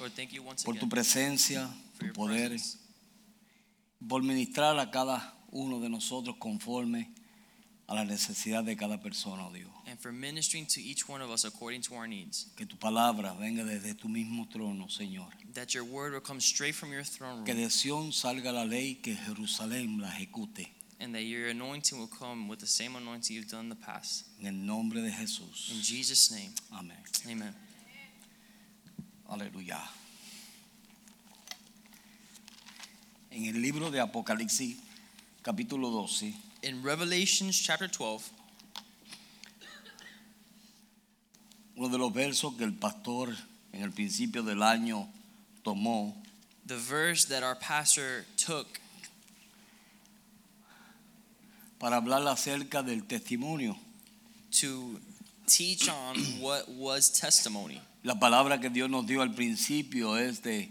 Lord, 0.00 0.12
thank 0.16 0.32
you 0.32 0.42
once 0.42 0.64
por 0.64 0.74
tu 0.74 0.78
again 0.86 0.90
presencia, 0.90 1.68
for 1.94 2.00
tu 2.00 2.06
your 2.06 2.14
poder, 2.14 2.48
presence, 2.48 2.78
por 4.08 4.22
ministrar 4.22 4.78
a 4.78 4.90
cada 4.90 5.34
uno 5.52 5.78
de 5.80 5.88
nosotros 5.88 6.36
conforme 6.38 7.12
a 7.86 7.94
la 7.94 8.04
necesidad 8.04 8.64
de 8.64 8.76
cada 8.76 8.98
persona, 9.00 9.46
oh 9.46 9.52
Dios. 9.52 9.68
and 9.86 9.98
for 9.98 10.12
ministering 10.12 10.64
to 10.64 10.80
each 10.80 11.08
one 11.08 11.20
of 11.20 11.28
us 11.30 11.44
according 11.44 11.82
to 11.82 11.94
our 11.94 12.06
needs. 12.06 12.46
Que 12.56 12.64
tu 12.64 12.76
palabra 12.76 13.34
venga 13.38 13.64
desde 13.64 13.94
tu 13.94 14.08
mismo 14.08 14.48
trono, 14.48 14.88
Señor. 14.88 15.28
That 15.54 15.74
your 15.74 15.84
word 15.84 16.12
will 16.12 16.20
come 16.20 16.40
straight 16.40 16.74
from 16.74 16.92
your 16.92 17.02
throne 17.04 17.44
Que 17.44 17.52
room, 17.52 17.62
de 17.64 17.68
Sión 17.70 18.12
salga 18.12 18.52
la 18.52 18.64
ley, 18.64 18.94
que 19.02 19.16
Jerusalén 19.16 20.00
la 20.00 20.08
ejecute. 20.16 20.66
and 21.00 21.14
that 21.14 21.22
your 21.24 21.48
anointing 21.48 21.98
will 21.98 22.06
come 22.08 22.46
with 22.48 22.60
the 22.60 22.66
same 22.66 22.94
anointing 22.94 23.34
you've 23.34 23.48
done 23.50 23.64
in 23.64 23.68
the 23.70 23.74
past. 23.84 24.24
En 24.40 24.46
el 24.46 24.52
nombre 24.54 25.00
de 25.00 25.08
In 25.08 25.14
Jesús. 25.14 25.70
Jesus' 25.82 26.30
name, 26.30 26.52
Amén. 26.72 26.96
amen. 27.28 27.54
Aleluya. 29.28 29.78
En 33.30 33.44
el 33.44 33.62
libro 33.62 33.90
de 33.90 34.00
Apocalipsis, 34.00 34.76
capítulo 35.42 35.90
12, 35.90 36.34
In 36.62 36.82
Revelations 36.82 37.62
chapter 37.62 37.88
12, 37.88 38.30
uno 41.76 41.88
de 41.88 41.96
los 41.98 42.12
versos 42.12 42.54
que 42.56 42.64
el 42.64 42.74
pastor 42.74 43.34
en 43.72 43.82
el 43.82 43.92
principio 43.92 44.42
del 44.42 44.62
año 44.62 45.08
tomó 45.62 46.14
the 46.66 46.76
verse 46.76 47.24
that 47.26 47.42
our 47.42 47.56
pastor 47.56 48.24
took 48.36 48.66
para 51.78 51.96
hablar 51.96 52.26
acerca 52.28 52.82
del 52.82 53.04
testimonio. 53.04 53.76
to 54.50 55.00
teach 55.46 55.88
on 55.88 56.16
what 56.40 56.68
was 56.68 57.10
testimony. 57.10 57.80
La 58.02 58.18
palabra 58.18 58.60
que 58.60 58.70
Dios 58.70 58.90
nos 58.90 59.06
dio 59.06 59.22
al 59.22 59.34
principio 59.34 60.16
es 60.16 60.42
de 60.42 60.68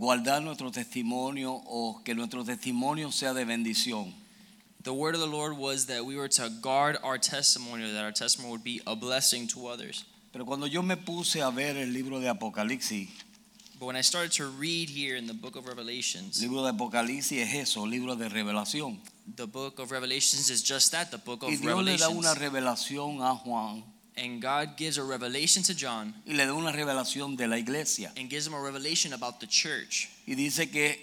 guardar 0.00 0.42
nuestro 0.42 0.70
testimonio 0.70 1.52
o 1.66 2.02
que 2.02 2.14
nuestro 2.14 2.42
testimonio 2.42 3.12
sea 3.12 3.34
de 3.34 3.44
bendición. 3.44 4.14
The 4.82 4.94
word 4.94 5.14
of 5.14 5.20
the 5.20 5.26
Lord 5.26 5.58
was 5.58 5.86
that 5.88 6.06
we 6.06 6.16
were 6.16 6.28
to 6.28 6.48
guard 6.62 6.96
our 7.04 7.18
testimony, 7.18 7.92
that 7.92 8.02
our 8.02 8.12
testimony 8.12 8.50
would 8.50 8.64
be 8.64 8.80
a 8.86 8.96
blessing 8.96 9.46
to 9.48 9.66
others. 9.68 10.06
Pero 10.32 10.46
cuando 10.46 10.66
yo 10.66 10.80
me 10.80 10.96
puse 10.96 11.42
a 11.42 11.50
ver 11.50 11.76
el 11.76 11.92
libro 11.92 12.18
de 12.18 12.28
Apocalipsis, 12.32 13.08
But 13.78 13.86
when 13.86 13.96
I 13.96 14.02
started 14.02 14.32
to 14.32 14.46
read 14.46 14.88
here 14.90 15.16
in 15.16 15.26
the 15.26 15.32
book 15.34 15.56
of 15.56 15.64
el 15.66 15.74
Revelations, 15.74 16.40
libro 16.40 16.62
de 16.62 16.70
Apocalipsis 16.70 17.38
es 17.42 17.54
eso, 17.54 17.84
libro 17.86 18.14
de 18.16 18.28
revelación. 18.30 18.98
the 19.36 19.46
book 19.46 19.78
of 19.78 19.90
Revelations 19.90 20.48
is 20.50 20.62
just 20.62 20.92
that, 20.92 21.10
the 21.10 21.18
book 21.18 21.42
Y 21.42 21.52
of 21.54 21.60
Dios 21.60 21.84
le 21.84 21.96
da 21.98 22.08
una 22.08 22.32
Revelations. 22.34 22.38
revelación 22.38 23.20
a 23.22 23.34
Juan 23.36 23.84
And 24.16 24.42
God 24.42 24.76
gives 24.76 24.98
a 24.98 25.04
revelation 25.04 25.62
to 25.64 25.74
John 25.74 26.14
y 26.26 26.34
le 26.34 26.44
da 26.46 26.52
una 26.54 26.72
revelación 26.72 27.36
de 27.36 27.46
la 27.46 27.56
iglesia. 27.56 28.12
and 28.16 28.28
gives 28.28 28.46
him 28.46 28.54
a 28.54 28.60
revelation 28.60 29.12
about 29.12 29.40
the 29.40 29.46
church. 29.46 30.08
Y 30.26 30.34
dice 30.34 30.70
que 30.70 30.98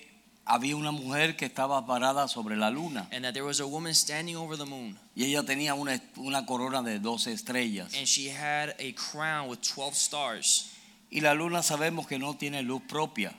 había 0.46 0.76
una 0.76 0.92
mujer 0.92 1.36
que 1.36 1.46
estaba 1.48 1.86
parada 1.88 2.28
sobre 2.28 2.56
la 2.56 2.70
luna 2.70 3.08
And 3.12 3.24
that 3.26 3.34
there 3.34 3.44
was 3.46 3.60
a 3.60 3.68
woman 3.68 3.94
standing 3.96 4.36
over 4.36 4.56
the 4.58 4.66
moon, 4.66 4.98
y 5.16 5.24
ella 5.26 5.44
tenía 5.44 5.74
una, 5.74 6.00
una 6.18 6.46
corona 6.46 6.82
de 6.84 7.00
12 7.00 7.32
estrellas. 7.34 7.94
and 7.98 8.08
she 8.08 8.30
had 8.30 8.76
a 8.80 8.92
crown 8.94 9.48
with 9.50 9.60
12 9.62 9.96
stars. 9.96 10.70
Y 11.10 11.22
la 11.22 11.34
luna 11.34 11.64
sabemos 11.64 12.08
que 12.08 12.20
no 12.20 12.34
tiene 12.36 12.62
luz 12.64 12.82
propia. 12.88 13.34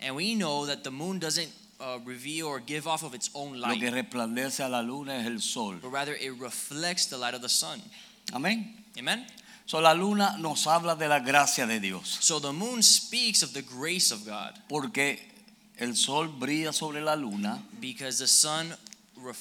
And 0.00 0.14
we 0.14 0.34
know 0.34 0.66
that 0.66 0.84
the 0.84 0.90
moon 0.90 1.18
doesn't 1.18 1.50
uh, 1.80 1.98
reveal 2.04 2.46
or 2.46 2.60
give 2.60 2.86
off 2.86 3.02
of 3.02 3.14
its 3.14 3.30
own 3.34 3.58
Lo 3.58 3.68
que 3.74 3.90
light, 3.90 3.94
resplandece 3.94 4.60
a 4.62 4.68
la 4.68 4.80
luna 4.82 5.16
es 5.18 5.26
el 5.26 5.40
sol. 5.40 5.76
but 5.82 5.90
rather 5.90 6.14
it 6.14 6.32
reflects 6.38 7.06
the 7.06 7.16
light 7.16 7.34
of 7.34 7.40
the 7.40 7.48
sun. 7.48 7.80
Amén. 8.32 8.83
Amen? 8.96 9.26
So, 9.66 9.80
la 9.80 9.94
luna 9.94 10.36
nos 10.38 10.66
habla 10.66 10.94
de 10.94 11.08
la 11.08 11.20
gracia 11.20 11.66
de 11.66 11.80
Dios. 11.80 12.18
So 12.20 12.38
the 12.38 12.52
moon 12.52 12.82
speaks 12.82 13.42
of 13.42 13.52
the 13.54 13.62
grace 13.62 14.12
of 14.12 14.24
God 14.26 14.52
Porque 14.68 15.18
el 15.78 15.96
sol 15.96 16.28
brilla 16.28 16.72
sobre 16.72 17.00
la 17.00 17.14
luna 17.16 17.62
because 17.80 18.18
the 18.18 18.28
sun 18.28 18.76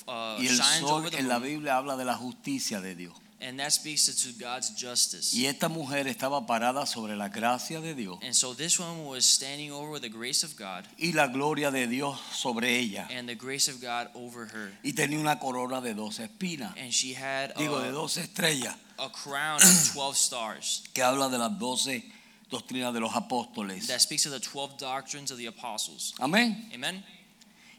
uh, 0.08 0.38
y 0.40 0.48
el 0.48 0.56
shines 0.58 0.80
sol 0.80 1.00
over 1.00 1.10
the 1.12 1.18
en 1.18 1.28
la 1.28 1.40
moon, 1.40 1.50
Biblia 1.50 1.76
habla 1.78 1.98
de 1.98 2.06
la 2.06 2.16
justicia 2.16 2.80
de 2.82 2.96
Dios. 2.96 3.14
and 3.42 3.60
that 3.60 3.74
speaks 3.74 4.06
to, 4.06 4.32
God's 4.40 4.70
justice. 4.70 5.34
Y 5.36 5.48
esta 5.48 5.68
mujer 5.68 6.08
estaba 6.08 6.48
parada 6.48 6.86
sobre 6.86 7.18
la 7.18 7.28
gracia 7.28 7.82
de 7.82 7.94
Dios 7.94 8.18
And 8.24 8.34
so 8.34 8.54
this 8.54 8.80
woman 8.80 9.06
was 9.06 9.26
standing 9.26 9.72
over 9.74 10.00
the 10.00 10.10
grace 10.10 10.46
of 10.46 10.56
God 10.56 10.86
y 10.98 11.12
la 11.12 11.28
gloria 11.28 11.70
de 11.70 11.88
Dios 11.88 12.18
sobre 12.32 12.80
ella. 12.80 13.08
and 13.12 13.28
the 13.28 13.36
grace 13.36 13.68
of 13.70 13.82
God 13.82 14.08
over 14.16 14.46
her. 14.48 14.72
Y 14.84 14.94
tenía 14.94 15.20
una 15.20 15.38
corona 15.40 15.82
de 15.82 15.94
12 15.94 16.24
espinas. 16.24 16.74
And 16.78 16.94
she 16.94 17.14
had 17.14 17.54
Digo, 17.56 17.82
de 17.82 17.90
a, 17.90 17.92
12 17.92 18.22
estrellas. 18.22 18.76
A 19.04 19.10
crown 19.10 19.58
of 19.58 19.92
12 19.94 20.16
stars 20.18 20.84
Que 20.94 21.02
habla 21.04 21.30
de 21.30 21.38
las 21.38 21.58
12 21.60 22.04
doctrinas 22.50 22.94
de 22.94 23.00
los 23.00 23.14
apóstoles. 23.16 23.88
that 23.88 24.00
speaks 24.02 24.26
of 24.26 24.32
the 24.32 24.40
12 24.40 24.78
doctrines 24.78 25.32
of 25.32 25.38
the 25.38 25.48
apostles. 25.48 26.14
Amén. 26.20 26.70
Amen? 26.74 27.04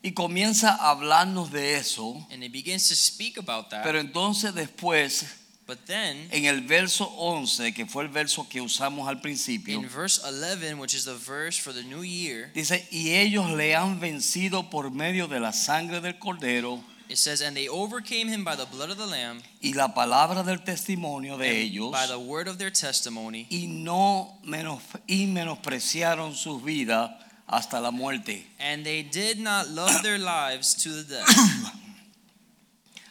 Y 0.03 0.12
comienza 0.12 0.75
a 0.75 0.91
hablarnos 0.91 1.51
de 1.51 1.77
eso. 1.77 2.27
And 2.31 2.45
it 2.45 2.53
begins 2.53 2.89
to 2.89 2.95
speak 2.95 3.39
about 3.39 3.71
that. 3.71 3.83
Pero 3.85 3.99
entonces 3.99 4.53
después, 4.55 5.25
But 5.67 5.87
then 5.87 6.29
en 6.31 6.45
el 6.45 6.61
verso 6.61 7.05
11, 7.17 7.73
que 7.73 7.87
fue 7.87 8.03
el 8.03 8.11
verso 8.11 8.47
que 8.51 8.61
usamos 8.61 9.09
al 9.09 9.23
principio, 9.23 9.79
in 9.81 9.89
verse 9.89 10.21
11, 10.23 10.79
which 10.79 10.93
is 10.93 11.06
the 11.06 11.15
verse 11.15 11.56
for 11.59 11.73
the 11.73 11.83
new 11.85 12.03
year, 12.03 12.51
dice, 12.53 12.87
y 12.91 13.12
ellos 13.15 13.51
le 13.51 13.75
han 13.75 13.99
vencido 13.99 14.69
por 14.69 14.91
medio 14.91 15.27
de 15.27 15.41
la 15.41 15.53
sangre 15.55 16.03
del 16.03 16.19
cordero 16.19 16.85
it 17.09 17.19
says, 17.19 17.41
And 17.43 17.57
they 17.57 17.69
overcame 17.69 18.29
him 18.29 18.45
by 18.45 18.57
the 18.57 18.67
blood 18.67 18.91
of 18.91 18.97
the 18.99 19.07
Lamb, 19.07 19.43
y 19.63 19.73
la 19.75 19.89
palabra 19.95 20.45
del 20.45 20.59
testimonio 20.59 21.37
de 21.39 21.47
and 21.47 21.57
ellos, 21.57 21.93
by 21.93 22.07
the 22.07 22.19
word 22.19 22.49
of 22.49 22.59
their 22.59 22.71
testimony, 22.71 23.47
y 23.51 23.67
no 23.69 24.39
menos, 24.47 24.81
y 25.09 25.27
menospreciaron 25.27 26.35
sus 26.35 26.63
vidas 26.63 27.11
hasta 27.47 27.81
la 27.81 27.91
muerte. 27.91 28.47
and 28.59 28.85
they 28.85 29.03
did 29.03 29.39
not 29.39 29.69
love 29.69 30.03
their 30.03 30.19
lives 30.19 30.75
to 30.75 30.91
the 30.91 31.03
death. 31.05 31.29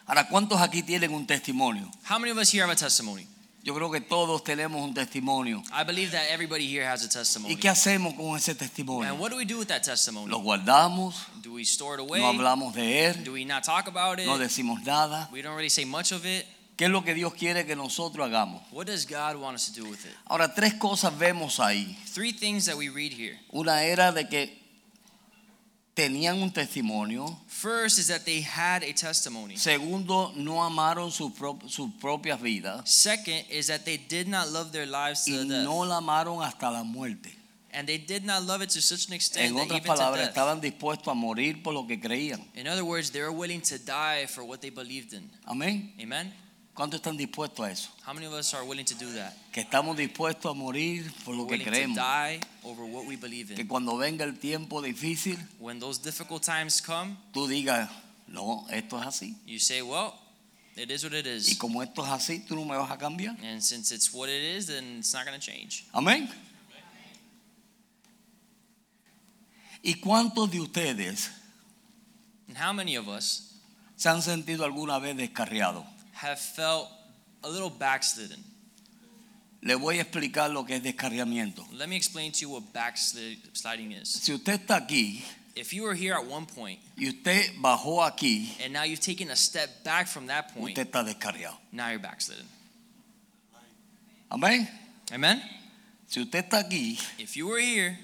Ahora, 0.06 0.28
¿cuántos 0.28 0.60
aquí 0.60 0.82
tienen 0.82 1.14
un 1.14 1.26
testimonio? 1.26 1.90
How 2.02 2.18
many 2.18 2.30
of 2.30 2.36
us 2.38 2.50
here 2.50 2.62
have 2.62 2.70
a 2.70 2.76
testimony? 2.76 3.26
Yo 3.64 3.74
creo 3.74 3.90
que 3.90 4.02
todos 4.02 4.44
tenemos 4.44 4.82
un 4.82 4.92
testimonio. 4.92 5.62
I 5.72 5.84
believe 5.84 6.10
that 6.12 6.26
everybody 6.30 6.66
here 6.66 6.84
has 6.86 7.02
a 7.02 7.08
testimony. 7.08 7.54
¿Y 7.54 7.56
qué 7.56 7.70
hacemos 7.70 8.12
con 8.14 8.36
ese 8.36 8.50
And 8.50 8.60
testimonio? 8.60 9.14
what 9.14 9.30
do 9.30 9.36
we 9.38 9.46
do 9.46 9.58
with 9.58 9.68
that 9.68 9.82
testimony? 9.82 10.30
Lo 10.30 10.40
guardamos, 10.40 11.14
Do 11.42 11.54
we 11.54 11.62
store 11.62 11.94
it 11.94 12.00
away? 12.00 12.20
no 12.20 12.28
hablamos 12.28 12.74
de 12.74 13.06
él, 13.06 13.24
Do 13.24 13.32
we 13.32 13.46
not 13.46 13.64
talk 13.64 13.88
about 13.88 14.18
it? 14.20 14.26
no 14.26 14.36
decimos 14.36 14.82
nada. 14.84 15.30
We 15.32 15.40
don't 15.40 15.56
really 15.56 15.70
say 15.70 15.86
much 15.86 16.12
of 16.12 16.26
it. 16.26 16.44
¿Qué 16.76 16.86
es 16.86 16.90
lo 16.90 17.02
que 17.04 17.14
Dios 17.14 17.32
quiere 17.34 17.64
que 17.64 17.74
nosotros 17.74 18.26
hagamos? 18.26 18.60
What 18.70 18.86
does 18.86 19.06
God 19.06 19.36
want 19.36 19.54
us 19.54 19.72
to 19.72 19.80
do 19.80 19.88
with 19.88 20.04
it? 20.04 20.12
Ahora, 20.26 20.52
tres 20.54 20.74
cosas 20.74 21.16
vemos 21.16 21.58
ahí. 21.58 21.96
Three 22.12 22.32
things 22.32 22.66
that 22.66 22.76
we 22.76 22.90
read 22.90 23.12
here. 23.12 23.38
Una 23.50 23.82
era 23.84 24.12
de 24.12 24.28
que 24.28 24.63
tenían 25.94 26.42
un 26.42 26.50
testimonio. 26.52 27.26
First 27.46 27.98
is 27.98 28.08
that 28.08 28.24
they 28.24 28.40
had 28.40 28.82
a 28.82 28.92
testimony. 28.92 29.56
Segundo, 29.56 30.32
no 30.36 30.62
amaron 30.62 31.10
sus 31.10 31.32
prop- 31.32 31.68
sus 31.68 31.90
propias 32.00 32.40
vidas. 32.40 32.82
Second 32.88 33.44
is 33.50 33.68
that 33.68 33.84
they 33.84 33.96
did 33.96 34.28
not 34.28 34.48
love 34.50 34.72
their 34.72 34.86
lives 34.86 35.24
to 35.24 35.32
Y 35.32 35.38
the 35.48 35.62
no 35.64 35.80
la 35.84 36.00
amaron 36.00 36.42
hasta 36.42 36.70
la 36.70 36.82
muerte. 36.82 37.30
And 37.76 37.88
they 37.88 37.98
did 37.98 38.24
not 38.24 38.44
love 38.44 38.62
it 38.62 38.70
to 38.70 38.80
such 38.80 39.08
an 39.08 39.14
extent 39.14 39.46
En 39.46 39.54
that 39.56 39.64
otras 39.64 39.80
palabras, 39.80 40.28
estaban 40.28 40.60
dispuestos 40.60 41.08
a 41.08 41.14
morir 41.14 41.60
por 41.62 41.72
lo 41.72 41.86
que 41.86 41.98
creían. 41.98 42.40
In 42.54 42.68
other 42.68 42.84
words, 42.84 43.10
they 43.10 43.20
were 43.20 43.32
willing 43.32 43.60
to 43.62 43.78
die 43.78 44.26
for 44.26 44.44
what 44.44 44.60
they 44.60 44.70
believed 44.70 45.12
in. 45.12 45.28
Amén. 45.44 45.90
Amen? 46.00 46.32
¿Cuántos 46.74 46.98
están 46.98 47.16
dispuestos 47.16 47.64
a 47.64 47.70
eso? 47.70 47.90
How 48.04 48.12
many 48.12 48.26
of 48.26 48.32
us 48.32 48.52
are 48.52 48.64
willing 48.64 48.84
to 48.84 48.94
do 48.96 49.12
that? 49.14 49.32
Que 49.52 49.62
estamos 49.62 49.96
dispuestos 49.96 50.50
a 50.50 50.54
morir 50.54 51.08
por 51.24 51.34
lo 51.36 51.46
que 51.46 51.52
willing 51.56 51.64
to 51.66 51.70
creemos. 51.70 51.96
die 51.96 52.40
over 52.64 52.84
what 52.84 53.06
we 53.06 53.16
believe 53.16 53.54
Que 53.54 53.66
cuando 53.66 53.96
venga 53.96 54.24
el 54.24 54.38
tiempo 54.38 54.82
difícil, 54.82 55.38
When 55.60 55.78
those 55.78 55.98
difficult 56.02 56.42
times 56.42 56.80
come, 56.82 57.16
tú 57.32 57.46
digas, 57.46 57.88
no, 58.26 58.66
esto 58.70 58.98
es 59.00 59.06
así. 59.06 59.36
you 59.46 59.60
say, 59.60 59.82
well, 59.82 60.14
it 60.76 60.90
is 60.90 61.04
what 61.04 61.12
it 61.14 61.26
Y 61.26 61.30
is. 61.30 61.56
como 61.58 61.80
esto 61.80 62.04
es 62.04 62.10
así, 62.10 62.40
tú 62.44 62.56
no 62.56 62.64
me 62.64 62.76
vas 62.76 62.90
a 62.90 62.98
cambiar. 62.98 63.36
And 63.44 63.62
since 63.62 63.92
it's 63.94 64.12
what 64.12 64.28
it 64.28 64.42
is, 64.42 64.66
then 64.66 64.98
it's 64.98 65.12
not 65.14 65.24
going 65.24 65.38
to 65.38 65.44
change. 65.44 65.86
Amén. 65.92 66.28
¿Y 69.80 69.94
cuántos 70.00 70.50
de 70.50 70.60
ustedes 70.60 71.30
And 72.48 72.56
how 72.56 72.72
many 72.72 72.96
of 72.96 73.06
us 73.06 73.60
se 73.96 74.08
han 74.08 74.22
sentido 74.22 74.64
alguna 74.64 74.98
vez 74.98 75.16
descarriados? 75.16 75.84
Have 76.24 76.38
felt 76.38 76.88
a 77.42 77.48
little 77.48 77.70
backslidden? 77.70 78.42
Le 79.62 79.76
voy 79.76 79.98
a 79.98 80.02
explicar 80.02 80.50
lo 80.50 80.64
que 80.64 80.76
es 80.76 80.82
descarriamiento. 80.82 81.64
Let 81.72 81.88
me 81.88 81.96
explain 81.96 82.32
to 82.32 82.40
you 82.40 82.50
what 82.50 82.72
backsliding 82.72 83.92
is. 83.92 84.08
Si 84.10 84.32
usted 84.32 84.60
está 84.60 84.76
aquí 84.76 85.22
If 85.56 85.72
you 85.72 85.84
were 85.84 85.94
here 85.94 86.14
at 86.14 86.26
one 86.26 86.46
point 86.46 86.80
y 86.96 87.06
usted 87.06 87.54
bajó 87.60 88.04
aquí, 88.04 88.50
and 88.62 88.72
now 88.72 88.82
you've 88.82 89.00
taken 89.00 89.30
a 89.30 89.36
step 89.36 89.84
back 89.84 90.08
from 90.08 90.26
that 90.26 90.52
point, 90.52 90.76
usted 90.76 90.90
está 90.90 91.04
descarriado. 91.04 91.56
now 91.70 91.90
you're 91.90 92.00
backslidden. 92.00 92.46
Amén. 94.30 94.68
Amen? 95.12 95.40
Si 96.08 96.20
usted 96.20 96.44
está 96.44 96.58
aquí 96.58 96.98
If 97.18 97.36
you 97.36 97.46
were 97.46 97.60
here 97.60 97.98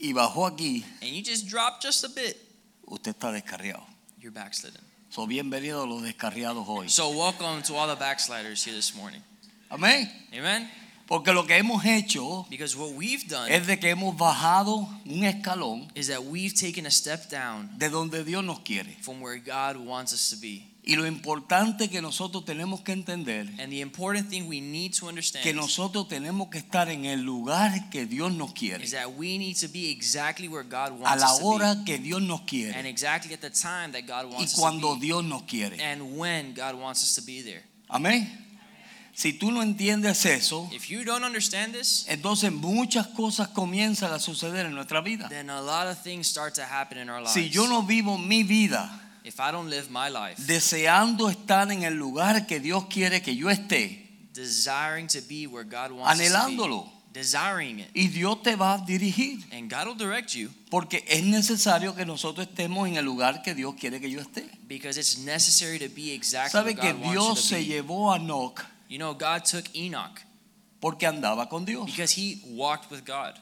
y 0.00 0.12
bajó 0.12 0.46
aquí, 0.46 0.84
and 1.00 1.10
you 1.10 1.22
just 1.22 1.46
dropped 1.48 1.82
just 1.82 2.04
a 2.04 2.08
bit, 2.08 2.36
usted 2.88 3.14
está 3.16 3.32
descarriado. 3.32 3.84
you're 4.18 4.32
backslidden. 4.32 4.82
So 5.10 5.26
bienvenidos 5.26 5.88
los 5.88 6.02
descarriados 6.02 6.64
hoy. 6.68 6.88
So 6.88 7.10
welcome 7.10 7.62
to 7.64 7.74
all 7.74 7.88
the 7.88 7.96
backsliders 7.98 8.64
here 8.64 8.76
this 8.76 8.94
morning. 8.94 9.20
Amén. 9.68 10.08
Amen? 10.32 10.70
Porque 11.08 11.32
lo 11.32 11.44
que 11.44 11.56
hemos 11.56 11.84
hecho 11.84 12.46
Because 12.48 12.76
what 12.76 12.92
we've 12.94 13.26
done 13.28 13.50
es 13.50 13.66
de 13.66 13.80
que 13.80 13.90
hemos 13.90 14.16
bajado 14.16 14.88
un 15.04 15.24
escalón 15.24 15.90
is 15.96 16.06
that 16.06 16.22
we've 16.22 16.54
taken 16.54 16.86
a 16.86 16.90
step 16.92 17.28
down 17.28 17.68
de 17.76 17.88
donde 17.88 18.24
Dios 18.24 18.44
nos 18.44 18.60
quiere. 18.60 18.96
from 19.02 19.20
where 19.20 19.36
God 19.38 19.76
wants 19.76 20.12
us 20.12 20.30
to 20.30 20.36
be. 20.36 20.69
Y 20.90 20.96
lo 20.96 21.06
importante 21.06 21.88
que 21.88 22.02
nosotros 22.02 22.44
tenemos 22.44 22.80
que 22.80 22.90
entender 22.90 23.46
And 23.60 23.70
the 23.70 23.80
important 23.80 24.28
thing 24.28 24.48
we 24.48 24.60
need 24.60 24.92
to 24.98 25.06
understand 25.06 25.44
que 25.44 25.52
nosotros 25.54 26.08
tenemos 26.08 26.48
que 26.50 26.58
estar 26.58 26.88
en 26.88 27.04
el 27.04 27.20
lugar 27.22 27.90
que 27.90 28.06
Dios 28.06 28.32
nos 28.32 28.52
quiere, 28.52 28.82
is 28.82 28.90
that 28.90 29.06
we 29.16 29.38
need 29.38 29.56
to 29.56 29.68
be 29.68 29.88
exactly 29.90 30.48
where 30.48 30.64
God 30.64 30.90
a 30.90 30.94
wants 30.94 31.22
la 31.22 31.32
us 31.32 31.38
to 31.38 31.44
hora 31.44 31.74
be. 31.76 31.84
que 31.84 31.98
Dios 31.98 32.20
nos 32.22 32.40
And 32.40 32.48
quiere 32.48 32.88
exactly 32.88 33.32
at 33.32 33.40
the 33.40 33.50
time 33.50 33.92
that 33.92 34.02
God 34.06 34.26
y 34.32 34.34
wants 34.34 34.54
us 34.54 34.58
cuando 34.58 34.94
to 34.94 35.00
be. 35.00 35.06
Dios 35.06 35.22
nos 35.22 35.42
quiere. 35.42 35.80
And 35.80 36.18
when 36.18 36.54
God 36.54 36.74
wants 36.74 37.04
us 37.04 37.14
to 37.14 37.22
be 37.22 37.40
there. 37.42 37.62
Amén. 37.88 38.28
Si 39.14 39.32
tú 39.34 39.52
no 39.52 39.62
entiendes 39.62 40.24
eso, 40.24 40.68
If 40.72 40.88
you 40.88 41.04
don't 41.04 41.22
understand 41.24 41.72
this, 41.74 42.04
entonces 42.08 42.50
muchas 42.50 43.06
cosas 43.08 43.48
comienzan 43.48 44.12
a 44.12 44.18
suceder 44.18 44.66
en 44.66 44.74
nuestra 44.74 45.02
vida. 45.02 45.28
then 45.28 45.50
a 45.50 45.60
lot 45.60 45.86
of 45.86 46.02
things 46.02 46.26
start 46.26 46.54
to 46.54 46.62
happen 46.64 46.98
in 46.98 47.08
our 47.10 47.20
lives. 47.20 47.32
Si 47.34 47.48
yo 47.48 47.66
no 47.68 47.82
vivo 47.82 48.18
mi 48.18 48.42
vida 48.42 48.90
if 49.24 49.38
I 49.40 49.50
don't 49.52 49.68
live 49.70 49.88
my 49.90 50.08
life 50.10 50.40
deseando 50.46 51.28
estar 51.30 51.70
en 51.70 51.82
el 51.84 51.94
lugar 51.94 52.46
que 52.46 52.60
Dios 52.60 52.86
quiere 52.86 53.20
que 53.22 53.34
yo 53.36 53.48
esté, 53.50 54.08
desiring 54.32 55.06
to 55.08 55.20
be 55.28 55.46
where 55.46 55.64
God 55.64 55.92
wants 55.92 56.20
us 56.20 56.32
to 56.32 56.46
be, 56.48 56.82
desiring 57.12 57.80
it, 57.80 57.88
y 57.94 58.06
Dios 58.08 58.42
te 58.42 58.54
va 58.56 58.74
a 58.74 58.78
dirigir, 58.78 59.40
and 59.52 59.68
God 59.70 59.86
will 59.88 59.96
direct 59.96 60.34
you 60.34 60.48
porque 60.70 61.04
es 61.08 61.22
necesario 61.24 61.94
que 61.96 62.04
nosotros 62.06 62.46
estemos 62.46 62.86
en 62.88 62.96
el 62.96 63.04
lugar 63.04 63.42
que 63.42 63.54
Dios 63.54 63.74
quiere 63.78 64.00
que 64.00 64.08
yo 64.10 64.20
esté. 64.20 64.48
because 64.68 64.96
it's 64.98 65.18
necessary 65.18 65.78
to 65.78 65.88
be 65.94 66.12
exactly 66.12 66.50
¿Sabe 66.52 66.74
where 66.74 66.80
que 66.80 66.92
God 66.92 67.00
wants 67.02 67.12
Dios 67.12 67.28
you 67.28 67.34
to 67.34 67.40
se 67.40 67.56
be. 67.56 67.64
llevó 67.66 68.12
a 68.12 68.16
Enoch 68.16 68.64
You 68.88 68.98
know, 68.98 69.14
God 69.14 69.44
took 69.44 69.66
Enoch 69.74 70.20
porque 70.80 71.06
andaba 71.06 71.48
con 71.48 71.64
Dios? 71.64 71.86
because 71.86 72.12
he 72.12 72.40
walked 72.56 72.90
with 72.90 73.04
God. 73.04 73.34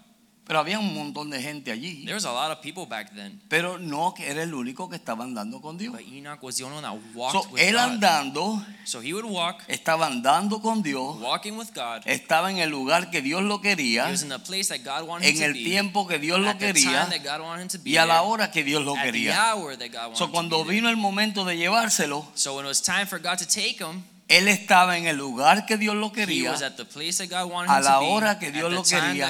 Pero 0.48 0.60
había 0.60 0.78
un 0.78 0.94
montón 0.94 1.28
de 1.28 1.40
gente 1.42 1.70
allí. 1.70 2.04
There 2.06 2.14
was 2.14 2.24
a 2.24 2.32
lot 2.32 2.50
of 2.50 2.60
people 2.62 2.86
back 2.86 3.14
then, 3.14 3.38
Pero 3.48 3.76
Enoch 3.76 4.18
era 4.18 4.42
el 4.42 4.54
único 4.54 4.88
que 4.88 4.96
estaba 4.96 5.22
andando 5.24 5.60
con 5.60 5.76
Dios. 5.76 5.92
but 5.92 6.00
Enoch 6.10 6.42
was 6.42 6.56
the 6.56 6.64
only 6.64 6.78
one 6.78 6.82
that 6.82 7.14
walked 7.14 7.44
So, 7.44 7.50
with 7.52 7.60
él 7.62 7.74
God. 7.74 7.82
andando, 7.92 8.66
So 8.84 9.00
he 9.02 9.12
would 9.12 9.26
walk, 9.26 9.62
estaba 9.68 10.06
andando 10.06 10.62
con 10.62 10.82
Dios, 10.82 11.18
walking 11.20 11.52
with 11.58 11.68
God. 11.74 12.00
estaba 12.06 12.50
en 12.50 12.56
el 12.58 12.70
lugar 12.70 13.10
que 13.10 13.20
Dios 13.20 13.42
lo 13.42 13.58
He 13.58 13.62
quería, 13.76 14.08
was 14.08 14.22
in 14.22 14.30
the 14.30 14.38
place 14.38 14.68
that 14.68 14.82
God 14.82 15.06
wanted 15.06 15.28
him 15.28 15.34
en 15.34 15.38
to 15.40 15.44
el 15.44 15.52
be, 15.52 15.64
tiempo 15.64 16.06
que 16.08 16.18
Dios 16.18 16.40
lo 16.40 16.46
time 16.46 16.58
quería 16.58 17.06
that 17.10 17.22
God 17.22 17.42
wanted 17.44 17.62
him 17.64 17.68
to 17.68 17.78
be 17.78 17.90
y 17.90 17.96
a 17.98 18.06
la 18.06 18.22
hora 18.22 18.50
que 18.50 18.64
Dios 18.64 18.82
lo 18.82 18.96
at 18.96 19.02
the 19.04 19.12
quería. 19.12 19.52
hour 19.52 19.76
that 19.76 19.90
God 19.92 20.12
wanted 20.12 20.16
So, 20.16 20.24
him 20.24 20.30
to 20.30 20.32
cuando 20.32 20.64
there. 20.64 20.74
vino 20.74 20.88
el 20.88 20.96
momento 20.96 21.44
de 21.44 21.58
llevárselo, 21.58 22.26
So 22.34 22.56
when 22.56 22.64
it 22.64 22.68
was 22.68 22.80
time 22.80 23.06
for 23.06 23.18
God 23.20 23.36
to 23.36 23.46
take 23.46 23.78
him, 23.84 24.02
él 24.28 24.46
estaba 24.48 24.98
en 24.98 25.06
el 25.06 25.16
lugar 25.16 25.64
que 25.66 25.76
Dios 25.78 25.94
lo 25.96 26.08
he 26.08 26.12
quería 26.12 26.50
was 26.52 26.62
at 26.62 26.76
the 26.76 26.84
place 26.84 27.18
that 27.18 27.28
God 27.28 27.50
wanted 27.50 27.70
a 27.70 27.78
him 27.78 27.84
la 27.84 27.94
to 27.94 28.00
be, 28.00 28.06
hora 28.06 28.38
que 28.38 28.52
Dios 28.52 28.70
lo 28.72 28.82
quería, 28.82 29.28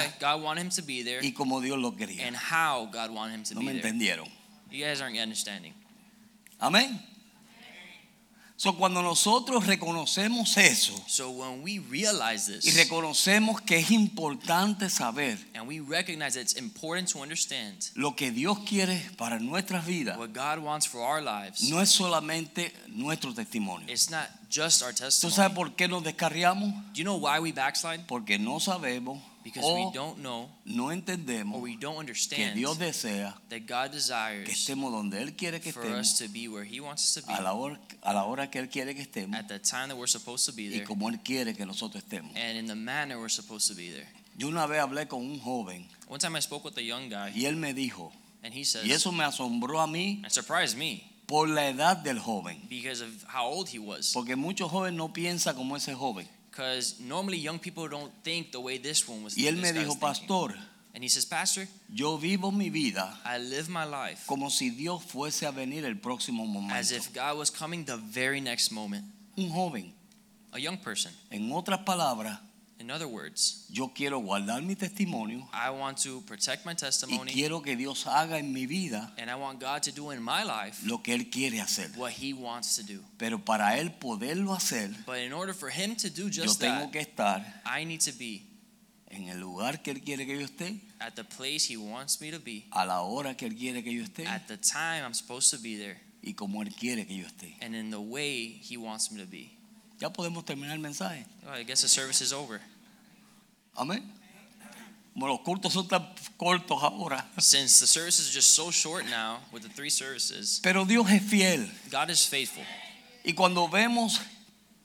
there, 1.05 1.21
y 1.25 1.33
como 1.33 1.61
Dios 1.61 1.79
lo 1.79 1.95
quería. 1.97 2.27
and 2.27 2.37
how 2.37 2.87
God 2.87 3.11
wanted 3.11 3.35
him 3.37 3.45
to 3.45 3.55
No 3.55 3.61
be 3.61 3.67
me 3.67 3.73
there. 3.75 3.89
entendieron. 3.89 4.29
You 4.71 4.85
guys 4.85 5.01
aren't 5.01 5.19
understanding. 5.19 5.73
Amén. 6.61 7.01
So, 8.61 8.77
cuando 8.77 9.03
nosotros 9.03 9.69
reconocemos 9.69 10.57
eso 10.57 10.93
So 11.07 11.31
when 11.31 11.63
we 11.63 11.79
realize 11.79 12.49
y 12.51 12.55
this, 12.61 12.75
reconocemos 12.75 13.61
que 13.61 13.77
es 13.79 13.93
importante 13.93 14.91
saber 14.91 15.39
and 15.55 15.69
we 15.69 15.79
recognize 15.79 16.35
that 16.35 16.41
it's 16.41 16.57
important 16.57 17.09
to 17.13 17.21
understand 17.21 17.77
lo 17.95 18.17
que 18.17 18.33
Dios 18.33 18.59
quiere 18.69 19.01
para 19.17 19.39
nuestras 19.39 19.87
vidas, 19.87 20.19
what 20.19 20.31
God 20.35 20.59
wants 20.59 20.89
for 20.89 21.01
our 21.03 21.23
lives, 21.23 21.71
no 21.71 21.81
es 21.81 21.89
solamente 21.91 22.73
nuestro 22.89 23.33
testimonio. 23.33 23.87
it's 23.89 24.11
not 24.11 24.27
just 24.51 24.83
our 24.83 24.93
¿Tú 24.93 25.31
sabes 25.31 25.55
por 25.55 25.75
qué 25.75 25.89
nos 25.89 26.03
descarriamos? 26.03 26.73
Do 26.93 26.95
you 26.95 27.05
know 27.05 27.17
why 27.17 27.39
we 27.39 27.53
backslide? 27.53 28.07
Porque 28.07 28.39
no 28.39 28.61
sabemos 28.61 29.21
Because 29.45 29.65
o 29.65 29.87
we 29.87 29.93
don't 29.95 30.19
know 30.19 30.51
no 30.65 30.87
or 30.87 30.93
entendemos 30.93 31.61
we 31.63 31.77
don't 31.77 31.95
que 31.95 32.01
understand 32.01 32.55
Dios 32.55 32.79
desea 32.79 33.35
that 33.49 33.61
God 33.67 33.91
que 33.91 33.97
desires 33.97 34.49
estemos 34.49 34.93
donde 34.93 35.23
Él 35.23 35.37
quiere 35.37 35.61
que 35.61 35.73
for 35.73 35.87
us 35.87 36.13
estemos 36.13 36.19
to 36.19 36.33
be 36.33 36.49
where 36.49 36.65
He 36.65 36.81
wants 36.81 37.05
us 37.05 37.23
to 37.23 37.27
be 37.27 37.35
a 37.35 37.41
la 37.41 37.55
hora, 37.55 37.79
a 38.03 38.13
la 38.13 38.25
hora 38.25 38.51
que 38.51 38.61
Él 38.61 38.69
quiere 38.69 38.95
que 38.95 39.03
estemos 39.03 39.39
at 39.39 39.49
the 39.49 39.59
time 39.59 39.89
that 39.89 39.97
we're 39.97 40.11
supposed 40.11 40.45
to 40.45 40.53
be 40.53 40.65
y 40.65 40.71
there 40.71 40.85
como 40.85 41.09
Él 41.09 41.21
quiere 41.23 41.55
que 41.55 41.65
nosotros 41.65 42.03
estemos. 42.03 42.33
and 42.37 42.59
in 42.59 42.67
the 42.67 42.75
manner 42.75 43.19
we're 43.19 43.31
supposed 43.31 43.69
to 43.69 43.75
be 43.75 43.91
there. 43.91 44.09
Yo 44.37 44.49
una 44.49 44.67
vez 44.67 44.81
hablé 44.81 45.09
con 45.09 45.21
un 45.21 45.41
joven 45.41 45.87
One 46.09 46.19
time 46.19 46.37
I 46.37 46.41
spoke 46.41 46.65
with 46.65 46.77
a 46.79 46.83
young 46.83 47.09
guy 47.09 47.33
y 47.35 47.45
él 47.47 47.57
me 47.57 47.73
dijo, 47.75 48.13
and 48.43 48.53
he 48.53 48.65
says, 48.65 48.85
y 48.85 48.93
eso 48.93 49.13
me 49.13 49.25
asombró 49.25 49.81
a 49.81 49.87
mí 49.87 50.23
it 50.25 50.33
surprised 50.33 50.77
me 50.77 51.05
por 51.29 51.47
la 51.49 51.69
edad 51.69 51.99
del 52.03 52.19
joven, 52.19 52.59
because 52.69 53.01
of 53.01 53.11
how 53.29 53.47
old 53.47 53.69
he 53.69 53.79
was. 53.79 54.13
porque 54.13 54.35
muchos 54.35 54.71
jóvenes 54.71 54.97
no 54.97 55.13
piensan 55.13 55.55
como 55.55 55.77
ese 55.77 55.95
joven. 55.95 56.27
Because 56.51 56.97
normally 56.99 57.39
young 57.39 57.61
people 57.61 57.87
don't 57.89 58.11
think 58.25 58.51
the 58.51 58.59
way 58.59 58.79
this 58.79 59.07
one 59.09 59.23
was. 59.23 59.37
Y 59.39 59.47
él 59.47 59.59
me 59.59 59.73
dijo, 59.73 59.99
pastor, 60.01 60.55
And 60.95 61.05
he 61.05 61.09
says, 61.09 61.27
Pastor, 61.27 61.69
yo 61.95 62.17
vivo 62.17 62.51
mi 62.51 62.71
vida 62.71 63.17
I 63.25 63.39
live 63.39 63.69
my 63.69 63.85
life 63.85 64.27
como 64.27 64.49
si 64.49 64.71
Dios 64.71 65.05
fuese 65.05 65.47
a 65.47 65.53
venir 65.53 65.85
el 65.85 65.95
próximo 66.01 66.43
as 66.43 66.49
momento. 66.49 66.95
if 66.97 67.13
God 67.15 67.37
was 67.39 67.51
coming 67.51 67.85
the 67.85 67.97
very 67.99 68.41
next 68.41 68.73
moment. 68.73 69.05
Un 69.37 69.51
joven, 69.51 69.93
A 70.53 70.59
young 70.59 70.79
person. 70.79 71.13
en 71.31 71.53
otras 71.53 71.81
palabras, 71.85 72.41
In 72.81 72.93
other 72.93 73.09
words, 73.09 73.67
yo 73.71 73.89
quiero 73.93 74.21
guardar 74.21 74.63
mi 74.63 74.77
testimonio 74.77 75.49
I 75.53 75.71
want 75.71 75.99
to 76.05 76.21
protect 76.27 76.65
my 76.65 76.73
y 76.73 76.77
testimony 76.77 77.33
quiero 77.33 77.61
que 77.61 77.75
Dios 77.77 78.07
haga 78.07 78.39
en 78.39 78.53
mi 78.53 78.67
vida 78.67 79.13
and 79.19 79.29
I 79.29 79.35
want 79.35 79.59
God 79.61 79.83
to 79.83 79.91
do 79.91 80.13
in 80.13 80.23
my 80.23 80.45
life 80.45 80.87
lo 80.87 80.99
que 81.03 81.13
Él 81.15 81.29
quiere 81.29 81.61
hacer. 81.61 81.91
what 81.97 82.13
He 82.13 82.33
wants 82.33 82.77
to 82.77 82.85
do. 82.85 83.01
Pero 83.19 83.39
para 83.45 83.79
Él 83.79 83.91
poderlo 83.99 84.55
hacer, 84.55 84.95
But 85.07 85.19
in 85.19 85.33
order 85.33 85.53
for 85.55 85.71
Him 85.71 85.97
to 85.97 86.09
do 86.09 86.29
yo 86.29 86.45
just 86.45 86.61
tengo 86.61 86.83
that, 86.85 86.93
que 86.93 87.01
estar 87.01 87.45
I 87.67 87.85
need 87.85 88.01
to 88.03 88.13
be 88.17 88.45
en 89.11 89.29
el 89.29 89.41
lugar 89.41 89.83
que 89.83 89.91
Él 89.93 90.01
quiere 90.05 90.25
que 90.25 90.39
yo 90.39 90.45
esté, 90.47 90.79
at 91.01 91.15
the 91.17 91.25
place 91.25 91.65
He 91.69 91.77
wants 91.77 92.21
me 92.21 92.31
to 92.31 92.39
be, 92.39 92.67
a 92.73 92.87
la 92.87 93.03
hora 93.03 93.35
que 93.35 93.47
Él 93.49 93.57
quiere 93.57 93.83
que 93.83 93.93
yo 93.93 94.05
esté 94.05 94.25
at 94.27 94.47
the 94.47 94.57
time 94.57 95.03
I'm 95.05 95.15
supposed 95.15 95.51
to 95.51 95.59
be 95.61 95.77
there, 95.77 95.99
y 96.23 96.35
como 96.35 96.63
Él 96.63 96.73
quiere 96.79 97.07
que 97.07 97.17
yo 97.17 97.27
esté. 97.27 97.57
and 97.61 97.75
in 97.75 97.91
the 97.91 98.01
way 98.01 98.61
He 98.63 98.77
wants 98.77 99.11
me 99.11 99.21
to 99.21 99.27
be. 99.27 99.58
Ya 100.01 100.11
podemos 100.11 100.45
terminar 100.45 100.75
el 100.77 100.81
mensaje. 100.81 101.25
I 101.47 101.65
guess 101.65 101.81
the 101.83 101.89
service 101.89 102.23
is 102.23 102.33
over. 102.33 102.61
Amén. 103.77 104.03
Como 105.13 105.27
los 105.27 105.41
cultos 105.41 105.73
son 105.73 105.89
tan 105.89 106.07
cortos 106.37 106.81
ahora. 106.83 107.27
Since 107.39 107.81
the 107.81 107.87
services 107.87 108.29
are 108.29 108.33
just 108.33 108.51
so 108.55 108.71
short 108.71 109.05
now 109.07 109.41
with 109.53 109.63
the 109.63 109.69
three 109.69 109.91
services, 109.91 110.61
Pero 110.63 110.85
Dios 110.85 111.11
es 111.11 111.23
fiel. 111.23 111.69
God 111.91 112.11
is 112.11 112.25
faithful. 112.27 112.63
Y 113.25 113.33
cuando 113.33 113.67
vemos 113.69 114.21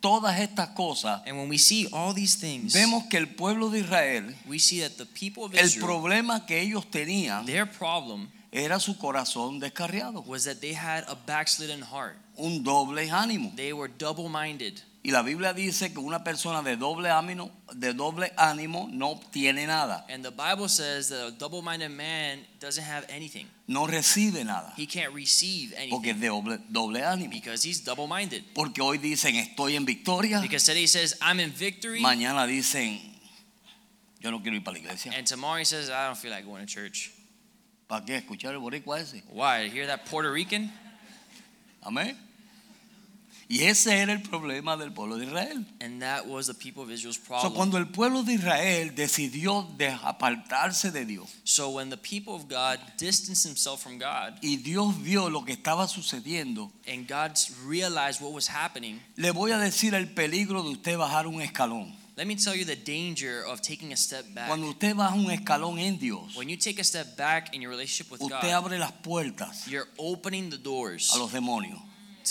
todas 0.01 0.39
estas 0.39 0.69
cosas, 0.69 1.21
And 1.27 1.37
when 1.37 1.47
we 1.49 1.59
see 1.59 1.87
all 1.93 2.13
these 2.15 2.35
things, 2.35 2.73
vemos 2.73 3.03
que 3.09 3.19
el 3.19 3.27
pueblo 3.27 3.69
de 3.69 3.81
Israel, 3.81 4.33
we 4.47 4.57
see 4.57 4.79
that 4.81 4.97
the 4.97 5.05
people 5.05 5.43
of 5.45 5.53
el 5.53 5.65
Israel, 5.65 5.85
problema 5.85 6.45
que 6.47 6.59
ellos 6.59 6.89
tenían 6.89 7.45
their 7.45 7.67
problem 7.67 8.29
era 8.51 8.79
su 8.79 8.97
corazón 8.97 9.59
descarriado, 9.59 10.25
was 10.25 10.45
that 10.45 10.59
they 10.59 10.73
had 10.73 11.03
a 11.07 11.15
backslidden 11.15 11.83
heart. 11.83 12.17
un 12.37 12.63
doble 12.63 13.07
ánimo. 13.11 13.55
They 13.55 13.73
were 13.73 13.87
double 13.87 14.29
minded. 14.29 14.81
Y 15.05 15.11
la 15.11 15.21
Biblia 15.21 15.51
dice 15.53 15.91
que 15.91 15.99
una 15.99 16.23
persona 16.23 16.61
de 16.61 16.77
doble 16.77 17.09
ánimo, 17.09 17.51
de 17.73 17.93
doble 17.93 18.31
ánimo 18.37 18.87
no 18.89 19.09
obtiene 19.09 19.67
nada, 19.67 20.05
And 20.09 20.23
the 20.23 20.31
Bible 20.31 20.69
says 20.69 21.09
that 21.09 21.27
a 21.27 21.31
double 21.31 21.61
minded 21.61 21.89
man 21.91 22.39
doesn't 22.61 22.85
have 22.85 23.05
anything. 23.09 23.45
no 23.67 23.85
recibe 23.85 24.45
nada, 24.45 24.73
He 24.77 24.87
can't 24.87 25.13
receive 25.13 25.73
porque 25.89 26.11
es 26.11 26.15
anything 26.15 26.21
de 26.21 26.27
doble, 26.29 26.57
doble 26.69 27.03
ánimo. 27.03 27.31
because 27.31 27.63
he's 27.67 27.83
double 27.83 28.07
minded. 28.07 28.43
Porque 28.55 28.81
hoy 28.81 28.97
dicen 28.97 29.35
estoy 29.35 29.75
en 29.75 29.83
victoria, 29.83 30.39
Because 30.39 30.63
today 30.65 30.83
he 30.83 30.87
says, 30.87 31.17
I'm 31.21 31.41
in 31.41 31.51
victory. 31.51 31.99
mañana 32.01 32.47
dicen 32.47 33.01
yo 34.21 34.31
no 34.31 34.41
quiero 34.41 34.55
ir 34.55 34.63
para 34.63 34.77
la 34.77 34.83
iglesia. 34.85 35.11
And 35.17 35.27
tomorrow 35.27 35.59
he 35.59 35.65
says, 35.65 35.89
I 35.89 36.05
don't 36.07 36.17
feel 36.17 36.31
like 36.31 36.45
going 36.45 36.65
to 36.65 36.73
church. 36.73 37.11
¿Para 37.89 38.05
qué 38.05 38.15
escuchar 38.15 38.53
el 38.53 38.59
boricua 38.61 39.01
ese? 39.01 39.21
Why? 39.29 39.67
Hear 39.67 39.85
that 39.87 40.05
Puerto 40.05 40.31
Rican? 40.31 40.71
Amén. 41.81 42.15
Y 43.53 43.65
ese 43.65 43.99
era 44.01 44.13
el 44.13 44.23
problema 44.23 44.77
del 44.77 44.91
pueblo 44.93 45.15
de 45.17 45.25
Israel. 45.25 45.63
And 45.79 46.01
that 46.01 46.25
was 46.25 46.47
the 46.47 46.55
people 46.55 46.81
of 46.81 46.89
Israel's 46.89 47.17
So, 47.17 47.23
problem. 47.27 47.53
cuando 47.53 47.77
el 47.77 47.85
pueblo 47.87 48.23
de 48.23 48.33
Israel 48.33 48.95
decidió 48.95 49.67
de 49.77 49.89
apartarse 49.89 50.89
de 50.91 51.05
Dios 51.05 51.29
So 51.43 51.69
when 51.69 51.91
the 51.91 51.97
people 51.97 52.33
of 52.33 52.47
God 52.49 52.79
distanced 52.97 53.45
himself 53.45 53.83
from 53.83 53.99
God 53.99 54.39
y 54.41 54.55
Dios 54.55 54.95
vio 55.03 55.29
lo 55.29 55.45
que 55.45 55.53
estaba 55.53 55.87
sucediendo, 55.87 56.71
and 56.87 57.07
God 57.07 57.37
realized 57.63 58.21
what 58.21 58.33
was 58.33 58.47
happening, 58.49 58.99
le 59.17 59.29
voy 59.29 59.51
a 59.51 59.59
decir 59.59 59.93
el 59.93 60.07
peligro 60.07 60.63
de 60.63 60.69
usted 60.69 60.97
bajar 60.97 61.27
un 61.27 61.39
escalón. 61.39 61.95
Let 62.15 62.25
me 62.25 62.35
tell 62.35 62.55
you 62.55 62.65
the 62.65 62.75
danger 62.75 63.43
of 63.45 63.61
taking 63.61 63.93
a 63.93 63.97
step 63.97 64.25
back. 64.33 64.47
Cuando 64.47 64.67
usted 64.69 64.95
baja 64.95 65.13
un 65.15 65.29
escalón 65.29 65.77
en 65.77 65.99
Dios, 65.99 66.35
When 66.35 66.49
you 66.49 66.57
take 66.57 66.79
a 66.81 66.83
step 66.83 67.15
back 67.17 67.53
in 67.53 67.61
your 67.61 67.69
relationship 67.69 68.11
with 68.11 68.19
usted 68.21 68.49
God, 68.49 68.65
abre 68.65 68.79
las 68.79 68.93
puertas 69.03 69.67
you're 69.67 69.89
opening 69.99 70.49
the 70.49 70.57
doors 70.57 71.11
a 71.13 71.19
los 71.19 71.31
demonios. 71.31 71.79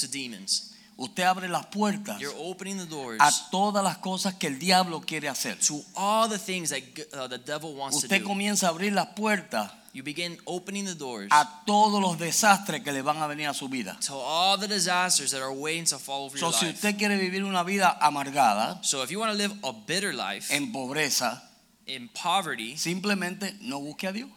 to 0.00 0.08
demons. 0.08 0.71
Usted 0.96 1.22
abre 1.24 1.48
las 1.48 1.66
puertas 1.66 2.20
You're 2.20 2.36
opening 2.38 2.76
the 2.78 2.86
doors 2.86 3.18
a 3.20 3.30
todas 3.50 3.82
las 3.82 3.98
cosas 3.98 4.34
que 4.34 4.46
el 4.46 4.58
diablo 4.58 5.00
quiere 5.00 5.28
hacer. 5.28 5.58
to 5.66 5.82
all 5.96 6.28
the 6.28 6.38
things 6.38 6.70
that 6.70 6.82
uh, 7.14 7.26
the 7.28 7.38
devil 7.38 7.74
wants 7.74 7.98
to 8.00 8.06
Usted 8.06 8.20
do. 8.22 8.26
comienza 8.28 8.66
a 8.66 8.70
abrir 8.70 8.92
las 8.92 9.08
puertas 9.16 9.70
You 9.94 10.02
begin 10.02 10.38
opening 10.46 10.86
the 10.86 10.94
doors 10.94 11.28
a 11.30 11.64
todos 11.66 12.00
los 12.00 12.18
desastres 12.18 12.82
que 12.82 12.92
le 12.92 13.02
van 13.02 13.18
a 13.18 13.26
venir 13.26 13.48
a 13.48 13.52
su 13.54 13.68
vida. 13.68 13.98
to 14.06 14.14
all 14.14 14.56
the 14.58 14.66
disasters 14.68 15.32
that 15.32 15.42
are 15.42 15.52
waiting 15.52 15.84
to 15.86 15.98
fall 15.98 16.24
over 16.26 16.38
So, 16.38 16.46
your 16.46 16.58
si 16.58 16.66
life. 16.66 16.74
usted 16.76 16.96
quiere 16.96 17.16
vivir 17.18 17.44
una 17.44 17.62
vida 17.62 17.98
amargada, 18.00 18.82
So 18.82 19.02
if 19.02 19.10
you 19.10 19.18
want 19.18 19.32
to 19.32 19.36
live 19.38 19.52
a 19.64 19.72
bitter 19.72 20.14
life 20.14 20.50
en 20.54 20.72
pobreza, 20.72 21.42
in 21.86 22.08
poverty, 22.08 22.76
simplemente 22.78 23.54
no 23.60 23.80
busque 23.80 24.06
a 24.06 24.12
Dios. 24.12 24.30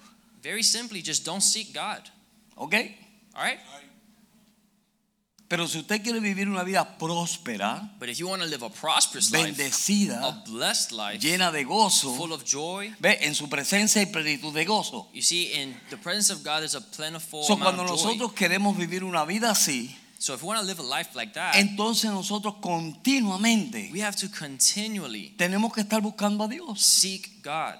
very 0.43 0.61
simply 0.63 1.01
just 1.01 1.23
don't 1.25 1.41
seek 1.41 1.73
God. 1.73 2.01
¿Ok? 2.55 2.73
All 3.35 3.43
right? 3.43 3.59
Pero 5.47 5.67
si 5.67 5.77
usted 5.77 6.01
quiere 6.01 6.19
vivir 6.19 6.47
una 6.49 6.63
vida 6.63 6.97
próspera, 6.97 7.91
But 7.99 8.09
if 8.09 8.17
you 8.17 8.27
want 8.27 8.41
to 8.41 8.47
live 8.47 8.63
a 8.65 8.69
prosperous 8.69 9.31
life, 9.31 9.43
a 9.43 9.47
bendecida, 9.47 10.43
blessed 10.47 10.91
life, 10.91 11.19
llena 11.19 11.51
de 11.51 11.63
gozo, 11.63 12.15
full 12.15 12.31
of 12.33 12.43
joy, 12.43 12.91
ve, 12.99 13.19
en 13.21 13.35
su 13.35 13.47
presencia 13.47 14.01
y 14.01 14.07
plenitud 14.07 14.53
de 14.53 14.65
gozo. 14.65 15.07
you 15.13 15.21
see, 15.21 15.53
in 15.53 15.75
the 15.91 15.97
presence 15.97 16.31
of 16.31 16.43
God, 16.43 16.61
there's 16.61 16.73
a 16.75 16.81
plentiful 16.81 17.43
So, 17.43 17.53
amount 17.53 17.75
cuando 17.77 17.83
of 17.93 17.99
joy. 17.99 18.05
nosotros 18.15 18.33
queremos 18.33 18.75
vivir 18.75 19.03
una 19.03 19.23
vida 19.25 19.51
así, 19.51 19.95
So 20.17 20.33
if 20.33 20.41
we 20.41 20.47
want 20.47 20.61
to 20.61 20.65
live 20.65 20.79
a 20.79 20.83
life 20.83 21.09
like 21.13 21.33
that, 21.33 21.55
entonces 21.55 22.09
nosotros 22.09 22.55
continuamente 22.59 23.91
we 23.93 24.01
have 24.01 24.15
to 24.15 24.27
continually 24.29 25.35
tenemos 25.37 25.71
que 25.73 25.81
estar 25.81 26.01
buscando 26.01 26.43
a 26.43 26.47
Dios. 26.47 26.81
seek 26.81 27.43
God. 27.43 27.75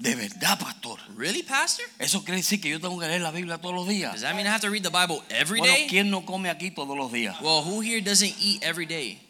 De 0.00 0.14
verdad, 0.14 0.58
pastor. 0.58 0.98
Really, 1.14 1.42
Pastor? 1.42 1.84
Eso 1.98 2.24
quiere 2.24 2.38
decir 2.38 2.58
que 2.58 2.70
yo 2.70 2.80
tengo 2.80 2.98
que 2.98 3.06
leer 3.06 3.20
la 3.20 3.30
Biblia 3.30 3.58
todos 3.58 3.74
los 3.74 3.86
días. 3.86 4.12
Does 4.12 4.22
that 4.22 4.34
mean 4.34 4.46
I 4.46 4.50
have 4.50 4.62
to 4.62 4.70
read 4.70 4.82
the 4.82 4.88
Bible 4.88 5.22
every 5.28 5.58
Bueno, 5.60 5.74
day? 5.74 5.86
¿quién 5.88 6.10
no 6.10 6.24
come 6.24 6.48
aquí 6.48 6.70
todos 6.70 6.96
los 6.96 7.12
días? 7.12 7.38
Well, 7.42 7.62
who 7.62 7.82
here 7.82 8.00
doesn't 8.00 8.34
eat 8.40 8.62
every 8.62 8.86
day? 8.86 9.20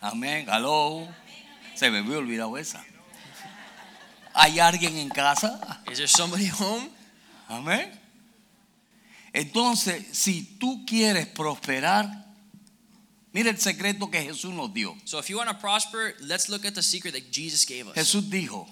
Amén. 0.00 0.46
Hello. 0.48 1.08
Se 1.74 1.90
me 1.90 1.98
había 1.98 2.18
olvidado 2.18 2.56
esa. 2.56 2.84
¿Hay 4.34 4.60
alguien 4.60 4.96
en 4.98 5.08
casa? 5.08 5.82
Is 5.90 5.96
there 5.98 6.06
somebody 6.06 6.48
home? 6.48 6.88
Amén. 7.48 7.90
Entonces, 9.32 10.06
si 10.12 10.44
tú 10.60 10.86
quieres 10.86 11.26
prosperar, 11.26 12.27
mira 13.32 13.50
el 13.50 13.58
secreto 13.58 14.10
que 14.10 14.22
Jesús 14.22 14.52
nos 14.54 14.72
dio. 14.72 14.96
So 15.04 15.18
if 15.18 15.28
you 15.28 15.36
want 15.36 15.50
to 15.50 15.58
prosper, 15.58 16.14
let's 16.20 16.48
look 16.48 16.64
at 16.64 16.74
the 16.74 16.82
secret 16.82 17.12
that 17.14 17.30
Jesus 17.30 17.64
gave 17.66 17.86
us. 17.88 17.94
Jesús 17.94 18.28
dijo, 18.30 18.66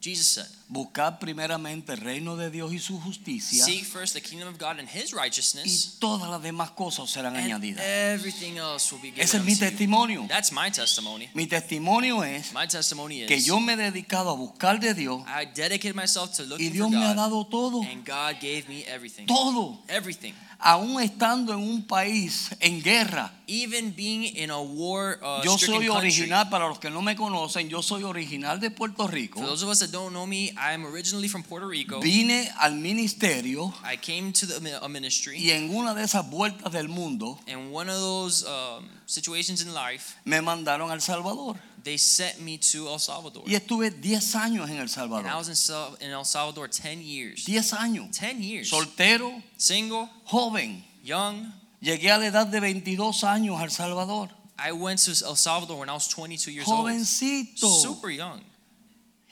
Jesus 0.00 0.28
said, 0.28 0.46
buscad 0.68 1.18
primeramente 1.18 1.92
el 1.94 2.00
reino 2.00 2.36
de 2.36 2.50
Dios 2.52 2.72
y 2.72 2.78
su 2.78 3.00
justicia 3.00 3.64
Seek 3.64 3.84
first 3.84 4.14
the 4.14 4.20
kingdom 4.20 4.46
of 4.46 4.56
God 4.56 4.78
and 4.78 4.88
his 4.88 5.12
y 5.12 5.16
righteousness, 5.16 5.96
todas 5.98 6.30
las 6.30 6.40
demás 6.40 6.70
cosas 6.70 7.00
os 7.00 7.10
serán 7.10 7.34
and 7.34 7.44
añadidas. 7.46 7.82
everything 7.84 8.58
else 8.58 8.92
will 8.92 9.00
be 9.02 9.08
given 9.10 9.24
Ese 9.24 9.38
es 9.38 9.42
mi 9.44 9.54
you. 9.54 9.58
testimonio. 9.58 10.26
That's 10.28 10.52
my 10.52 10.70
testimony. 10.70 11.28
Mi 11.34 11.48
testimonio 11.48 12.22
es 12.22 12.52
My 12.52 12.68
testimony 12.68 13.26
que 13.26 13.34
is 13.38 13.44
yo 13.46 13.58
me 13.58 13.72
he 13.72 13.76
dedicado 13.76 14.30
a 14.30 14.34
buscar 14.36 14.78
de 14.78 14.94
Dios 14.94 15.20
I 15.26 15.46
dedicated 15.46 15.96
myself 15.96 16.32
to 16.36 16.44
y 16.44 16.46
looking 16.46 16.68
for 16.68 16.72
Dios 16.74 16.90
me 16.92 17.04
ha 17.04 17.14
dado 17.14 17.44
todo, 17.48 17.82
and 17.82 18.06
God 18.06 18.36
gave 18.40 18.68
me 18.68 18.84
everything. 18.86 19.26
todo. 19.26 19.82
Everything. 19.88 20.32
Aún 20.60 21.00
estando 21.00 21.52
en 21.52 21.60
un 21.60 21.86
país 21.86 22.50
en 22.58 22.82
guerra, 22.82 23.32
Even 23.46 23.94
being 23.96 24.24
in 24.24 24.50
a 24.50 24.60
war 24.60 25.18
uh, 25.22 25.40
yo 25.42 25.56
soy 25.56 25.86
country. 25.86 25.88
original, 25.88 26.50
para 26.50 26.68
los 26.68 26.78
que 26.78 26.90
no 26.90 27.00
me 27.00 27.16
conocen, 27.16 27.70
yo 27.70 27.80
soy 27.80 28.02
original 28.02 28.60
de 28.60 28.70
Puerto 28.70 29.06
Rico. 29.06 29.40
For 29.40 29.46
those 29.48 29.62
of 29.62 29.70
us 29.70 29.78
that 29.78 29.90
don't 29.90 30.12
know 30.12 30.26
me, 30.26 30.50
I 30.58 30.74
am 30.74 30.84
originally 30.84 31.28
from 31.28 31.44
Puerto 31.44 31.66
Rico. 31.66 32.00
Vine 32.00 32.50
al 32.60 32.74
ministerio 32.74 33.72
I 33.84 33.96
came 33.96 34.32
to 34.32 34.46
the, 34.46 34.78
a 34.82 34.88
ministry, 34.88 35.38
y 35.38 35.50
en 35.52 35.74
una 35.74 35.94
de 35.94 36.02
esas 36.02 36.28
vueltas 36.28 36.72
del 36.72 36.88
mundo 36.88 37.38
and 37.46 37.72
one 37.72 37.88
of 37.88 37.98
those 37.98 38.44
um, 38.44 38.84
situations 39.06 39.62
in 39.62 39.72
life, 39.72 40.16
me 40.26 40.40
mandaron 40.42 40.90
al 40.90 41.00
Salvador. 41.00 41.56
They 41.88 41.96
sent 41.96 42.40
me 42.40 42.58
to 42.58 42.86
El 42.86 42.98
Salvador. 42.98 43.44
Y 43.46 43.54
estuve 43.54 43.90
10 43.90 44.34
años 44.34 44.68
en 44.68 44.76
El 44.76 44.88
And 44.88 45.26
I 45.26 45.34
was 45.36 45.48
in, 45.48 45.56
Sal- 45.56 45.96
in 46.00 46.10
El 46.10 46.26
Salvador 46.26 46.68
10 46.68 47.00
years. 47.02 47.46
10 47.46 47.72
años. 47.72 48.10
10 48.18 48.42
years. 48.42 48.68
Soltero, 48.68 49.42
Single, 49.56 50.10
joven. 50.24 50.84
young. 51.02 51.50
Llegué 51.80 52.10
a 52.10 52.18
la 52.18 52.26
edad 52.26 52.46
de 52.46 52.60
22 52.60 53.24
años 53.24 53.58
al 53.58 53.70
Salvador. 53.70 54.28
I 54.58 54.72
went 54.72 55.00
to 55.04 55.12
El 55.24 55.36
Salvador 55.36 55.78
when 55.78 55.88
I 55.88 55.94
was 55.94 56.08
22 56.08 56.50
years 56.50 56.68
old. 56.68 56.90
Jovencito. 56.90 57.80
Super 57.80 58.10
young. 58.10 58.42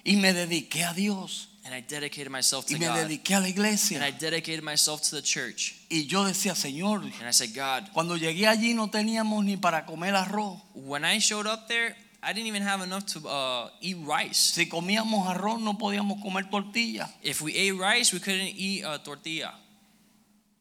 Y 0.02 0.16
me 0.16 0.32
dediqué 0.32 0.84
a 0.84 0.94
Dios. 0.94 1.48
And 1.66 1.74
I 1.74 1.80
dedicated 1.80 2.30
myself 2.30 2.64
Y 2.70 2.74
to 2.74 2.78
me 2.78 2.86
God. 2.86 2.96
dediqué 2.96 3.34
a 3.34 3.40
la 3.40 3.48
And 3.48 4.04
I 4.04 4.12
dedicated 4.12 4.62
myself 4.62 5.02
to 5.10 5.16
the 5.16 5.22
church. 5.22 5.74
Y 5.90 6.06
yo 6.06 6.24
decía, 6.24 6.54
Señor, 6.54 7.02
And 7.02 7.28
I 7.28 7.32
said, 7.32 7.52
God, 7.54 7.90
cuando 7.92 8.16
llegué 8.16 8.46
allí 8.46 8.72
no 8.72 8.88
teníamos 8.88 9.44
ni 9.44 9.56
para 9.56 9.84
comer 9.84 10.14
arroz. 10.14 10.62
when 10.74 11.04
I 11.04 11.18
showed 11.18 11.46
up 11.48 11.66
there, 11.66 11.96
I 12.28 12.32
didn't 12.32 12.48
even 12.48 12.62
have 12.62 12.82
enough 12.82 13.06
to 13.06 13.28
uh, 13.28 13.70
eat 13.80 13.96
rice. 14.04 14.54
Si 14.54 14.68
comíamos 14.68 15.28
arroz 15.28 15.60
no 15.60 15.78
podíamos 15.78 16.20
comer 16.20 16.50
tortilla. 16.50 17.08
If 17.22 17.40
we 17.40 17.54
ate 17.54 17.72
rice, 17.78 18.12
we 18.12 18.18
couldn't 18.18 18.56
eat 18.56 18.84
uh, 18.84 18.98
tortilla. 18.98 19.54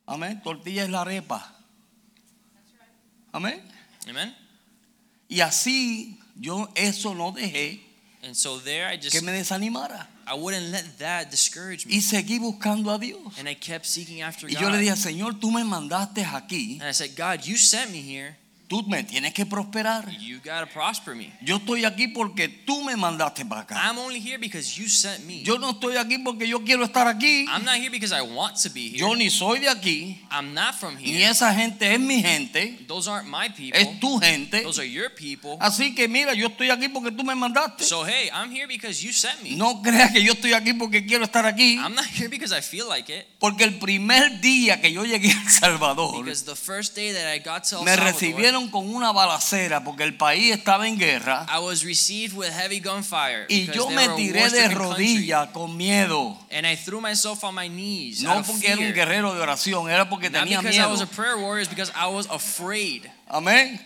Amén. 0.07 0.43
Tortilla 0.43 0.84
es 0.84 0.89
la 0.89 1.01
arepa. 1.01 1.43
Amén. 3.34 3.63
Amen? 4.07 4.31
Y 5.27 5.39
así 5.41 6.19
yo 6.39 6.69
eso 6.75 7.15
no 7.15 7.31
dejé 7.31 7.81
And 8.24 8.36
so 8.36 8.60
there 8.60 8.88
I 8.88 8.98
just, 8.98 9.12
que 9.12 9.22
me 9.22 9.31
desanimara. 9.31 10.05
I 10.27 10.36
wouldn't 10.36 10.72
let 10.72 11.00
that 11.00 11.31
discourage 11.31 11.88
me. 11.88 11.95
Y 11.95 12.01
seguí 12.01 12.39
buscando 12.39 12.91
a 12.91 13.00
Dios. 13.00 13.39
And 13.39 13.48
I 13.48 13.55
kept 13.55 13.86
seeking 13.86 14.22
after 14.22 14.48
Y 14.48 14.53
God. 14.53 14.62
yo 14.62 14.69
le 14.69 14.77
dije, 14.77 14.95
Señor, 14.95 15.39
tú 15.39 15.51
me 15.51 15.63
mandaste 15.63 16.24
aquí. 16.24 16.79
And 16.79 16.89
I 16.89 16.93
said, 16.93 17.15
God, 17.15 17.43
you 17.45 17.57
sent 17.57 17.91
me 17.91 18.01
here. 18.01 18.38
Tú 18.67 18.81
me 18.88 19.03
tienes 19.03 19.31
que 19.34 19.45
prosperar. 19.45 20.10
You 20.19 20.39
got 20.43 20.62
to 20.62 20.67
prosper 20.74 21.13
me. 21.13 21.31
Yo 21.41 21.57
estoy 21.57 21.86
aquí 21.86 22.07
porque 22.07 22.48
tú 22.48 22.84
me 22.84 22.95
mandaste 22.95 23.45
para 23.45 23.62
acá. 23.62 23.75
I'm 23.75 24.00
only 24.00 24.19
here 24.19 24.39
because 24.39 24.75
you 24.75 24.89
sent 24.89 25.24
me. 25.25 25.43
Yo 25.43 25.60
no 25.60 25.69
estoy 25.72 25.98
aquí 25.98 26.17
porque 26.17 26.48
yo 26.48 26.63
quiero 26.63 26.84
estar 26.84 27.07
aquí. 27.07 27.45
I'm 27.48 27.63
not 27.63 27.75
here 27.75 27.91
because 27.91 28.12
I 28.12 28.22
want 28.22 28.55
to 28.63 28.72
be 28.72 28.89
here. 28.89 28.98
Yo 28.98 29.15
ni 29.15 29.29
soy 29.29 29.60
de 29.60 29.69
aquí. 29.69 30.19
I'm 30.31 30.55
not 30.55 30.74
from 30.74 30.95
Ni 30.95 31.12
here. 31.12 31.29
esa 31.29 31.53
gente 31.53 31.93
es 31.93 32.00
mi 32.00 32.24
gente. 32.24 32.86
Those 32.88 33.07
aren't 33.07 33.29
my 33.29 33.50
people. 33.50 33.79
Es 33.79 34.00
tu 34.00 34.19
gente. 34.19 34.63
Those 34.63 34.79
are 34.81 34.89
your 34.89 35.12
people. 35.13 35.57
Así 35.60 35.93
que 35.93 36.07
mira, 36.07 36.34
yo 36.34 36.48
estoy 36.48 36.72
aquí 36.72 36.89
porque 36.89 37.12
tú 37.12 37.24
me 37.24 37.36
mandaste. 37.36 37.84
So 37.84 38.03
hey, 38.03 38.31
I'm 38.34 38.50
here 38.51 38.65
because 38.67 39.03
you 39.05 39.13
sent 39.13 39.43
me. 39.43 39.51
No 39.55 39.84
creas 39.84 40.12
que 40.12 40.24
yo 40.24 40.34
estoy 40.34 40.53
aquí 40.53 40.74
porque 40.74 41.05
quiero 41.05 41.24
estar 41.24 41.45
aquí. 41.45 41.77
I'm 41.77 41.93
not 41.93 42.05
here 42.05 42.29
because 42.29 42.51
I 42.51 42.62
feel 42.62 42.88
like 42.89 43.13
it. 43.13 43.27
Porque 43.39 43.63
el 43.63 43.77
primer 43.77 44.41
día 44.41 44.81
que 44.81 44.91
yo 44.91 45.05
llegué 45.05 45.29
a 45.29 45.39
El 45.39 45.50
Salvador, 45.51 46.24
Because 46.24 46.45
the 46.45 46.55
first 46.55 46.95
day 46.95 47.12
that 47.13 47.31
I 47.31 47.38
got 47.38 47.63
to 47.65 47.77
El 47.77 47.84
me 47.84 47.91
Salvador, 47.91 48.54
recibieron 48.55 48.69
con 48.69 48.93
una 48.93 49.12
balacera 49.12 49.83
porque 49.83 50.03
el 50.03 50.15
país 50.15 50.53
estaba 50.53 50.88
en 50.88 50.97
guerra. 50.97 51.45
I 51.50 51.59
was 51.59 51.83
received 51.83 52.35
with 52.35 52.50
heavy 52.50 52.79
gunfire. 52.79 53.45
Y 53.50 53.71
yo 53.71 53.89
me 53.89 54.07
tiré 54.09 54.50
de 54.50 54.69
rodillas 54.69 55.50
con 55.50 55.75
miedo. 55.75 56.38
And 56.51 56.65
I 56.65 56.75
threw 56.75 57.01
myself 57.01 57.43
on 57.43 57.55
my 57.55 57.67
knees. 57.67 58.21
No 58.21 58.41
porque 58.43 58.67
era 58.67 58.79
un 58.79 58.93
guerrero 58.93 59.33
de 59.33 59.41
oración, 59.41 59.89
era 59.89 60.09
porque 60.09 60.29
Not 60.29 60.43
tenía 60.43 60.59
because 60.59 60.77
I 60.77 60.88
was 60.88 61.01
miedo. 61.01 61.33
a 61.33 61.38
warrior, 61.38 61.67
I 61.95 62.07
was 62.07 62.27
afraid. 62.29 63.03
Amén. 63.27 63.79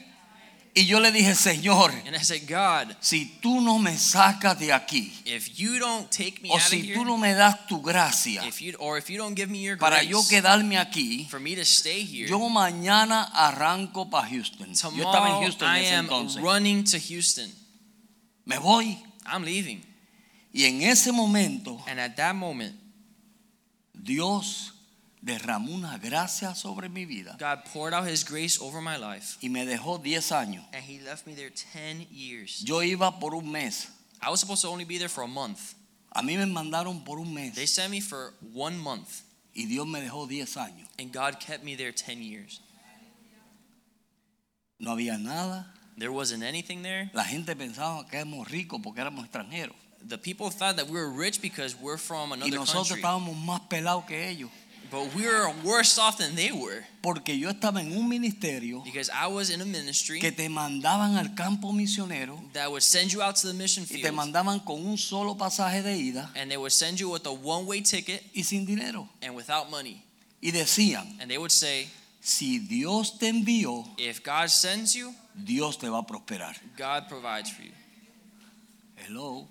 Y 0.79 0.85
yo 0.85 1.01
le 1.01 1.11
dije, 1.11 1.35
Señor, 1.35 1.91
And 2.05 2.15
I 2.15 2.23
said, 2.23 2.47
God, 2.47 2.95
si 3.01 3.25
tú 3.41 3.59
no 3.59 3.79
me 3.79 3.97
sacas 3.97 4.57
de 4.57 4.71
aquí, 4.71 5.11
if 5.25 5.59
you 5.59 5.77
don't 5.77 6.09
take 6.09 6.41
me 6.41 6.49
o 6.49 6.53
out 6.53 6.61
of 6.61 6.67
si 6.69 6.81
here, 6.81 6.95
tú 6.95 7.03
no 7.03 7.17
me 7.17 7.33
das 7.33 7.67
tu 7.67 7.81
gracia 7.81 8.45
if 8.47 8.61
you 8.61 8.73
or 8.79 8.97
if 8.97 9.09
you 9.09 9.17
don't 9.17 9.35
give 9.35 9.49
me 9.49 9.59
your 9.61 9.77
para 9.77 9.97
grace 9.97 10.09
yo 10.09 10.21
quedarme 10.29 10.77
aquí, 10.77 11.27
for 11.29 11.41
me 11.41 11.53
to 11.53 11.65
stay 11.65 12.05
here, 12.05 12.29
yo 12.29 12.39
mañana 12.49 13.29
arranco 13.33 14.09
para 14.09 14.29
Houston. 14.29 14.67
Yo 14.95 15.03
estaba 15.03 15.27
en 15.43 15.51
tomorrow 15.51 15.75
en 15.75 15.75
I 15.75 15.79
ese 15.85 15.95
am 15.95 16.05
entonces. 16.05 16.41
running 16.41 16.83
to 16.85 16.97
Houston. 16.97 17.51
Me 18.45 18.57
voy. 18.57 18.97
I'm 19.25 19.43
leaving. 19.43 19.83
Y 20.53 20.63
en 20.63 20.81
ese 20.81 21.11
momento, 21.11 21.83
And 21.87 21.99
at 21.99 22.15
that 22.15 22.35
moment, 22.35 22.73
Dios 23.93 24.71
derramó 25.21 25.73
una 25.73 25.97
gracia 25.97 26.55
sobre 26.55 26.87
mi 26.89 27.05
vida 27.05 27.35
God 27.39 27.65
poured 27.73 27.93
out 27.93 28.07
His 28.07 28.23
grace 28.23 28.57
over 28.61 28.81
my 28.81 28.97
life, 28.97 29.37
y 29.41 29.49
me 29.49 29.65
dejó 29.65 30.01
10 30.01 30.31
años. 30.31 30.63
and 30.73 30.83
He 30.83 30.99
left 30.99 31.25
me 31.27 31.33
there 31.35 31.49
10 31.51 32.07
years. 32.11 32.63
Yo 32.63 32.81
iba 32.81 33.19
por 33.19 33.33
un 33.35 33.51
mes. 33.51 33.89
I 34.21 34.29
was 34.29 34.39
supposed 34.39 34.61
to 34.63 34.69
only 34.69 34.85
be 34.85 34.97
there 34.97 35.09
for 35.09 35.23
a 35.23 35.27
month. 35.27 35.73
A 36.13 36.21
mí 36.21 36.37
me 36.37 36.45
mandaron 36.45 37.03
por 37.05 37.19
un 37.19 37.33
They 37.35 37.51
mes 37.51 37.69
sent 37.71 37.91
me 37.91 38.01
for 38.01 38.33
one 38.53 38.77
month, 38.77 39.21
y 39.53 39.65
Dios 39.65 39.85
me 39.87 39.99
dejó 40.01 40.27
10 40.27 40.55
años. 40.57 40.87
and 40.97 41.11
God 41.13 41.39
kept 41.39 41.63
me 41.63 41.75
there 41.75 41.91
10 41.91 42.21
years. 42.23 42.61
No 44.79 44.91
había 44.91 45.17
nada. 45.17 45.73
There 45.97 46.11
wasn't 46.11 46.43
anything 46.43 46.81
there. 46.81 47.09
La 47.13 47.25
gente 47.25 47.53
pensaba 47.57 48.07
que 48.07 48.17
éramos 48.19 48.47
ricos 48.49 48.79
porque 48.81 49.01
éramos 49.01 49.25
extranjeros. 49.25 49.75
The 50.07 50.17
people 50.17 50.49
thought 50.49 50.77
that 50.77 50.85
we 50.87 50.93
were 50.93 51.09
rich 51.11 51.41
because 51.41 51.75
we're 51.75 51.97
from 51.97 52.29
Y 52.31 52.35
another 52.35 52.51
nosotros 52.59 52.87
country. 52.87 53.01
estábamos 53.01 53.35
más 53.35 53.61
pelados 53.69 54.05
que 54.05 54.29
ellos. 54.29 54.49
But 54.91 55.13
we 55.13 55.27
were 55.27 55.51
worse 55.63 55.99
off 55.99 56.17
than 56.17 56.35
they 56.35 56.51
were 56.51 56.83
porque 57.01 57.37
yo 57.37 57.49
estaba 57.49 57.79
en 57.81 57.95
un 57.95 58.09
ministerio 58.09 58.83
because 58.83 59.09
I 59.09 59.27
was 59.27 59.49
in 59.51 59.61
a 59.61 59.65
ministry 59.65 60.19
que 60.19 60.31
te 60.31 60.49
mandaban 60.49 61.15
al 61.15 61.35
campo 61.35 61.71
misionero 61.71 62.39
that 62.53 62.69
would 62.71 62.81
send 62.81 63.11
you 63.13 63.21
out 63.21 63.35
to 63.35 63.47
the 63.47 63.53
mission 63.53 63.83
y 63.83 63.87
te 63.87 64.01
field 64.01 64.15
mandaban 64.15 64.59
con 64.65 64.83
un 64.85 64.97
solo 64.97 65.35
pasaje 65.35 65.83
de 65.83 65.95
ida 65.95 66.29
and 66.35 66.49
they 66.49 66.57
would 66.57 66.71
send 66.71 66.99
you 66.99 67.09
with 67.09 67.25
a 67.27 67.31
one-way 67.31 67.81
ticket 67.81 68.23
y 68.35 68.41
sin 68.41 68.65
dinero. 68.65 69.07
and 69.21 69.35
without 69.35 69.69
money. 69.69 70.03
Y 70.41 70.51
decían, 70.51 71.19
And 71.21 71.29
they 71.29 71.37
would 71.37 71.51
say, 71.51 71.87
si 72.21 72.59
Dios 72.59 73.17
te 73.19 73.27
envió, 73.27 73.85
if 73.97 74.23
God 74.23 74.49
sends 74.49 74.95
you, 74.95 75.13
Dios 75.35 75.77
te 75.77 75.87
va 75.87 75.99
a 75.99 76.07
prosperar. 76.07 76.55
God 76.77 77.07
provides 77.07 77.49
for 77.51 77.63
you. 77.63 77.71
Hello. 78.95 79.47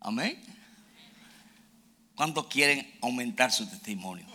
Amén. 0.00 0.36
¿Cuántos 2.18 2.46
quieren 2.48 2.84
aumentar 3.00 3.52
su 3.52 3.64
testimonio? 3.66 4.26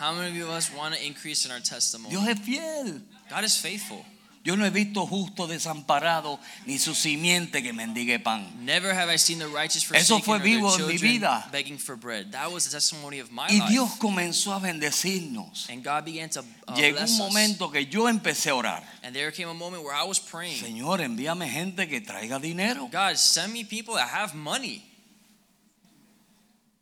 How 0.00 0.14
many 0.14 0.40
of 0.40 0.48
us 0.48 0.70
want 0.74 0.94
to 0.94 1.00
increase 1.06 1.44
in 1.46 1.52
our 1.52 1.60
testimony? 1.60 2.10
Dios 2.10 2.26
es 2.26 2.38
fiel. 2.40 3.02
God 3.30 3.44
is 3.44 3.58
faithful. 3.58 4.02
Yo 4.42 4.54
no 4.56 4.64
he 4.64 4.70
visto 4.70 5.04
justo 5.06 5.48
desamparado 5.48 6.38
ni 6.66 6.78
su 6.78 6.94
simiente 6.94 7.62
que 7.64 7.72
mendigue 7.72 8.20
pan. 8.20 8.64
Never 8.64 8.94
have 8.94 9.10
I 9.12 9.18
seen 9.18 9.38
the 9.40 9.48
righteous 9.48 9.90
Eso 9.92 10.20
fue 10.20 10.38
vivo 10.38 10.72
en 10.78 10.86
mi 10.86 10.96
vida. 10.98 11.46
begging 11.50 11.78
for 11.78 11.96
bread. 11.96 12.30
That 12.32 12.50
was 12.52 12.64
the 12.64 12.70
testimony 12.70 13.18
of 13.18 13.30
my 13.32 13.48
Y 13.50 13.58
life. 13.58 13.68
Dios 13.70 13.90
comenzó 13.98 14.54
a 14.54 14.60
bendecirnos. 14.60 15.68
and 15.68 15.82
God 15.82 16.04
began 16.04 16.30
to 16.30 16.40
uh, 16.68 16.74
Llegó 16.76 16.98
un 16.98 17.04
us. 17.04 17.18
momento 17.18 17.70
que 17.70 17.86
yo 17.86 18.08
empecé 18.08 18.50
a 18.50 18.54
orar. 18.54 18.82
And 19.02 19.14
there 19.14 19.30
came 19.32 19.48
a 19.48 19.54
moment 19.54 19.82
where 19.82 19.94
I 19.94 20.04
was 20.04 20.20
praying, 20.20 20.62
Señor, 20.62 21.00
envíame 21.00 21.48
gente 21.50 21.88
que 21.88 22.00
traiga 22.00 22.38
dinero. 22.40 22.88
God, 22.92 23.16
send 23.16 23.52
me 23.52 23.64
people 23.64 23.94
that 23.96 24.08
have 24.08 24.34
money. 24.34 24.84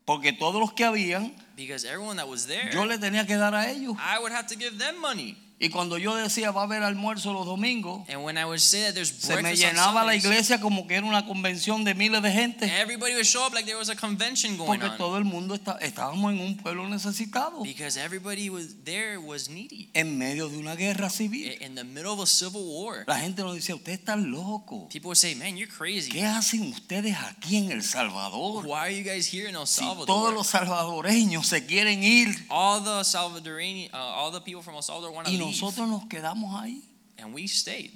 Porque 0.05 0.33
todos 0.33 0.61
los 0.61 0.73
que 0.73 0.85
habían, 0.85 1.35
Because 1.57 1.85
everyone 1.87 2.17
that 2.17 2.29
was 2.29 2.47
there, 2.47 2.71
yo 2.73 2.85
le 2.85 2.99
tenía 2.99 3.27
que 3.27 3.37
dar 3.37 3.55
a 3.55 3.71
ellos. 3.71 3.97
I 3.99 4.19
would 4.19 4.33
have 4.33 4.47
to 4.49 4.57
give 4.57 4.79
them 4.79 5.01
money. 5.01 5.37
Y 5.65 5.71
cuando 5.71 5.99
yo 5.99 6.15
decía 6.15 6.51
va 6.51 6.63
a 6.63 6.65
haber 6.65 6.83
almuerzo 6.83 7.33
los 7.33 7.47
domingos, 7.47 8.07
And 8.09 8.23
when 8.25 8.37
I 8.37 8.45
would 8.45 8.59
say 8.61 8.83
that 8.83 8.95
there's 8.95 9.09
se 9.11 9.35
me 9.37 9.43
breakfast 9.43 9.65
on 9.65 9.71
llenaba 9.71 9.95
la 9.95 10.13
Sundays, 10.13 10.25
iglesia 10.25 10.61
como 10.61 10.87
que 10.87 10.95
era 10.97 11.07
una 11.07 11.25
convención 11.27 11.85
de 11.85 11.95
miles 11.95 12.23
de 12.23 12.31
gente. 12.31 12.67
everybody 12.81 13.15
would 13.15 13.25
show 13.27 13.47
up 13.47 13.53
like 13.55 13.65
there 13.67 13.79
was 13.79 13.89
a 13.89 13.97
convention 13.97 14.57
going 14.57 14.67
Porque 14.81 14.87
on. 14.93 14.99
todo 14.99 15.17
el 15.19 15.25
mundo 15.25 15.55
está, 15.55 15.79
estábamos 15.81 16.33
en 16.33 16.41
un 16.41 16.57
pueblo 16.57 16.89
necesitado. 16.89 17.63
Because 17.63 17.99
everybody 17.99 18.51
was 18.51 18.75
there 18.85 19.17
was 19.19 19.49
needy. 19.49 19.89
En 19.95 20.19
medio 20.19 20.49
de 20.49 20.59
una 20.59 20.75
guerra 20.77 21.09
civil. 21.11 21.57
In 21.61 21.75
the 21.75 21.85
middle 21.85 22.13
of 22.13 22.21
a 22.21 22.27
civil 22.27 22.63
war. 22.65 23.05
La 23.07 23.19
gente 23.21 23.43
nos 23.43 23.55
decía, 23.55 23.75
usted 23.75 23.93
está 23.93 24.17
loco. 24.17 24.89
People 24.91 25.09
would 25.09 25.17
say, 25.19 25.35
man, 25.35 25.57
you're 25.57 25.71
crazy. 25.73 26.11
¿Qué 26.11 26.25
hacen 26.25 26.63
ustedes 26.73 27.17
aquí 27.17 27.57
en 27.57 27.73
El 27.73 27.83
Salvador? 27.83 28.67
Why 28.67 28.79
are 28.79 28.91
you 28.91 29.03
guys 29.05 29.27
here 29.33 29.49
in 29.49 29.55
El 29.57 29.67
Si 29.67 29.81
Salvador? 29.81 30.07
todos 30.07 30.35
los 30.35 30.47
salvadoreños 30.49 31.47
se 31.47 31.65
quieren 31.67 32.03
ir 32.03 32.29
all 32.51 32.83
the 32.83 33.03
Salvadorian, 33.05 33.91
uh, 33.93 33.97
all 33.97 34.31
the 34.33 34.41
people 34.41 34.63
from 34.63 34.75
El 34.75 34.83
Salvador 34.83 35.11
want 35.13 35.27
to 35.27 35.33
y 35.33 35.37
leave, 35.39 35.54
nosotros 35.61 35.89
nos 35.89 36.07
quedamos 36.07 36.61
ahí. 36.61 36.83
and 37.19 37.33
we 37.35 37.47
stayed. 37.47 37.93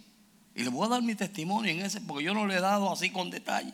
Y 0.54 0.62
le 0.64 0.70
voy 0.70 0.86
a 0.86 0.88
dar 0.88 1.02
mi 1.02 1.14
testimonio 1.14 1.70
en 1.70 1.80
ese, 1.80 2.00
porque 2.00 2.24
yo 2.24 2.34
no 2.34 2.46
le 2.46 2.56
he 2.56 2.60
dado 2.60 2.90
así 2.90 3.10
con 3.10 3.30
detalle. 3.30 3.72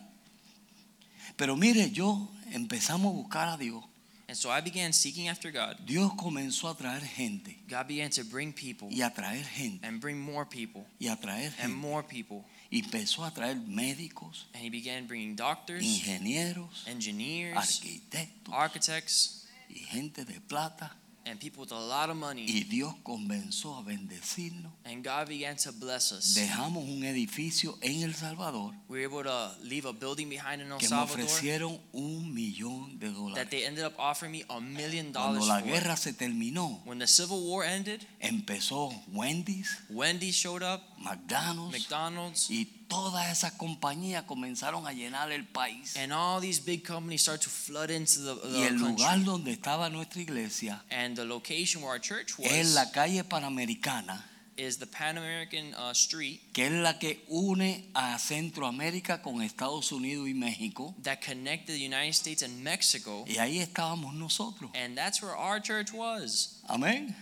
Pero 1.36 1.56
mire, 1.56 1.90
yo 1.90 2.30
empezamos 2.52 3.12
a 3.12 3.16
buscar 3.16 3.48
a 3.48 3.56
Dios. 3.56 3.82
And 4.26 4.36
so 4.36 4.50
I 4.50 4.60
began 4.62 4.92
seeking 4.92 5.28
after 5.28 5.50
God. 5.52 5.76
Dios 5.84 6.12
comenzó 6.14 6.68
a 6.70 6.74
traer 6.76 7.02
gente 7.02 7.58
God 7.68 7.86
began 7.86 8.10
to 8.10 8.24
bring 8.24 8.54
people 8.54 8.88
y 8.90 9.02
a 9.02 9.12
traer 9.12 9.44
gente 9.44 9.86
and 9.86 10.00
bring 10.00 10.18
more 10.18 10.46
people 10.46 10.86
y 10.98 11.08
a 11.08 11.16
traer 11.16 11.52
and 11.58 11.72
gente. 11.72 11.76
more 11.76 12.02
people. 12.02 12.42
Y 12.70 12.80
empezó 12.82 13.24
a 13.24 13.30
traer 13.32 13.56
médicos, 13.56 14.46
And 14.54 14.64
he 14.64 14.70
began 14.70 15.06
bringing 15.06 15.36
doctors, 15.36 15.82
ingenieros, 15.84 16.86
engineers, 16.86 17.56
arquitectos 17.56 18.52
architects, 18.54 19.46
y 19.68 19.80
gente 19.80 20.24
de 20.24 20.40
plata. 20.40 20.96
And 21.26 21.40
people 21.40 21.62
with 21.62 21.72
a 21.72 21.78
lot 21.78 22.10
of 22.10 22.16
money. 22.16 22.44
Y 22.46 22.64
Dios 22.64 22.94
comenzó 23.02 23.76
a 23.76 23.82
bendecirnos. 23.82 24.72
And 24.84 25.02
God 25.04 25.28
began 25.28 25.56
to 25.56 25.72
bless 25.72 26.12
us. 26.12 26.34
Dejamos 26.34 26.84
un 26.88 27.04
edificio 27.04 27.78
en 27.80 28.02
El 28.02 28.14
Salvador 28.14 28.72
We 28.88 28.98
were 28.98 29.04
able 29.04 29.24
to 29.24 29.56
leave 29.62 29.86
a 29.86 29.92
building 29.92 30.28
behind 30.28 30.60
in 30.60 30.70
El 30.70 30.78
que 30.78 30.88
Salvador 30.88 31.24
ofrecieron 31.24 31.80
un 31.92 32.34
millón 32.34 32.98
de 32.98 33.14
that 33.34 33.50
they 33.50 33.64
ended 33.64 33.84
up 33.84 33.94
offering 33.98 34.32
me 34.32 34.44
a 34.48 34.60
million 34.60 35.12
Cuando 35.12 35.40
dollars 35.40 35.48
la 35.48 35.60
for. 35.60 35.68
guerra 35.68 35.96
se 35.96 36.12
terminó, 36.12 36.82
When 36.84 36.98
the 36.98 37.06
Civil 37.06 37.40
War 37.42 37.64
ended, 37.64 38.06
empezó 38.20 38.90
Wendy's, 39.08 39.78
Wendy's 39.90 40.34
showed 40.34 40.62
up, 40.62 40.82
McDonald's 41.04 41.72
McDonald's, 41.78 42.50
y 42.50 42.64
todas 42.88 43.30
esas 43.30 43.52
compañías 43.52 44.24
comenzaron 44.24 44.86
a 44.86 44.92
llenar 44.92 45.30
el 45.32 45.44
país. 45.46 45.96
and 45.96 46.12
all 46.12 46.40
these 46.40 46.60
big 46.60 46.82
companies 46.84 47.22
started 47.22 47.42
to 47.42 47.50
flood 47.50 47.90
into 47.90 48.20
the, 48.20 48.34
the 48.48 48.58
Y 48.58 48.62
el 48.64 48.78
country. 48.78 48.88
lugar 48.88 49.24
donde 49.24 49.52
estaba 49.52 49.90
nuestra 49.90 50.22
iglesia 50.22 50.82
And 50.90 51.16
the 51.16 51.24
location 51.24 51.82
where 51.82 51.92
our 51.92 52.00
church 52.00 52.38
was 52.38 52.50
es 52.50 52.74
la 52.74 52.90
calle 52.90 53.22
Panamericana, 53.24 54.22
is 54.56 54.76
the 54.78 54.86
Pan 54.86 55.18
American 55.18 55.74
uh, 55.74 55.90
Street 55.92 56.40
que 56.52 56.66
es 56.66 56.72
la 56.72 56.96
que 56.98 57.24
une 57.28 57.90
a 57.94 58.16
Centroamérica 58.20 59.20
con 59.20 59.42
Estados 59.42 59.90
Unidos 59.90 60.28
y 60.28 60.34
México. 60.34 60.94
that 61.02 61.20
connected 61.20 61.74
the 61.74 61.80
United 61.84 62.14
States 62.14 62.42
and 62.42 62.62
Mexico. 62.62 63.24
Y 63.26 63.38
ahí 63.38 63.58
estábamos 63.58 64.14
nosotros. 64.14 64.70
And 64.74 64.96
that's 64.96 65.20
where 65.20 65.34
our 65.36 65.60
church 65.60 65.92
was. 65.92 66.60
Amén. 66.68 67.16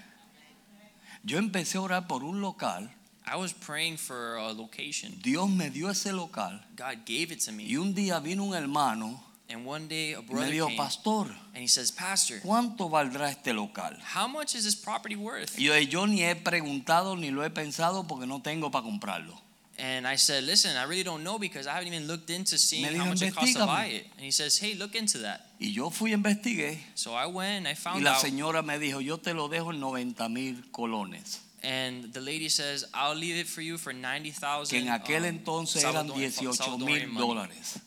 Yo 1.25 1.39
empecé 1.39 1.79
a 1.79 1.83
orar 1.83 2.07
por 2.09 2.23
un 2.25 2.41
local. 2.43 2.91
I 3.27 3.37
was 3.37 3.53
praying 3.53 3.99
for 3.99 4.37
a 4.37 4.53
location. 4.53 5.19
Dios 5.23 5.49
me 5.49 5.71
dio 5.71 5.89
ese 5.89 6.13
local. 6.13 6.61
God 6.77 7.05
gave 7.05 7.31
it 7.33 7.41
to 7.43 7.53
me. 7.53 7.65
Y 7.65 7.77
un 7.77 7.95
día 7.95 8.21
vino 8.23 8.45
un 8.45 8.55
hermano 8.55 9.23
And 9.49 9.67
one 9.67 9.87
day 9.87 10.13
a 10.15 10.19
y 10.19 10.23
me 10.23 10.29
brother 10.29 10.51
dijo, 10.53 10.67
came 10.69 10.77
pastor, 10.79 11.27
and 11.55 11.63
he 11.63 11.69
says, 11.69 11.91
Pastor, 11.93 12.41
¿cuánto 12.43 12.89
valdrá 12.89 13.29
este 13.31 13.53
local? 13.55 13.95
how 14.03 14.27
much 14.27 14.55
is 14.55 14.65
this 14.65 14.75
property 14.75 15.15
worth? 15.15 15.59
Y 15.59 15.65
yo, 15.65 15.77
yo 15.79 16.07
ni 16.07 16.23
he 16.23 16.35
preguntado 16.35 17.17
ni 17.19 17.31
lo 17.31 17.43
he 17.45 17.51
pensado 17.51 18.07
porque 18.09 18.27
no 18.27 18.41
tengo 18.41 18.71
para 18.71 18.85
comprarlo. 18.85 19.39
And 19.79 20.07
I 20.07 20.17
said, 20.17 20.45
Listen, 20.45 20.77
I 20.77 20.85
really 20.85 21.03
don't 21.03 21.23
know 21.25 21.39
because 21.39 21.67
I 21.67 21.73
haven't 21.75 21.93
even 21.93 22.07
looked 22.07 22.31
into 22.31 22.57
seeing 22.57 22.83
Me 22.93 22.97
how 22.97 23.07
much 23.07 23.23
it 23.23 23.35
costs 23.35 23.55
to 23.55 23.67
buy 23.67 23.87
it. 23.87 24.07
And 24.17 24.25
he 24.25 24.31
says, 24.31 24.59
Hey, 24.59 24.75
look 24.75 24.95
into 24.95 25.19
that. 25.19 25.47
Y 25.61 25.73
yo 25.73 25.91
fui, 25.91 26.13
investigué. 26.13 26.79
So 26.95 27.13
I 27.15 27.27
went 27.27 27.67
and 27.67 27.69
I 27.69 27.73
Y 27.73 27.75
found 27.75 28.05
la 28.05 28.13
out. 28.15 28.21
señora 28.23 28.63
me 28.63 28.79
dijo, 28.79 29.01
yo 29.01 29.19
te 29.19 29.35
lo 29.35 29.49
dejo 29.49 29.73
en 29.73 29.81
90 29.81 30.29
mil 30.29 30.71
colones. 30.71 31.41
And 31.65 32.13
the 32.13 32.21
lady 32.21 32.49
says, 32.49 32.85
I'll 32.93 33.15
leave 33.15 33.37
it 33.37 33.47
for 33.47 33.63
you 33.63 33.79
for 33.79 33.93
90,000. 33.93 34.71
Que 34.71 34.81
en 34.81 34.89
aquel 34.89 35.23
um, 35.23 35.29
entonces 35.29 35.85
eran 35.85 36.09
Salvador- 36.09 36.19
18 36.19 36.85
mil 36.85 37.15
dólares. 37.15 37.79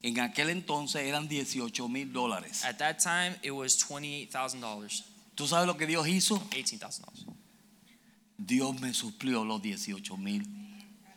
En 0.00 0.20
aquel 0.20 0.50
entonces 0.50 1.02
eran 1.02 1.26
18 1.26 1.88
mil 1.88 2.12
dólares. 2.12 2.64
At 2.64 2.78
that 2.78 3.00
time, 3.00 3.34
it 3.42 3.50
was 3.50 3.76
$28,000, 3.76 5.04
¿Tú 5.34 5.46
sabes 5.46 5.66
lo 5.66 5.76
que 5.76 5.86
Dios 5.86 6.06
hizo? 6.06 6.38
$18,000. 6.50 7.26
Dios 8.36 8.80
me 8.80 8.92
suplió 8.94 9.44
los 9.44 9.60
18 9.60 10.16
mil 10.16 10.44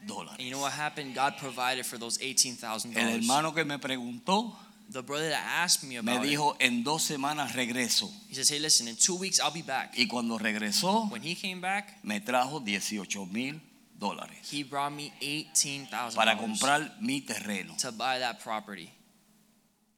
dólares. 0.07 0.43
You 0.43 0.51
know 0.51 0.61
what 0.61 0.73
happened? 0.73 1.13
God 1.13 1.37
provided 1.37 1.85
for 1.85 1.99
those 1.99 2.17
$18,000. 2.17 2.97
El 2.97 3.21
hermano 3.21 3.53
que 3.53 3.63
me 3.63 3.77
preguntó 3.77 4.57
The 4.91 5.01
brother 5.01 5.29
that 5.29 5.63
asked 5.63 5.83
me 5.83 5.89
me 5.89 5.97
about 5.97 6.25
it, 6.25 6.29
dijo, 6.29 6.55
en 6.59 6.83
dos 6.83 7.03
semanas 7.03 7.53
regreso. 7.53 8.11
he 8.27 8.35
says, 8.35 8.49
Hey, 8.49 8.59
listen, 8.59 8.87
in 8.87 8.97
two 8.97 9.15
weeks, 9.15 9.39
I'll 9.39 9.51
be 9.53 9.61
back. 9.61 9.93
Y 9.97 10.07
cuando 10.07 10.37
regresó, 10.37 11.09
When 11.09 11.21
he 11.23 11.35
came 11.35 11.61
back, 11.61 12.03
me 12.03 12.19
trajo 12.19 12.61
18 12.65 13.31
mil 13.31 13.61
dólares 13.97 14.51
he 14.51 14.63
brought 14.63 14.91
me 14.91 15.13
$18,000 15.21 16.15
para 16.15 16.35
comprar 16.37 16.97
mi 16.99 17.21
terreno. 17.21 17.77
to 17.77 17.91
buy 17.91 18.19
that 18.19 18.39
property. 18.43 18.91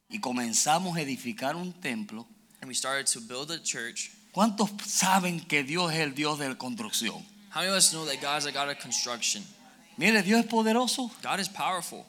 Y 0.08 0.20
comenzamos 0.20 0.96
a 0.96 1.00
edificar 1.00 1.56
un 1.56 1.72
templo. 1.72 2.26
And 2.60 2.68
we 2.68 2.74
started 2.74 3.06
to 3.06 3.20
build 3.20 3.50
a 3.50 3.60
church. 3.62 4.12
¿Cuántos 4.32 4.70
saben 4.84 5.40
que 5.40 5.64
Dios 5.64 5.92
es 5.92 6.00
el 6.00 6.14
Dios 6.14 6.38
de 6.38 6.48
la 6.48 6.54
construcción? 6.56 7.24
How 7.50 7.60
many 7.60 7.68
of 7.68 7.76
us 7.76 7.92
know 7.92 8.04
that 8.04 8.20
God's 8.20 8.46
a 8.46 8.52
God 8.52 8.68
of 8.70 8.78
construction? 8.78 9.44
Mire, 9.96 10.22
Dios 10.22 10.44
es 10.44 10.46
poderoso. 10.46 11.10
God 11.22 11.40
is 11.40 11.48
powerful. 11.48 12.04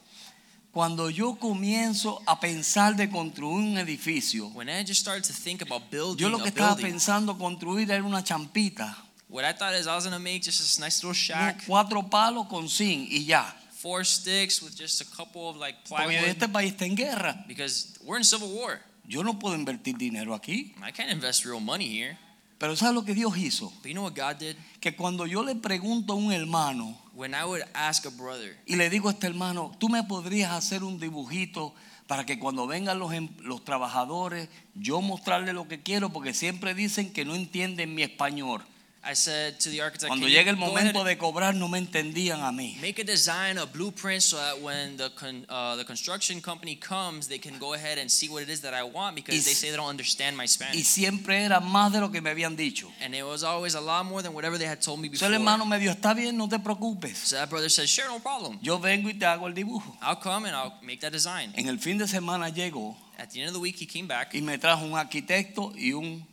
Cuando 0.76 1.08
yo 1.08 1.36
comienzo 1.36 2.20
a 2.26 2.38
pensar 2.38 2.96
de 2.96 3.08
construir 3.08 3.66
un 3.66 3.78
edificio, 3.78 4.48
When 4.48 4.68
I 4.68 4.84
just 4.84 5.00
started 5.00 5.24
to 5.24 5.32
think 5.32 5.62
about 5.62 5.90
building 5.90 6.18
yo 6.18 6.28
lo 6.28 6.36
que 6.36 6.48
a 6.48 6.48
estaba 6.48 6.74
building, 6.74 6.92
pensando 6.92 7.38
construir 7.38 7.90
era 7.90 8.04
una 8.04 8.22
champita, 8.22 8.94
what 9.30 9.42
I 9.42 9.54
thought 9.54 9.74
is 9.74 9.86
I 9.86 9.94
was 9.94 10.04
gonna 10.04 10.18
make 10.18 10.42
just 10.42 10.60
this 10.60 10.78
nice 10.78 11.02
little 11.02 11.14
shack, 11.14 11.64
cuatro 11.66 12.02
palos 12.10 12.46
con 12.50 12.68
zinc 12.68 13.08
y 13.10 13.24
ya. 13.24 13.46
four 13.70 14.04
sticks 14.04 14.60
with 14.60 14.76
just 14.76 15.00
a 15.00 15.06
couple 15.16 15.48
of 15.48 15.56
like 15.56 15.78
Porque 15.88 16.08
plywood. 16.08 16.28
este 16.28 16.48
país 16.52 16.72
está 16.72 16.84
en 16.84 16.94
guerra. 16.94 17.42
Because 17.48 17.96
we're 18.04 18.18
in 18.18 18.24
civil 18.24 18.50
war. 18.50 18.78
Yo 19.08 19.22
no 19.22 19.38
puedo 19.38 19.54
invertir 19.54 19.96
dinero 19.96 20.34
aquí. 20.34 20.74
I 20.82 20.92
can't 20.92 21.10
invest 21.10 21.46
real 21.46 21.58
money 21.58 21.88
here. 21.88 22.18
Pero 22.58 22.74
¿sabes 22.74 22.94
lo 22.94 23.04
que 23.04 23.14
Dios 23.14 23.36
hizo? 23.36 23.70
But 23.82 23.86
you 23.86 23.92
know 23.92 24.04
what 24.04 24.14
God 24.14 24.38
did? 24.38 24.56
Que 24.80 24.96
cuando 24.96 25.26
yo 25.26 25.42
le 25.42 25.54
pregunto 25.56 26.14
a 26.14 26.16
un 26.16 26.32
hermano 26.32 26.96
When 27.12 27.34
I 27.34 27.44
would 27.44 27.62
ask 27.74 28.04
a 28.06 28.10
brother, 28.10 28.58
y 28.66 28.76
le 28.76 28.90
digo 28.90 29.08
a 29.08 29.12
este 29.12 29.26
hermano, 29.26 29.72
tú 29.78 29.88
me 29.88 30.02
podrías 30.04 30.52
hacer 30.52 30.84
un 30.84 30.98
dibujito 30.98 31.74
para 32.06 32.24
que 32.24 32.38
cuando 32.38 32.66
vengan 32.66 32.98
los, 32.98 33.12
em- 33.12 33.30
los 33.40 33.64
trabajadores, 33.64 34.48
yo 34.74 35.00
mostrarle 35.00 35.52
lo 35.52 35.66
que 35.66 35.82
quiero, 35.82 36.10
porque 36.12 36.34
siempre 36.34 36.74
dicen 36.74 37.12
que 37.12 37.24
no 37.24 37.34
entienden 37.34 37.94
mi 37.94 38.02
español. 38.02 38.62
I 39.08 39.14
said 39.14 39.60
to 39.60 39.70
the 39.70 39.80
architect, 39.82 40.08
Cuando 40.08 40.26
"Can 40.26 40.32
you 40.32 40.38
llegue 40.38 40.48
el 40.48 40.56
momento 40.56 41.04
de 41.04 41.16
cobrar, 41.16 41.54
no 41.54 41.68
me 41.68 41.78
entendían 41.78 42.42
a 42.42 42.50
mí. 42.50 42.76
Make 42.80 43.00
a 43.02 43.04
design, 43.04 43.56
a 43.56 43.64
blueprint, 43.64 44.20
so 44.20 44.36
that 44.36 44.60
when 44.60 44.96
the 44.96 45.10
con, 45.14 45.46
uh, 45.48 45.76
the 45.76 45.84
construction 45.84 46.40
company 46.40 46.74
comes, 46.76 47.28
they 47.28 47.38
can 47.38 47.58
go 47.58 47.74
ahead 47.74 47.98
and 47.98 48.10
see 48.10 48.28
what 48.28 48.42
it 48.42 48.48
is 48.48 48.62
that 48.62 48.74
I 48.74 48.82
want 48.82 49.14
because 49.14 49.34
Y 49.36 49.40
they 49.40 49.54
say 49.54 49.70
they 49.70 49.76
don't 49.76 49.88
understand 49.88 50.36
my 50.36 50.44
Y 50.44 50.48
Spanish. 50.48 50.86
siempre 50.86 51.44
era 51.44 51.60
más 51.60 51.92
de 51.92 52.00
lo 52.00 52.10
que 52.10 52.20
me 52.20 52.30
habían 52.30 52.56
dicho. 52.56 52.90
And 53.00 53.14
it 53.14 53.24
was 53.24 53.44
always 53.44 53.74
a 53.76 53.80
lot 53.80 54.04
more 54.06 54.22
than 54.22 54.34
whatever 54.34 54.58
they 54.58 54.66
had 54.66 54.80
told 54.82 54.98
me 55.00 55.08
before. 55.08 55.28
el 55.28 55.34
hermano 55.34 55.64
me 55.64 55.78
dijo, 55.78 55.92
está 55.92 56.12
bien, 56.14 56.36
no 56.36 56.48
te 56.48 56.58
preocupes. 56.58 57.16
So 57.18 57.36
that 57.36 57.48
brother 57.48 57.70
said, 57.70 57.86
"Sure, 57.86 58.08
no 58.08 58.18
problem. 58.18 58.58
Yo 58.60 58.78
vengo 58.78 59.08
y 59.08 59.14
te 59.14 59.24
hago 59.26 59.46
el 59.46 59.54
dibujo. 59.54 59.96
I'll 60.02 60.16
come 60.20 60.46
and 60.48 60.56
I'll 60.56 60.80
make 60.82 61.00
that 61.00 61.12
design." 61.12 61.52
En 61.54 61.68
el 61.68 61.78
fin 61.78 61.96
de 61.98 62.08
semana 62.08 62.48
llegó 62.48 62.96
At 63.18 63.30
the 63.30 63.40
end 63.40 63.48
of 63.48 63.54
the 63.54 63.60
week, 63.60 63.76
he 63.80 63.86
came 63.86 64.06
back 64.06 64.34
y 64.34 64.42
me 64.42 64.58
trajo 64.58 64.84
un 64.84 64.98
arquitecto 64.98 65.72
y 65.74 65.92
un 65.92 66.26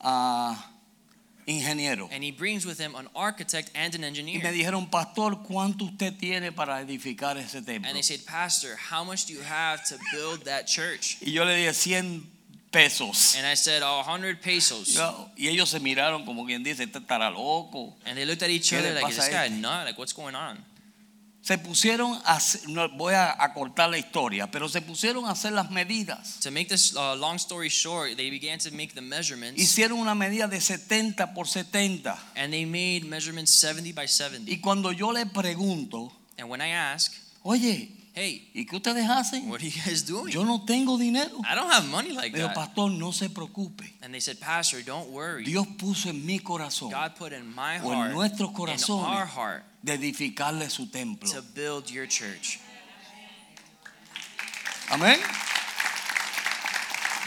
ah, 0.00 0.70
ingeniero. 1.58 2.08
and 2.12 2.22
he 2.22 2.30
brings 2.30 2.64
with 2.64 2.78
him 2.78 2.94
an 2.94 3.08
architect 3.14 3.70
and 3.74 3.94
an 3.94 4.00
Y 4.00 4.00
me 4.00 4.06
engineer. 4.08 4.52
dijeron, 4.52 4.90
pastor, 4.90 5.42
¿cuánto 5.42 5.84
usted 5.86 6.14
tiene 6.18 6.52
para 6.52 6.80
edificar 6.80 7.36
ese 7.38 7.62
templo? 7.62 7.88
And 7.88 7.94
they 7.96 8.02
said, 8.02 8.24
"Pastor, 8.24 8.76
how 8.76 9.04
much 9.04 9.26
do 9.26 9.32
you 9.34 9.42
have 9.42 9.82
to 9.88 9.96
build 10.12 10.44
that 10.44 10.66
church?" 10.66 11.16
Y 11.20 11.32
yo 11.32 11.44
le 11.44 11.54
dije 11.56 11.72
100 11.74 12.22
pesos. 12.70 13.34
And 13.36 13.46
I 13.46 13.56
said, 13.56 13.82
"A 13.82 14.02
hundred 14.02 14.40
pesos." 14.40 14.94
Yo- 14.94 15.28
y 15.36 15.48
ellos 15.48 15.68
se 15.70 15.80
miraron 15.80 16.24
como 16.24 16.44
quien 16.46 16.62
dice, 16.62 16.84
este 16.84 16.98
estará 17.00 17.30
loco. 17.30 17.96
And 18.04 18.16
they 18.16 18.24
looked 18.24 18.42
at 18.42 18.50
each 18.50 18.72
other 18.72 18.94
like, 18.94 19.08
"Is 19.10 19.16
this 19.16 19.28
guy 19.28 19.46
este?" 19.46 19.56
nut? 19.60 19.84
Like, 19.86 19.98
what's 19.98 20.12
going 20.14 20.34
on?" 20.36 20.64
Se 21.42 21.56
pusieron 21.56 22.12
a, 22.26 22.36
hacer- 22.36 22.68
no, 22.68 22.88
voy 22.90 23.14
a, 23.14 23.34
a 23.42 23.54
cortar 23.54 23.88
la 23.90 23.96
historia, 23.98 24.50
pero 24.50 24.68
se 24.68 24.82
pusieron 24.82 25.24
a 25.24 25.30
hacer 25.30 25.52
las 25.52 25.70
medidas. 25.70 26.38
To 26.40 26.50
make 26.50 26.68
this 26.68 26.94
uh, 26.94 27.14
long 27.16 27.36
story 27.36 27.68
short, 27.70 28.16
they 28.16 28.30
began 28.30 28.58
to 28.58 28.70
make 28.72 28.92
the 28.94 29.00
measurements, 29.00 29.58
Hicieron 29.60 29.98
una 29.98 30.14
medida 30.14 30.46
de 30.48 30.60
70 30.60 31.32
por 31.34 31.46
70. 31.48 32.14
and 32.36 32.52
they 32.52 32.66
made 32.66 33.04
measurements 33.08 33.52
70 33.54 33.92
by 33.92 34.06
70. 34.06 34.50
Y 34.50 34.60
cuando 34.60 34.92
yo 34.92 35.12
le 35.12 35.24
pregunto, 35.26 36.12
And 36.38 36.48
when 36.50 36.60
I 36.60 36.68
ask, 36.72 37.12
oye, 37.42 37.88
"Hey, 38.14 38.50
¿y 38.54 38.66
qué 38.66 38.76
ustedes 38.76 39.08
hacen? 39.08 39.48
what 39.48 39.60
are 39.60 39.68
you 39.68 39.82
guys 39.84 40.04
doing?" 40.04 40.32
Yo 40.32 40.44
no 40.44 40.64
tengo 40.64 40.98
dinero. 40.98 41.38
I 41.48 41.54
don't 41.54 41.70
have 41.70 41.86
money 41.88 42.10
like 42.12 42.32
Pero 42.32 42.48
that. 42.48 42.54
pastor, 42.56 42.90
no 42.90 43.12
se 43.12 43.28
preocupe. 43.28 43.84
And 44.02 44.12
they 44.12 44.20
said, 44.20 44.38
"Pastor, 44.38 44.82
don't 44.82 45.10
worry. 45.10 45.44
Dios 45.44 45.66
puso 45.78 46.10
en 46.10 46.24
mi 46.24 46.38
corazón 46.40 46.90
God 46.90 47.14
put 47.16 47.32
in 47.32 47.46
my 47.54 47.78
o 47.82 47.92
en 47.92 47.98
heart, 47.98 48.12
nuestros 48.12 48.50
in 48.50 48.54
our 48.54 48.54
corazones 48.54 49.28
heart, 49.28 49.64
de 49.82 49.94
edificarle 49.94 50.68
su 50.70 50.86
templo. 50.90 51.30
to 51.30 51.42
build 51.54 51.88
your 51.90 52.06
church." 52.08 52.58
Amén. 54.90 55.18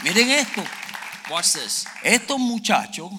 Miren 0.02 0.30
esto. 0.30 0.62
Watch 1.30 1.52
this. 1.54 1.86
Estos 2.02 2.38
muchachos 2.38 3.10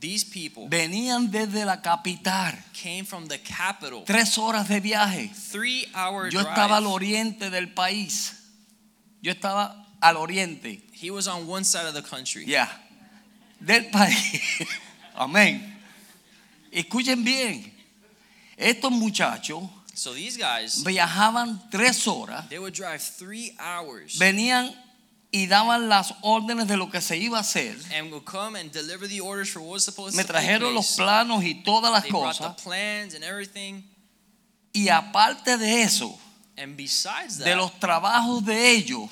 These 0.00 0.24
people 0.26 0.68
venían 0.68 1.30
desde 1.30 1.64
la 1.64 1.80
capital. 1.82 2.54
came 2.72 3.04
from 3.04 3.26
the 3.26 3.38
capital, 3.40 4.04
Tres 4.04 4.36
horas 4.38 4.68
de 4.68 4.80
viaje. 4.80 5.30
three-hour 5.50 6.30
Yo 6.30 6.40
estaba 6.40 6.76
al 6.76 6.86
oriente 6.86 7.50
del 7.50 7.72
país. 7.74 8.34
Yo 9.20 9.32
estaba 9.32 9.84
al 10.00 10.16
oriente. 10.16 10.82
He 10.92 11.10
was 11.10 11.26
on 11.26 11.46
one 11.48 11.64
side 11.64 11.86
of 11.86 11.94
the 11.94 12.02
country. 12.02 12.44
Ya. 12.46 12.68
Del 13.60 13.90
país. 13.90 14.40
Amén. 15.16 15.60
Escuchen 16.70 17.24
bien. 17.24 17.72
Estos 18.56 18.90
muchachos 18.92 19.62
So 19.94 20.12
these 20.14 20.36
guys, 20.36 20.84
viajaban 20.84 21.60
tres 21.70 22.06
horas. 22.06 22.48
they 22.48 22.58
would 22.60 22.72
drive 22.74 23.00
three 23.02 23.56
hours 23.58 24.16
Venían 24.18 24.72
y 25.30 25.46
daban 25.46 25.88
las 25.88 26.14
órdenes 26.22 26.68
de 26.68 26.76
lo 26.76 26.90
que 26.90 27.00
se 27.00 27.16
iba 27.16 27.38
a 27.38 27.42
hacer. 27.42 27.76
Me 30.12 30.24
trajeron 30.24 30.74
los 30.74 30.96
planos 30.96 31.44
y 31.44 31.54
todas 31.62 31.92
las 31.92 32.06
cosas. 32.06 32.56
the 32.56 32.62
plans 32.62 33.14
and 33.14 33.24
everything. 33.24 33.82
Y 34.72 34.88
aparte 34.88 35.58
de 35.58 35.82
eso, 35.82 36.18
de 36.56 37.56
los 37.56 37.78
trabajos 37.78 38.44
de 38.44 38.70
ellos, 38.72 39.08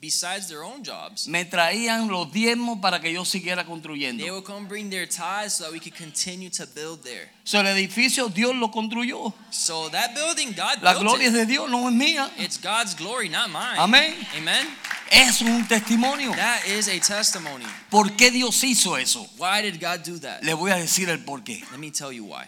besides 0.00 0.48
their 0.48 0.62
own 0.62 0.82
jobs, 0.84 1.26
me 1.26 1.44
traían 1.44 2.08
los 2.08 2.30
diezmos 2.32 2.78
para 2.80 3.00
que 3.00 3.12
yo 3.12 3.24
siguiera 3.24 3.62
they 3.62 3.70
construyendo. 3.70 4.24
would 4.32 4.44
come 4.44 4.66
bring 4.68 4.90
their 4.90 5.06
tithes 5.06 5.54
so 5.54 5.64
that 5.64 5.72
we 5.72 5.80
could 5.80 5.94
continue 5.96 6.50
to 6.50 6.66
build 6.74 7.02
there. 7.02 7.30
So, 7.44 7.60
el 7.60 7.66
edificio 7.66 8.28
Dios 8.28 8.54
lo 8.54 8.70
construyó. 8.70 9.32
So 9.50 9.88
that 9.90 10.14
building, 10.14 10.52
God 10.54 10.82
La 10.82 10.94
gloria 10.94 11.28
es 11.28 11.32
it. 11.34 11.38
de 11.38 11.46
Dios, 11.46 11.70
no 11.70 11.88
es 11.88 11.94
mía. 11.94 12.30
It's 12.38 12.58
God's 12.58 12.94
glory, 12.94 13.28
not 13.28 13.48
mine. 13.48 13.78
Amén. 13.78 14.14
Amen. 14.36 14.66
Eso 14.66 15.03
es 15.14 15.40
un 15.42 15.66
testimonio. 15.68 16.32
That 16.34 16.64
is 16.66 16.88
a 16.88 16.98
testimony. 17.00 17.64
¿Por 17.90 18.14
qué 18.16 18.30
Dios 18.30 18.62
hizo 18.64 18.96
eso? 18.96 19.26
Why 19.38 19.62
did 19.62 19.80
God 19.80 20.00
do 20.06 20.18
that? 20.20 20.42
Le 20.42 20.54
voy 20.54 20.70
a 20.72 20.76
decir 20.76 21.08
el 21.08 21.24
por 21.24 21.42
qué. 21.44 21.62
Let 21.70 21.78
me 21.78 21.90
tell 21.90 22.12
you 22.12 22.24
why. 22.24 22.44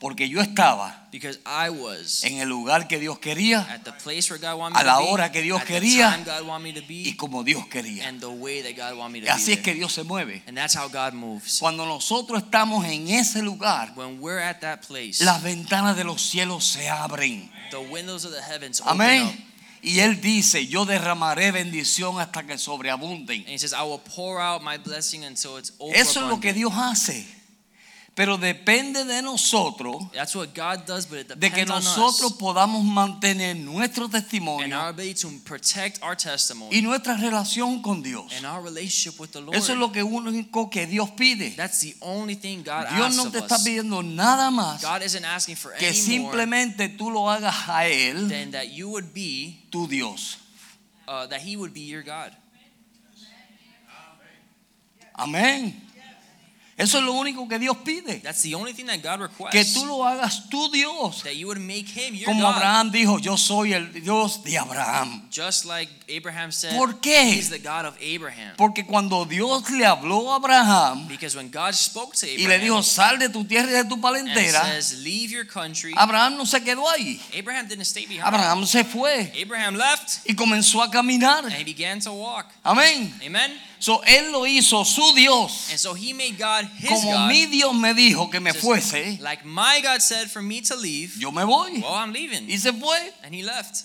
Porque 0.00 0.28
yo 0.28 0.40
estaba 0.40 1.08
Because 1.10 1.40
I 1.44 1.70
was 1.70 2.22
en 2.22 2.38
el 2.38 2.48
lugar 2.48 2.86
que 2.86 3.00
Dios 3.00 3.18
quería 3.18 3.62
at 3.68 3.82
the 3.82 3.90
place 3.90 4.30
where 4.30 4.38
God 4.38 4.56
wanted 4.56 4.76
me 4.76 4.80
A 4.82 4.84
la 4.84 4.98
to 4.98 5.04
be, 5.06 5.10
hora 5.10 5.32
que 5.32 5.42
Dios 5.42 5.60
at 5.60 5.66
quería, 5.66 6.10
the 6.12 6.24
time 6.24 6.38
God 6.38 6.46
wanted 6.46 6.62
me 6.62 6.72
to 6.80 6.86
y 6.92 7.04
be, 7.10 7.16
como 7.16 7.42
Dios 7.42 7.66
quería. 7.66 8.06
and 8.08 8.20
the 8.20 8.28
way 8.28 8.62
that 8.62 8.76
God 8.76 8.96
wanted 8.96 9.22
me 9.22 9.26
to 9.26 9.32
Así 9.32 9.46
be 9.46 9.52
es 9.54 9.60
que. 9.60 9.74
Dios 9.74 9.92
se 9.92 10.04
mueve. 10.04 10.44
And 10.46 10.56
that's 10.56 10.76
how 10.76 10.86
God 10.88 11.14
moves. 11.14 11.58
Cuando 11.58 11.84
nosotros 11.84 12.40
estamos 12.44 12.84
en 12.84 13.08
ese 13.08 13.42
lugar, 13.42 13.92
When 13.96 14.20
we're 14.20 14.38
at 14.40 14.60
that 14.60 14.82
place, 14.86 15.24
las 15.24 15.42
ventanas 15.42 15.96
de 15.96 16.04
los 16.04 16.22
cielos 16.22 16.64
se 16.64 16.88
abren. 16.88 17.50
the 17.72 17.78
windows 17.80 18.24
of 18.24 18.30
the 18.32 18.40
heavens 18.40 18.80
open 18.80 19.00
up. 19.00 19.34
Y 19.82 20.00
Él 20.00 20.20
dice, 20.20 20.66
yo 20.66 20.84
derramaré 20.84 21.50
bendición 21.52 22.20
hasta 22.20 22.46
que 22.46 22.58
sobreabunden. 22.58 23.40
And 23.42 23.50
he 23.50 23.58
says, 23.58 23.72
I 23.72 23.82
will 23.82 24.00
pour 24.14 24.40
out 24.40 24.62
my 24.62 24.76
blessing 24.76 25.24
until 25.24 25.56
it's 25.56 25.72
Eso 25.94 26.24
es 26.24 26.28
lo 26.28 26.40
que. 26.40 26.52
Dios 26.52 26.72
hace. 26.74 27.37
Pero 28.18 28.36
depende 28.36 29.04
de 29.04 29.22
nosotros, 29.22 30.10
That's 30.12 30.34
what 30.34 30.48
God 30.52 30.84
does, 30.84 31.06
but 31.06 31.20
it 31.20 31.28
de 31.36 31.50
que 31.52 31.64
nosotros 31.64 32.32
podamos 32.32 32.82
mantener 32.82 33.54
nuestro 33.54 34.06
our 34.06 34.10
testimonio 34.10 34.88
ability 34.88 35.14
to 35.22 35.28
protect 35.44 36.02
our 36.02 36.16
testimony 36.16 36.76
y 36.76 36.82
nuestra 36.82 37.16
relación 37.16 37.80
con 37.80 38.02
Dios. 38.02 38.32
and 38.32 38.44
our 38.44 38.60
relationship 38.60 39.20
with 39.20 39.30
the 39.30 39.40
Lord. 39.40 39.54
Eso 39.56 39.72
es 39.72 39.78
lo 39.78 39.92
que 39.92 40.02
único 40.02 40.68
que 40.68 40.88
Dios 40.88 41.10
pide. 41.12 41.54
That's 41.54 41.78
the 41.78 41.94
only 42.00 42.34
thing 42.34 42.64
God 42.64 42.88
Dios 42.88 43.06
asks 43.06 43.16
no 43.16 43.30
te 43.30 43.38
está 43.38 43.56
pidiendo 43.62 44.02
nada 44.02 44.50
más 44.50 44.82
God 44.82 45.02
isn't 45.04 45.24
asking 45.24 45.54
for 45.54 45.72
que 45.74 45.92
simplemente 45.94 46.88
tú 46.88 47.12
lo 47.12 47.30
hagas 47.30 47.68
a 47.68 47.86
Él, 47.86 48.28
than 48.28 48.50
that 48.50 48.72
you 48.72 48.88
would 48.88 49.14
be, 49.14 49.64
tu 49.70 49.86
Dios. 49.86 50.38
uh, 51.06 51.28
that 51.28 51.40
He 51.40 51.56
would 51.56 51.72
be 51.72 51.82
your 51.82 52.02
God. 52.02 52.32
Amén. 55.14 55.87
Eso 56.78 56.98
es 56.98 57.04
lo 57.04 57.12
único 57.12 57.48
que 57.48 57.58
Dios 57.58 57.76
pide. 57.84 58.20
That's 58.22 58.40
the 58.42 58.54
only 58.54 58.72
thing 58.72 58.86
that 58.86 59.02
God 59.02 59.20
requests. 59.20 59.50
Que 59.50 59.64
tú 59.64 59.84
lo 59.84 60.04
hagas 60.06 60.48
tu 60.48 60.70
Dios. 60.70 61.24
that 61.24 61.34
you 61.34 61.48
would 61.48 61.58
make 61.58 61.88
Him 61.88 62.14
your 62.14 62.26
Como 62.26 62.42
God. 62.42 62.54
Abraham 62.54 62.92
dijo, 62.92 63.18
yo 63.18 63.36
soy 63.36 63.72
el 63.72 63.92
Dios 63.92 64.44
de 64.44 64.58
Abraham. 64.58 65.28
Just 65.28 65.64
like 65.64 65.90
Abraham 66.08 66.52
said, 66.52 66.76
¿Por 66.76 67.00
qué? 67.00 67.32
He's 67.34 67.50
the 67.50 67.58
God 67.58 67.84
of 67.84 67.96
Abraham. 68.00 68.54
Porque 68.56 68.86
cuando 68.86 69.24
Dios 69.24 69.68
le 69.70 69.84
habló 69.86 70.32
a 70.32 70.36
Abraham 70.36 71.08
Because 71.08 71.36
when 71.36 71.50
God 71.50 71.74
spoke 71.74 72.14
to 72.14 72.26
y 72.26 72.44
Abraham 72.44 72.48
le 72.48 72.58
dijo, 72.60 72.82
sal 72.84 73.18
de 73.18 73.28
tu 73.28 73.44
tierra 73.44 73.68
y 73.68 73.72
de 73.72 73.84
tu 73.84 73.94
and 73.94 74.02
palentera, 74.02 74.62
says, 74.62 75.02
Leave 75.02 75.32
your 75.32 75.46
country, 75.46 75.92
Abraham 75.96 76.36
no 76.36 76.44
se 76.44 76.60
quedó 76.60 76.88
ahí. 76.88 77.20
Abraham 77.36 77.66
didn't 77.66 77.86
stay 77.86 78.06
behind. 78.06 78.22
Abraham 78.24 78.64
se 78.64 78.84
fue 78.84 79.32
Abraham 79.42 79.74
left 79.74 80.20
y 80.24 80.34
comenzó 80.36 80.80
a 80.80 80.88
caminar. 80.92 81.44
and 81.44 81.54
he 81.54 81.64
began 81.64 81.98
to 81.98 82.12
walk. 82.12 82.46
Amén. 82.62 83.12
Amen. 83.26 83.50
So, 83.80 84.02
él 84.04 84.32
lo 84.32 84.44
hizo 84.46 84.84
su 84.84 85.14
Dios. 85.14 85.68
And 85.70 85.78
so 85.78 85.94
he 85.94 86.12
made 86.12 86.36
God 86.36 86.64
his 86.78 86.90
Como 86.90 87.12
God. 87.12 87.28
mi 87.28 87.46
Dios 87.46 87.74
me 87.74 87.94
dijo 87.94 88.30
que 88.30 88.40
me 88.40 88.52
Just 88.52 88.64
fuese, 88.64 89.20
Like 89.20 89.44
my 89.44 89.80
God 89.82 90.00
said 90.02 90.28
for 90.30 90.42
me 90.42 90.60
to 90.62 90.74
leave, 90.76 91.16
yo 91.18 91.30
me 91.30 91.44
voy. 91.44 91.80
well, 91.80 91.94
I'm 91.94 92.12
leaving. 92.12 92.48
Y 92.50 92.56
se 92.56 92.72
fue. 92.72 92.98
And 93.22 93.34
he 93.34 93.42
left. 93.42 93.84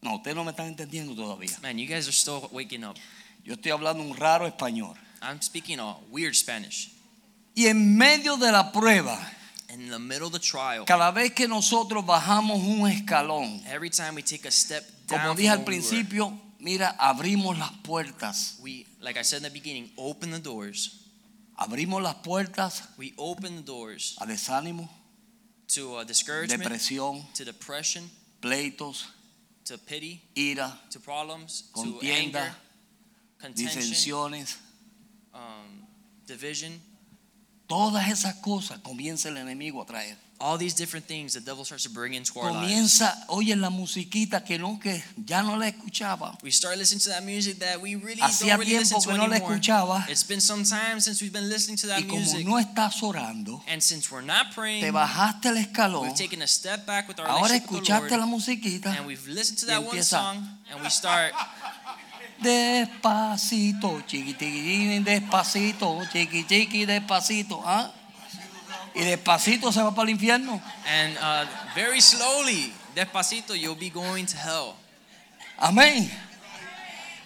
No, 0.00 0.16
ustedes 0.16 0.36
no 0.36 0.44
me 0.44 0.50
están 0.52 0.66
entendiendo 0.68 1.14
todavía. 1.14 1.58
Man, 1.62 1.78
you 1.78 1.86
guys 1.86 2.06
are 2.06 2.12
still 2.12 2.48
waking 2.52 2.84
up. 2.84 2.96
Yo 3.44 3.54
estoy 3.54 3.72
hablando 3.72 4.02
un 4.02 4.14
raro 4.16 4.46
español. 4.46 4.94
I'm 5.22 5.40
speaking 5.40 5.78
a 5.80 5.96
weird 6.10 6.34
Spanish. 6.34 6.90
Y 7.54 7.66
en 7.66 7.96
medio 7.96 8.36
de 8.36 8.50
la 8.52 8.72
prueba, 8.72 9.18
In 9.72 9.88
the 9.90 9.98
middle 9.98 10.26
of 10.26 10.32
the 10.32 10.38
trial, 10.38 10.84
cada 10.84 11.10
vez 11.10 11.32
que 11.32 11.48
nosotros 11.48 12.04
bajamos 12.04 12.62
un 12.62 12.88
escalón, 12.88 13.62
every 13.66 13.90
time 13.90 14.14
we 14.14 14.22
take 14.22 14.46
a 14.46 14.50
step 14.50 14.84
down, 15.06 15.20
como 15.20 15.34
from 15.34 15.36
dije 15.36 15.50
al 15.50 15.58
where 15.58 15.70
we 15.70 15.76
were, 15.76 15.82
principio, 15.82 16.38
mira, 16.64 16.96
abrimos 16.98 17.58
las 17.58 17.70
puertas. 17.82 18.58
we, 18.62 18.86
like 19.00 19.18
I 19.18 19.22
said 19.22 19.38
in 19.38 19.42
the 19.44 19.50
beginning, 19.50 19.90
open 19.96 20.30
the 20.30 20.40
doors. 20.40 21.02
Abrimos 21.56 22.02
las 22.02 22.16
puertas 22.16 22.82
We 22.96 23.12
open 23.16 23.56
the 23.56 23.62
doors 23.62 24.16
a 24.20 24.26
desánimo, 24.26 24.88
to 25.68 25.96
uh, 25.96 26.04
discouragement, 26.04 26.62
depresión, 26.62 27.22
to 27.34 27.44
depression, 27.44 28.10
pleitos, 28.40 29.04
to 29.66 29.78
pity, 29.78 30.22
ira, 30.36 30.72
to 30.90 30.98
problems, 30.98 31.70
to 31.74 32.00
anger, 32.02 32.50
contention, 33.38 33.80
disensiones, 33.80 34.58
um, 35.32 35.86
division, 36.26 36.80
todas 37.66 38.08
esas 38.08 38.34
cosas 38.36 38.78
comienza 38.80 39.28
el 39.28 39.36
enemigo 39.38 39.82
a 39.82 39.86
traer. 39.86 40.16
All 40.40 40.58
these 40.58 40.74
different 40.74 41.06
things 41.06 41.32
the 41.32 41.40
devil 41.40 41.64
starts 41.64 41.84
to 41.84 41.90
bring 41.90 42.12
into 42.12 42.38
our 42.40 42.50
lives. 42.50 42.66
Comienza, 42.66 43.24
oye 43.28 43.54
la 43.56 43.70
musiquita 43.70 44.44
que 44.44 44.58
no, 44.58 44.78
que 44.80 45.02
ya 45.24 45.42
no 45.42 45.56
la 45.56 45.68
escuchaba. 45.68 46.36
We 46.42 46.50
start 46.50 46.76
listening 46.76 46.98
to 47.04 47.10
that 47.10 47.22
music 47.24 47.60
that 47.60 47.80
we 47.80 47.94
really 47.94 48.20
Hacía 48.20 48.48
don't 48.56 48.58
really 48.66 48.76
listen 48.78 48.98
tiempo 48.98 49.04
to 49.04 49.08
que 49.10 49.16
no 49.16 49.26
la 49.28 49.36
anymore. 49.36 49.54
escuchaba. 49.54 50.04
It's 50.08 50.24
been 50.26 50.40
some 50.40 50.64
time 50.64 51.00
since 51.00 51.22
we've 51.22 51.32
been 51.32 51.48
listening 51.48 51.76
to 51.78 51.86
that 51.86 52.00
Y 52.00 52.08
como 52.08 52.18
music. 52.20 52.46
no 52.46 52.58
estás 52.58 53.00
orando, 53.04 53.62
and 53.68 53.80
since 53.80 54.10
we're 54.10 54.26
not 54.26 54.52
praying, 54.54 54.82
te 54.82 54.90
bajaste 54.90 55.46
el 55.48 55.56
escalón, 55.56 56.02
we've 56.02 56.16
taken 56.16 56.42
a 56.42 56.48
step 56.48 56.84
back 56.84 57.06
with 57.08 57.20
our 57.20 57.26
ahora 57.28 57.44
relationship 57.44 57.70
with 57.70 57.86
the 57.86 57.92
escuchaste 57.92 58.10
Lord, 58.10 58.20
la 58.20 58.26
musiquita, 58.26 58.96
and 58.98 59.06
we've 59.06 59.26
listened 59.28 59.58
to 59.60 59.66
y 59.66 59.72
that 59.72 59.82
one 59.86 60.02
song, 60.02 60.48
and 60.70 60.82
we 60.82 60.90
start 60.90 61.32
despacito, 62.40 64.02
chiqui, 64.06 64.34
chiqui, 64.34 64.98
despacito, 65.00 66.00
chiqui, 66.12 66.44
chiqui, 66.44 66.86
despacito, 66.86 67.62
¿ah? 67.64 67.92
Y 68.94 69.00
despacito 69.00 69.72
se 69.72 69.82
va 69.82 69.92
para 69.94 70.08
el 70.08 70.14
infierno. 70.14 70.60
and 70.86 71.16
uh, 71.18 71.44
very 71.74 72.00
slowly, 72.00 72.72
despacito, 72.94 73.54
you'll 73.54 73.74
be 73.74 73.90
going 73.90 74.24
to 74.26 74.36
hell. 74.36 74.76
Amén. 75.58 76.10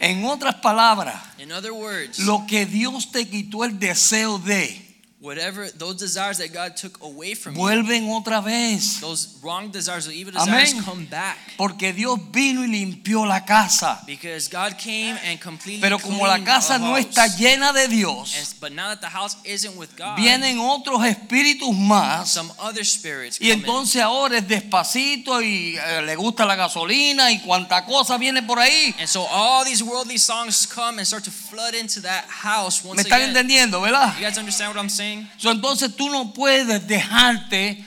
En 0.01 0.25
otras 0.25 0.55
palabras, 0.57 1.16
In 1.38 1.51
other 1.53 1.73
words, 1.73 2.21
lo 2.21 2.47
que 2.47 2.66
Dios 2.66 3.11
te 3.11 3.29
quitó 3.29 3.64
el 3.64 3.79
deseo 3.79 4.38
de, 4.38 4.88
whatever 5.20 5.68
those 5.76 5.96
desires 5.96 6.38
that 6.38 6.52
God 6.52 6.76
took 6.76 7.02
away 7.02 7.35
from 7.35 7.54
you, 7.57 7.61
vuelven 7.61 8.09
otra 8.11 8.40
vez. 8.40 9.00
those 9.00 9.37
wrong 9.42 9.68
desires 9.72 10.07
or 10.07 10.12
evil 10.12 10.33
Amén. 10.38 10.64
desires 10.64 10.85
come 10.85 11.07
back. 11.07 11.37
Porque 11.57 11.92
Dios 11.92 12.20
vino 12.31 12.62
y 12.62 12.68
limpió 12.68 13.26
la 13.26 13.44
casa. 13.44 14.00
Because 14.07 14.48
God 14.48 14.76
came 14.78 15.18
and 15.26 15.40
completely 15.40 15.81
Pero 15.81 15.98
como 15.98 16.24
la 16.26 16.38
casa 16.44 16.78
no 16.78 16.96
está 16.96 17.26
llena 17.37 17.72
de 17.72 17.88
Dios, 17.88 18.33
And- 18.38 18.61
but 18.61 18.70
now 18.72 18.90
that 18.90 19.00
the 19.00 19.09
house 19.09 19.37
isn't 19.44 19.76
with 19.76 19.90
God, 19.96 20.16
vienen 20.16 20.61
otros 20.61 21.04
espíritus 21.04 21.74
más. 21.74 22.28
some 22.31 22.52
other 22.61 22.85
spirits 22.85 23.40
Y 23.40 23.50
in. 23.50 23.59
entonces 23.61 24.00
ahora 24.00 24.38
es 24.38 24.46
despacito 24.46 25.42
y 25.42 25.76
eh, 25.76 26.02
le 26.02 26.14
gusta 26.14 26.46
la 26.46 26.54
gasolina 26.54 27.33
y 27.33 27.40
cuanta 27.40 27.85
cosa 27.85 28.18
viene 28.18 28.40
por 28.44 28.61
ahí. 28.61 28.94
And 29.00 29.09
so 29.09 29.26
all 29.26 29.64
these 29.64 29.83
worldly 29.83 30.18
songs 30.18 30.64
come 30.64 30.98
and 31.00 31.07
start 31.07 31.24
to 31.24 31.33
flood 31.33 31.74
into 31.74 32.00
that 32.02 32.24
house 32.28 32.85
once 32.85 32.96
¿Me 32.96 33.02
están 33.02 33.20
again. 33.22 33.31
entendiendo, 33.31 33.81
verdad? 33.81 34.14
You 34.16 34.24
guys 34.24 34.38
understand 34.38 34.72
what 34.72 34.81
I'm 34.81 34.88
saying? 34.88 35.08
So, 35.38 35.51
entonces 35.51 35.94
tú 35.97 36.09
no 36.11 36.33
puedes 36.33 36.87
dejarte 36.87 37.85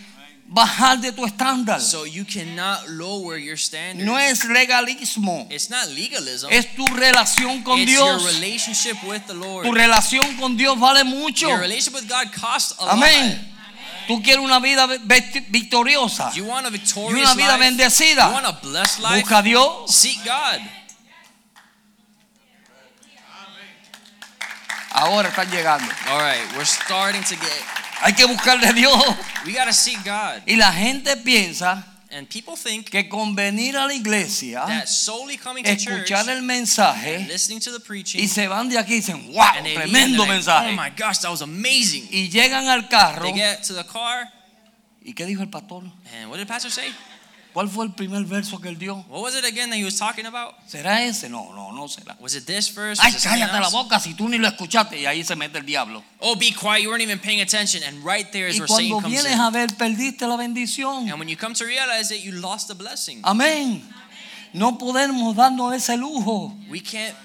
bajar 0.48 1.00
de 1.00 1.12
tu 1.14 1.26
estándar. 1.26 1.80
So 1.80 2.06
you 2.06 2.26
cannot 2.26 2.88
lower 2.90 3.38
your 3.38 3.58
standard. 3.58 4.06
No 4.06 4.18
es 4.20 4.44
legalismo, 4.44 5.48
It's 5.50 5.70
not 5.70 5.88
legalism. 5.90 6.50
es 6.52 6.76
tu 6.76 6.86
relación 6.88 7.64
con 7.64 7.80
it's 7.80 7.92
your 7.92 8.18
Dios. 8.20 8.34
relationship 8.36 8.98
with 9.04 9.22
the 9.28 9.34
Lord. 9.34 9.66
Tu 9.66 9.72
relación 9.74 10.36
con 10.38 10.58
Dios 10.58 10.78
vale 10.78 11.04
mucho. 11.06 11.48
Your 11.48 11.60
relationship 11.60 11.94
with 11.94 12.10
God 12.10 12.32
costs 12.34 12.76
a 12.80 12.92
Amén. 12.92 13.48
Tú 14.08 14.22
quieres 14.22 14.44
una 14.44 14.60
vida 14.60 14.88
victoriosa. 15.50 16.26
lot. 16.26 16.36
You 16.36 16.46
want 16.46 16.66
a 16.66 16.70
Y 16.70 16.72
victorious 16.74 17.22
una 17.24 17.34
vida 17.36 17.58
life. 17.58 17.60
bendecida. 17.66 18.28
You 18.28 18.34
want 18.34 18.46
a 18.46 18.52
blessed 18.62 19.00
life. 19.00 19.22
Busca 19.22 19.38
a 19.38 19.42
Dios. 19.44 19.96
Seek 19.96 20.18
God. 20.26 20.60
Ahora 24.94 25.30
están 25.30 25.50
llegando. 25.50 25.92
All 26.10 26.20
right, 26.20 26.42
we're 26.56 26.66
starting 26.66 27.24
to 27.24 27.36
get. 27.36 27.64
Hay 28.02 28.14
que 28.14 28.26
buscarle 28.26 28.68
a 28.68 28.74
Dios. 28.74 29.02
We 29.46 29.54
gotta 29.54 29.74
seek 29.74 30.04
God. 30.04 30.42
Y 30.46 30.56
la 30.56 30.72
gente 30.72 31.16
piensa 31.18 31.86
And 32.14 32.28
people 32.28 32.58
think 32.58 32.90
que 32.90 33.08
con 33.08 33.36
venir 33.36 33.78
a 33.78 33.86
la 33.88 33.94
iglesia, 33.94 34.66
that 34.68 34.90
solely 34.90 35.38
coming 35.38 35.64
to 35.64 35.78
church, 35.78 36.12
escuchar 36.12 36.28
el 36.28 36.42
mensaje 36.42 37.26
listening 37.30 37.62
to 37.62 37.72
the 37.72 37.80
preaching, 37.80 38.20
y 38.22 38.28
se 38.28 38.50
van 38.50 38.68
de 38.68 38.78
aquí 38.78 38.96
y 38.96 38.98
dicen, 38.98 39.32
wow, 39.34 39.44
and 39.56 39.66
they 39.66 39.76
tremendo 39.76 40.24
like, 40.26 40.34
mensaje. 40.34 40.72
oh 40.72 40.76
my 40.76 40.90
gosh, 40.90 41.20
that 41.20 41.32
was 41.32 41.42
amazing. 41.42 42.10
Y 42.12 42.28
llegan 42.30 42.68
al 42.68 42.90
carro. 42.90 43.24
They 43.24 43.32
get 43.34 43.64
to 43.64 43.74
the 43.74 43.86
car, 43.86 44.28
¿Y 45.02 45.14
qué 45.14 45.26
dijo 45.26 45.42
el 45.42 45.50
pastor? 45.50 45.84
and 46.14 46.30
what 46.30 46.38
did 46.38 46.48
the 46.48 46.52
pastor 46.52 46.70
say? 46.70 46.92
¿Cuál 47.54 47.68
fue 47.70 47.86
el 47.86 47.92
primer 47.94 48.24
verso 48.26 48.60
que 48.60 48.70
él 48.70 48.78
dio? 48.78 48.96
What 49.10 49.22
was 49.22 49.36
it 49.36 49.44
again 49.44 49.70
that 49.70 49.78
he 49.78 49.84
was 49.84 49.98
talking 49.98 50.26
about? 50.26 50.56
¿Será 50.68 51.04
ese? 51.04 51.28
No, 51.30 51.52
no, 51.54 51.72
no 51.74 51.88
será. 51.88 52.16
Was 52.20 52.34
it 52.36 52.46
this 52.46 52.70
verse? 52.74 53.02
Ay, 53.04 53.12
cállate 53.22 53.60
la 53.60 53.70
boca 53.70 54.00
si 54.00 54.14
tú 54.14 54.30
ni 54.30 54.38
lo 54.38 54.48
escuchaste. 54.48 55.00
Y 55.00 55.06
ahí 55.06 55.24
se 55.24 55.36
mete 55.36 55.58
el 55.58 55.66
diablo. 55.66 56.02
Oh, 56.20 56.36
be 56.36 56.52
quiet. 56.54 56.82
You 56.84 56.90
weren't 56.90 57.04
even 57.04 57.20
paying 57.20 57.42
attention. 57.42 57.84
And 57.84 58.06
right 58.06 58.32
there 58.32 58.48
is 58.48 58.56
Y 58.56 58.60
where 58.60 58.68
Satan 58.68 58.90
cuando 58.90 59.02
comes 59.10 59.24
vienes 59.24 59.34
in. 59.34 59.40
a 59.40 59.50
ver, 59.52 59.68
perdiste 59.78 60.22
la 60.28 60.38
bendición. 60.38 61.10
And 61.10 61.20
when 61.20 61.28
you 61.28 61.36
come 61.36 61.54
to 61.56 61.66
realize 61.66 62.12
it, 62.12 62.24
you 62.24 62.32
lost 62.32 62.68
the 62.70 62.76
blessing. 62.76 63.20
Amén. 63.24 63.82
No 64.54 64.78
podemos 64.78 65.36
darnos 65.36 65.74
ese 65.74 65.98
lujo. 65.98 66.54
We 66.70 66.80
can't 66.82 67.16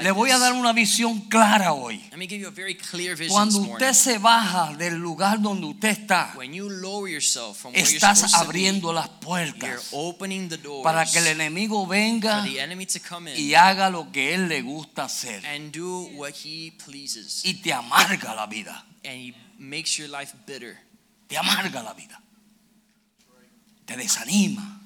Le 0.00 0.10
voy 0.12 0.30
a 0.30 0.38
dar 0.38 0.52
una 0.52 0.72
visión 0.72 1.20
clara 1.28 1.72
hoy. 1.72 1.98
Let 2.10 2.16
me 2.16 2.26
give 2.26 2.40
you 2.40 2.46
a 2.46 2.50
very 2.50 2.76
clear 2.76 3.16
vision 3.16 3.34
Cuando 3.34 3.58
usted 3.58 3.92
se 3.92 4.18
baja 4.18 4.72
del 4.76 4.94
lugar 4.94 5.40
donde 5.40 5.66
usted 5.66 5.88
está, 5.88 6.32
When 6.36 6.54
you 6.54 6.68
lower 6.68 7.08
yourself 7.08 7.58
from 7.58 7.72
where 7.72 7.82
you're 7.82 7.94
estás 7.96 8.18
supposed 8.18 8.34
to 8.34 8.40
be, 8.40 8.46
abriendo 8.46 8.92
las 8.92 9.06
you're 9.06 9.20
puertas 9.20 9.88
opening 9.92 10.48
the 10.48 10.58
doors 10.58 10.84
para 10.84 11.04
que 11.04 11.18
el 11.18 11.26
enemigo 11.26 11.86
venga 11.86 12.42
for 12.42 12.50
the 12.50 12.60
enemy 12.60 12.86
to 12.86 13.00
come 13.00 13.30
in 13.30 13.36
y 13.36 13.54
haga 13.54 13.90
lo 13.90 14.12
que 14.12 14.34
él 14.34 14.48
le 14.48 14.62
gusta 14.62 15.04
hacer. 15.04 15.44
and 15.44 15.72
do 15.72 16.08
what 16.14 16.32
he 16.44 16.72
pleases. 16.84 17.42
Y 17.44 17.54
te 17.54 17.72
amarga 17.72 18.34
la 18.34 18.46
vida. 18.46 18.84
And 19.04 19.14
he 19.14 19.34
makes 19.58 19.98
your 19.98 20.08
life 20.08 20.34
bitter. 20.46 20.78
Te 21.26 21.36
amarga 21.36 21.82
la 21.82 21.94
vida. 21.94 22.20
Te 23.86 23.96
desanima. 23.96 24.81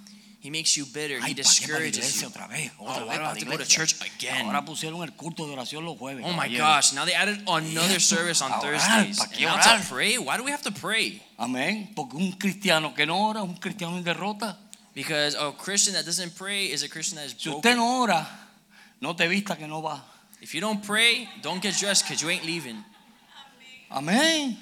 He 0.46 0.50
makes 0.50 0.76
you 0.76 0.86
bitter. 0.86 1.18
Ay, 1.20 1.32
he 1.32 1.34
¿para 1.34 1.42
qué 1.42 1.66
para 1.66 1.80
la 1.80 1.90
discourages 1.90 2.20
you. 2.22 2.28
otra 2.28 2.46
vez? 2.46 2.70
Oh, 2.78 2.86
Otra 2.86 3.04
why 3.04 3.16
vez 3.16 3.18
I 3.18 3.22
have 3.30 3.38
to 3.38 3.44
go 3.46 3.56
to 3.56 3.64
church 3.66 3.96
again? 4.00 4.46
Ahora 4.46 4.64
pusieron 4.64 5.02
el 5.02 5.10
culto 5.16 5.44
de 5.44 5.54
oración 5.56 5.84
los 5.84 5.98
jueves. 5.98 6.24
Oh 6.24 6.32
my 6.34 6.46
gosh, 6.56 6.92
now 6.92 7.04
they 7.04 7.14
added 7.14 7.40
another 7.48 7.98
service 7.98 8.40
on 8.40 8.52
Thursdays. 8.60 9.18
¿para 9.18 9.30
qué 9.32 9.44
And 9.44 9.56
now 9.56 9.76
to 9.78 9.84
pray? 9.92 10.18
Why 10.18 10.36
do 10.36 10.44
we 10.44 10.52
have 10.52 10.62
to 10.62 10.70
pray? 10.70 11.20
Amén. 11.36 11.90
Porque 11.96 12.14
un 12.16 12.30
cristiano 12.38 12.94
que 12.94 13.06
no 13.06 13.28
ora 13.28 13.40
es 13.40 13.48
un 13.48 13.56
cristiano 13.56 13.96
en 13.96 14.04
derrota. 14.04 14.56
Because 14.94 15.34
a 15.34 15.50
Christian 15.52 15.94
that 15.94 16.04
doesn't 16.04 16.36
pray 16.36 16.66
is 16.70 16.84
a 16.84 16.88
Christian 16.88 17.16
that 17.16 17.26
is 17.26 17.34
Si 17.36 17.50
usted 17.50 17.60
broken. 17.62 17.76
no 17.78 18.02
ora, 18.02 18.24
no 19.00 19.16
te 19.16 19.26
vista 19.26 19.56
que 19.56 19.66
no 19.66 19.82
va. 19.82 20.00
If 20.40 20.54
you 20.54 20.60
don't 20.60 20.80
pray, 20.80 21.28
don't 21.42 21.60
get 21.60 21.74
dressed 21.76 22.04
because 22.04 22.22
you 22.22 22.30
ain't 22.30 22.44
leaving. 22.46 22.84
Amén. 23.90 24.56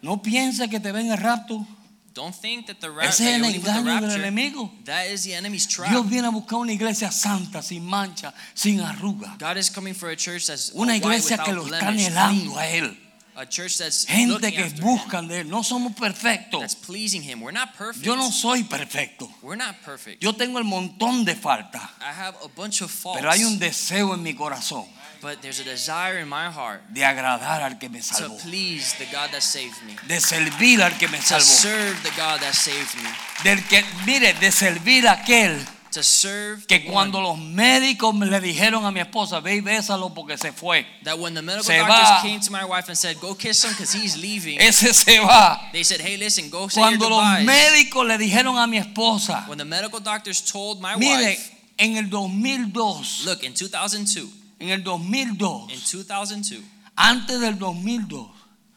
No 0.00 0.22
piense 0.22 0.68
que 0.70 0.80
te 0.80 0.90
ven 0.90 1.10
el 1.12 1.18
rapto. 1.18 1.66
Don't 2.14 2.34
think 2.34 2.66
that 2.66 2.80
the 2.80 2.88
Ese 3.00 3.20
es 3.20 3.20
el 3.20 3.44
engaño 3.44 4.00
del 4.00 4.20
enemigo. 4.20 4.70
That 4.84 5.06
is 5.06 5.24
the 5.24 5.34
enemy's 5.34 5.66
trap. 5.66 5.90
Dios 5.90 6.08
viene 6.08 6.26
a 6.26 6.30
buscar 6.30 6.58
una 6.58 6.72
iglesia 6.72 7.10
santa, 7.10 7.62
sin 7.62 7.86
mancha, 7.86 8.34
sin 8.54 8.80
arruga. 8.80 9.38
God 9.38 9.56
is 9.56 9.70
coming 9.70 9.94
for 9.94 10.10
a 10.10 10.16
church 10.16 10.46
that's 10.46 10.72
Una 10.74 10.94
iglesia 10.96 11.38
que 11.38 11.52
lo 11.52 11.64
está 11.64 11.88
anhelando 11.88 12.58
a 12.58 12.66
Él. 12.66 12.98
A 13.34 13.46
church 13.46 13.78
that's 13.78 14.04
Gente 14.04 14.52
que 14.52 14.68
buscan 14.82 15.26
de 15.26 15.40
Él. 15.40 15.48
No 15.48 15.62
somos 15.62 15.94
perfectos. 15.94 16.60
that's 16.60 16.74
pleasing 16.74 17.22
Him. 17.22 17.40
We're 17.40 17.50
not 17.50 17.74
perfect. 17.78 18.04
Yo 18.04 18.14
no 18.14 18.30
soy 18.30 18.64
perfecto. 18.64 19.30
We're 19.40 19.56
not 19.56 19.76
perfect. 19.82 20.22
Yo 20.22 20.34
tengo 20.34 20.58
el 20.58 20.64
montón 20.64 21.24
de 21.24 21.34
faltas. 21.34 21.82
I 22.00 22.12
have 22.12 22.36
a 22.44 22.48
bunch 22.48 22.82
of 22.82 22.90
faults, 22.90 23.20
Pero 23.20 23.30
hay 23.30 23.44
un 23.44 23.58
deseo 23.58 24.12
en 24.12 24.22
mi 24.22 24.34
corazón 24.34 24.84
but 25.22 25.40
there's 25.40 25.60
a 25.60 25.64
desire 25.64 26.18
in 26.18 26.28
my 26.28 26.46
heart 26.50 26.82
de 26.92 27.04
agradar 27.04 27.62
al 27.62 27.78
que 27.78 27.88
me 27.88 28.00
to 28.00 28.04
salvó. 28.14 28.36
please 28.42 28.94
the 28.98 29.06
God 29.06 29.30
that 29.30 29.40
saved 29.42 29.80
me, 29.86 29.94
De 30.06 30.20
servir 30.20 30.82
al 30.82 30.98
que 30.98 31.08
me 31.08 31.18
to 31.18 31.24
salvó. 31.24 31.40
serve 31.40 32.02
the 32.02 32.10
God 32.16 32.40
that 32.40 32.54
saved 32.54 32.94
me, 32.96 33.08
Del 33.44 33.62
que, 33.68 33.82
mire, 34.04 34.34
de 34.34 34.50
servir 34.50 35.06
a 35.06 35.12
aquel 35.12 35.64
to 35.92 36.02
serve 36.02 36.66
que 36.66 36.84
cuando 36.86 37.20
los 37.20 37.36
médicos 37.38 38.14
le 38.18 38.40
dijeron 38.40 38.84
a 38.86 38.90
mi 38.90 39.00
esposa, 39.00 39.40
ve 39.40 39.56
y 39.56 39.60
bésalo 39.60 40.12
porque 40.14 40.38
se 40.38 40.50
fue. 40.50 40.86
that 41.04 41.18
when 41.18 41.34
the 41.34 41.42
medical 41.42 41.64
Se 41.64 41.76
doctors 41.78 42.08
va. 42.08 42.22
came 42.22 42.40
to 42.40 42.50
my 42.50 42.64
wife 42.64 42.88
and 42.88 42.96
said, 42.96 43.18
"Go 43.20 43.34
kiss 43.36 43.62
him 43.62 43.70
because 43.72 43.92
he's 43.92 44.16
leaving," 44.16 44.58
Ese 44.58 44.92
se 44.94 45.18
va. 45.20 45.68
they 45.72 45.84
said, 45.84 46.00
"Hey, 46.00 46.16
listen, 46.16 46.48
go 46.50 46.66
say 46.68 46.80
your 46.80 46.88
Cuando 46.98 47.10
los 47.10 47.22
goodbyes." 47.22 47.44
médicos 47.46 48.06
le 48.06 48.16
dijeron 48.18 48.56
a 48.58 48.66
mi 48.66 48.78
esposa, 48.78 49.44
When 49.46 49.58
the 49.58 49.66
medical 49.66 50.00
doctors 50.00 50.40
told 50.42 50.80
my 50.80 50.96
mire, 50.96 51.28
wife, 51.32 51.52
en 51.78 51.96
el 51.98 52.08
2002, 52.08 53.24
"Look, 53.26 53.42
in 53.44 53.52
2002, 53.54 54.28
en 54.62 54.70
el 54.70 54.78
in 54.78 54.84
2002, 54.84 55.68
2002, 56.06 56.62
antes 56.96 57.40
del 57.40 57.58
2002, 57.58 58.30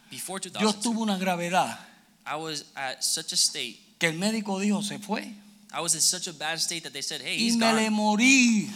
before 0.09 0.39
yo 0.41 0.49
2002, 0.51 0.81
tuve 0.81 1.01
una 1.01 1.17
gravedad 1.17 1.79
I 2.25 2.35
was 2.35 2.65
at 2.75 3.03
such 3.03 3.33
a 3.33 3.37
state." 3.37 3.79
que 3.99 4.07
el 4.07 4.17
médico 4.17 4.59
dijo 4.59 4.81
se 4.81 4.97
fue 4.99 5.33
I 5.71 5.81
was 5.81 5.93
in 5.93 6.01
such 6.01 6.27
a 6.27 6.33
bad 6.33 6.57
state 6.59 6.83
that 6.83 6.93
they 6.93 7.01
said, 7.01 7.21
"Hey, 7.21 7.37
y 7.37 7.47
he's 7.47 7.57
me 7.57 7.71
le 7.73 7.89
gone," 7.89 7.95
morí, 7.95 8.69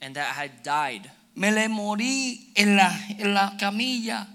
and 0.00 0.16
that 0.16 0.34
I 0.36 0.44
had 0.44 0.62
died. 0.62 1.10
me 1.34 1.50
le 1.50 1.68
morí 1.68 2.50
en 2.56 2.76
la, 2.76 2.92
en 3.08 3.32
la 3.34 3.56
camilla. 3.56 4.26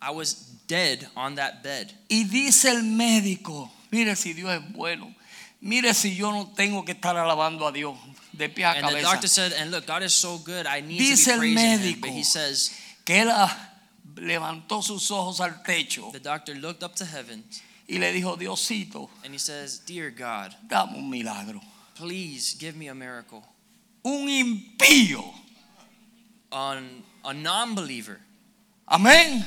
I 0.00 0.10
was 0.10 0.34
dead 0.66 1.08
on 1.16 1.36
that 1.36 1.62
bed. 1.62 1.90
y 2.08 2.24
dice 2.24 2.70
el 2.70 2.82
médico, 2.82 3.70
mire 3.90 4.14
si 4.14 4.34
Dios 4.34 4.52
es 4.52 4.72
bueno, 4.74 5.14
mire 5.60 5.94
si 5.94 6.14
yo 6.14 6.30
no 6.30 6.48
tengo 6.54 6.84
que 6.84 6.92
estar 6.92 7.16
alabando 7.16 7.66
a 7.66 7.72
Dios 7.72 7.96
de 8.36 8.48
pie 8.48 8.64
a 8.64 8.72
And 8.72 8.86
the 8.86 8.90
cabeza. 8.90 9.02
doctor 9.02 9.28
said, 9.28 9.52
"And 9.52 9.70
look, 9.70 9.86
God 9.86 10.02
is 10.02 10.12
so 10.14 10.38
good. 10.38 10.66
I 10.66 10.80
need 10.80 10.98
Dice 10.98 11.24
to 11.24 11.32
be 11.32 11.54
praising 11.54 11.80
Him." 11.80 12.00
But 12.00 12.10
he 12.10 12.24
says, 12.24 12.70
que 13.04 13.16
él 13.16 13.30
ah, 13.30 13.72
levantó 14.16 14.82
sus 14.82 15.10
ojos 15.10 15.40
al 15.40 15.62
techo 15.62 16.10
the 16.12 16.20
doctor 16.20 16.54
looked 16.54 16.82
up 16.82 16.94
to 16.96 17.04
heaven 17.04 17.44
y 17.88 17.98
le 17.98 18.12
dijo, 18.12 18.36
Diosito, 18.38 19.10
and 19.24 19.34
he 19.34 19.38
says, 19.38 19.80
"Dear 19.86 20.10
God, 20.10 20.54
dame 20.68 20.96
un 20.96 21.10
milagro. 21.10 21.60
please 21.94 22.56
give 22.58 22.76
me 22.76 22.88
a 22.88 22.94
miracle." 22.94 23.42
Un 24.04 24.28
impío. 24.28 25.24
On 26.52 27.02
a 27.24 27.32
non-believer, 27.32 28.20
Amén. 28.86 29.44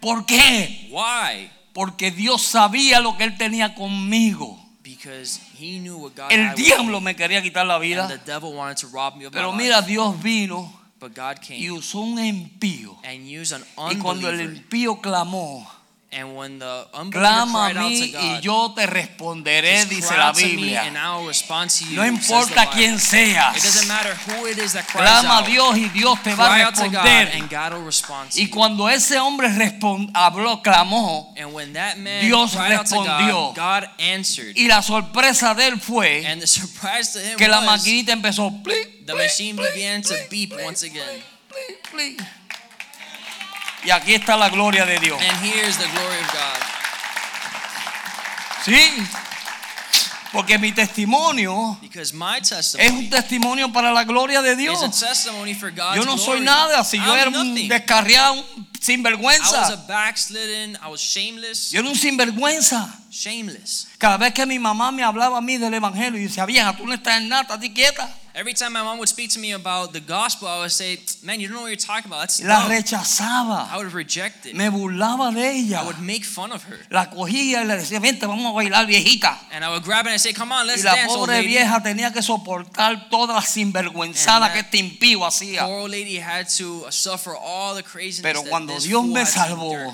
¿Por 0.00 0.24
qué? 0.24 0.88
Why? 0.90 1.50
Porque 1.72 2.10
Dios 2.10 2.42
sabía 2.42 3.00
lo 3.00 3.16
que 3.16 3.24
Él 3.24 3.36
tenía 3.36 3.74
conmigo. 3.74 4.59
Because 5.02 5.40
he 5.56 5.78
knew 5.78 5.96
what 5.96 6.14
God 6.14 6.30
El 6.30 6.54
diablo 6.54 7.00
me, 7.00 7.14
quería 7.14 7.40
quitar 7.42 7.66
la 7.66 7.76
and 7.76 7.82
the 7.82 7.88
vida. 8.16 8.20
devil 8.26 8.52
wanted 8.52 8.76
to 8.78 8.86
rob 8.88 9.16
me 9.16 9.24
of 9.24 9.32
Pero 9.32 9.50
mira, 9.52 9.76
life. 9.76 9.86
Dios 9.86 10.14
vino 10.22 10.70
But 10.98 11.14
God 11.14 11.38
y 11.40 11.46
came 11.46 11.70
usó 11.72 12.00
un 12.02 12.18
impío. 12.18 12.98
and 13.04 13.26
used 13.26 13.52
an 13.54 13.64
Y 13.78 13.94
cuando 13.96 14.28
el 14.28 14.40
impío 14.40 15.00
clamó, 15.00 15.66
And 16.12 16.36
when 16.36 16.58
the 16.58 16.88
clama 17.12 17.68
a 17.68 17.74
mí 17.74 18.10
to 18.10 18.18
y 18.18 18.32
God, 18.34 18.40
yo 18.42 18.72
te 18.74 18.84
responderé, 18.84 19.84
dice 19.84 20.16
la 20.16 20.32
Biblia. 20.32 20.82
respond 21.24 21.70
you. 21.84 21.94
No 21.94 22.04
importa 22.04 22.68
quién 22.70 22.94
It 22.94 23.00
seas. 23.00 23.62
doesn't 23.62 23.86
matter 23.86 24.16
who 24.26 24.46
it 24.48 24.58
is 24.58 24.72
that 24.72 24.86
cries 24.88 25.08
Clama 25.08 25.38
a. 25.38 25.42
Dios 25.46 25.76
y 25.76 25.88
Dios 25.90 26.20
te 26.24 26.34
va 26.34 26.46
a 26.46 26.64
God 26.64 26.70
responder. 26.80 27.30
and 27.34 27.48
God 27.48 27.74
will 27.74 27.84
respond 27.86 28.32
to 28.32 28.40
Y 28.42 28.48
cuando 28.48 28.88
ese 28.88 29.20
hombre 29.20 29.50
respon- 29.50 30.10
habló, 30.12 30.60
clamó, 30.62 31.32
And 31.38 31.54
when 31.54 31.74
that 31.74 31.96
man 31.98 32.22
Dios 32.26 32.54
respondió. 32.54 33.54
God, 33.54 33.54
God 33.54 33.84
answered. 34.00 34.56
y 34.56 34.66
la 34.66 34.82
sorpresa 34.82 35.54
de 35.54 35.68
él 35.68 35.80
fue 35.80 36.26
And 36.26 36.40
the 36.40 36.46
surprise 36.48 37.12
to 37.12 37.20
him 37.20 37.36
que 37.36 37.46
la 37.46 37.60
maquinita 37.60 38.12
empezó. 38.12 38.50
"Pli, 38.64 38.74
the 39.06 39.12
pli, 39.12 39.22
machine 39.22 39.56
pli, 39.56 39.66
began 39.76 40.02
to 40.02 40.08
pli, 40.28 40.46
beep 40.46 40.60
once 40.64 40.82
again. 40.84 41.22
Pli, 43.80 43.88
pli". 43.88 43.88
Y 43.88 43.90
aquí 43.90 44.14
está 44.14 44.36
la 44.36 44.48
gloria 44.48 44.84
de 44.84 44.98
Dios. 44.98 45.20
And 45.20 45.44
here's 45.44 45.76
the 45.78 45.86
glory 45.88 46.18
of 46.18 46.32
God. 46.32 46.80
Sí. 48.64 49.06
Porque 50.32 50.58
mi 50.58 50.70
testimonio 50.70 51.76
es 51.82 52.12
un 52.92 53.10
testimonio 53.10 53.72
para 53.72 53.92
la 53.92 54.04
gloria 54.04 54.40
de 54.42 54.54
Dios. 54.54 54.78
Yo 55.96 56.04
no 56.04 56.18
soy 56.18 56.40
nada. 56.40 56.84
Si 56.84 56.98
yo 56.98 57.16
era 57.16 57.30
un 57.30 57.68
descarriado, 57.68 58.34
un 58.34 58.70
I 58.70 58.70
was 58.70 58.70
a 58.70 58.80
sinvergüenza. 58.80 59.88
Yo 61.70 61.80
era 61.80 61.88
un 61.88 61.96
sinvergüenza. 61.96 62.94
Cada 63.98 64.16
vez 64.18 64.32
que 64.32 64.46
mi 64.46 64.60
mamá 64.60 64.92
me 64.92 65.02
hablaba 65.02 65.38
a 65.38 65.40
mí 65.40 65.58
del 65.58 65.74
evangelio 65.74 66.20
y 66.20 66.24
decía, 66.24 66.46
vieja, 66.46 66.76
tú 66.76 66.86
no 66.86 66.94
estás 66.94 67.18
en 67.18 67.28
nada, 67.28 67.42
estás 67.42 67.58
quieta. 67.74 68.08
Every 68.32 68.54
time 68.54 68.72
my 68.72 68.82
mom 68.82 68.98
would 68.98 69.08
speak 69.08 69.30
to 69.30 69.38
me 69.40 69.52
about 69.52 69.92
the 69.92 70.00
gospel, 70.00 70.46
I 70.46 70.60
would 70.60 70.70
say, 70.70 70.98
"Man, 71.24 71.40
you 71.40 71.48
don't 71.48 71.56
know 71.56 71.62
what 71.62 71.68
you're 71.68 71.76
talking 71.76 72.06
about. 72.06 72.20
That's 72.20 72.40
La 72.42 72.68
dumb." 72.68 73.68
I 73.72 73.76
would 73.76 73.92
reject 73.92 74.46
it. 74.46 74.54
Me 74.54 74.68
burlaba 74.70 75.34
de 75.34 75.50
ella. 75.50 75.80
I 75.80 75.84
would 75.84 75.98
make 75.98 76.24
fun 76.24 76.52
of 76.52 76.62
her, 76.64 76.78
La 76.90 77.10
cogía 77.10 77.62
y 77.62 77.64
le 77.64 77.76
decía, 77.76 78.00
vente, 78.00 78.26
vamos 78.26 78.46
a 78.46 78.54
bailar, 78.54 78.86
viejita. 78.86 79.36
and 79.50 79.64
I 79.64 79.68
would 79.70 79.82
grab 79.82 80.06
it 80.06 80.12
and 80.12 80.20
say, 80.20 80.32
"Come 80.32 80.52
on, 80.52 80.66
let's 80.66 80.82
Y 80.82 80.84
la 80.84 80.94
dance, 80.94 81.14
pobre 81.14 81.42
vieja 81.42 81.82
tenía 81.82 82.12
que 82.12 82.22
soportar 82.22 83.08
toda 83.10 83.34
la 83.34 83.42
sinvergüenzada 83.42 84.52
que 84.52 84.60
este 84.60 84.78
impío 84.78 85.24
hacía. 85.26 85.64
Poor 85.66 85.80
old 85.82 85.90
lady 85.90 86.18
had 86.18 86.46
to 86.56 86.86
suffer 86.90 87.34
all 87.34 87.74
the 87.74 87.82
craziness 87.82 88.22
Pero 88.22 88.42
that 88.42 88.50
cuando 88.50 88.74
this 88.74 88.84
Dios 88.84 89.04
me 89.04 89.24
salvó. 89.26 89.92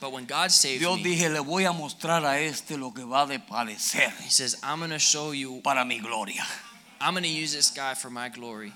But 0.00 0.12
when 0.12 0.26
God 0.26 0.50
saved 0.50 0.80
Dios 0.80 0.98
me, 0.98 1.04
dije, 1.04 1.30
le 1.30 1.40
voy 1.40 1.64
a 1.64 1.72
mostrar 1.72 2.26
a 2.26 2.38
este 2.38 2.76
lo 2.76 2.92
que 2.92 3.04
va 3.04 3.22
a 3.22 3.38
padecer 3.38 4.12
He 4.22 4.30
says, 4.30 4.58
"I'm 4.62 4.80
going 4.80 4.90
to 4.90 4.98
show 4.98 5.32
you. 5.32 5.62
para 5.62 5.84
mi 5.86 5.98
gloria. 5.98 6.44
I'm 7.04 7.12
going 7.12 7.24
to 7.24 7.28
use 7.28 7.52
this 7.52 7.70
guy 7.70 7.94
for 7.94 8.10
my 8.10 8.28
glory." 8.30 8.72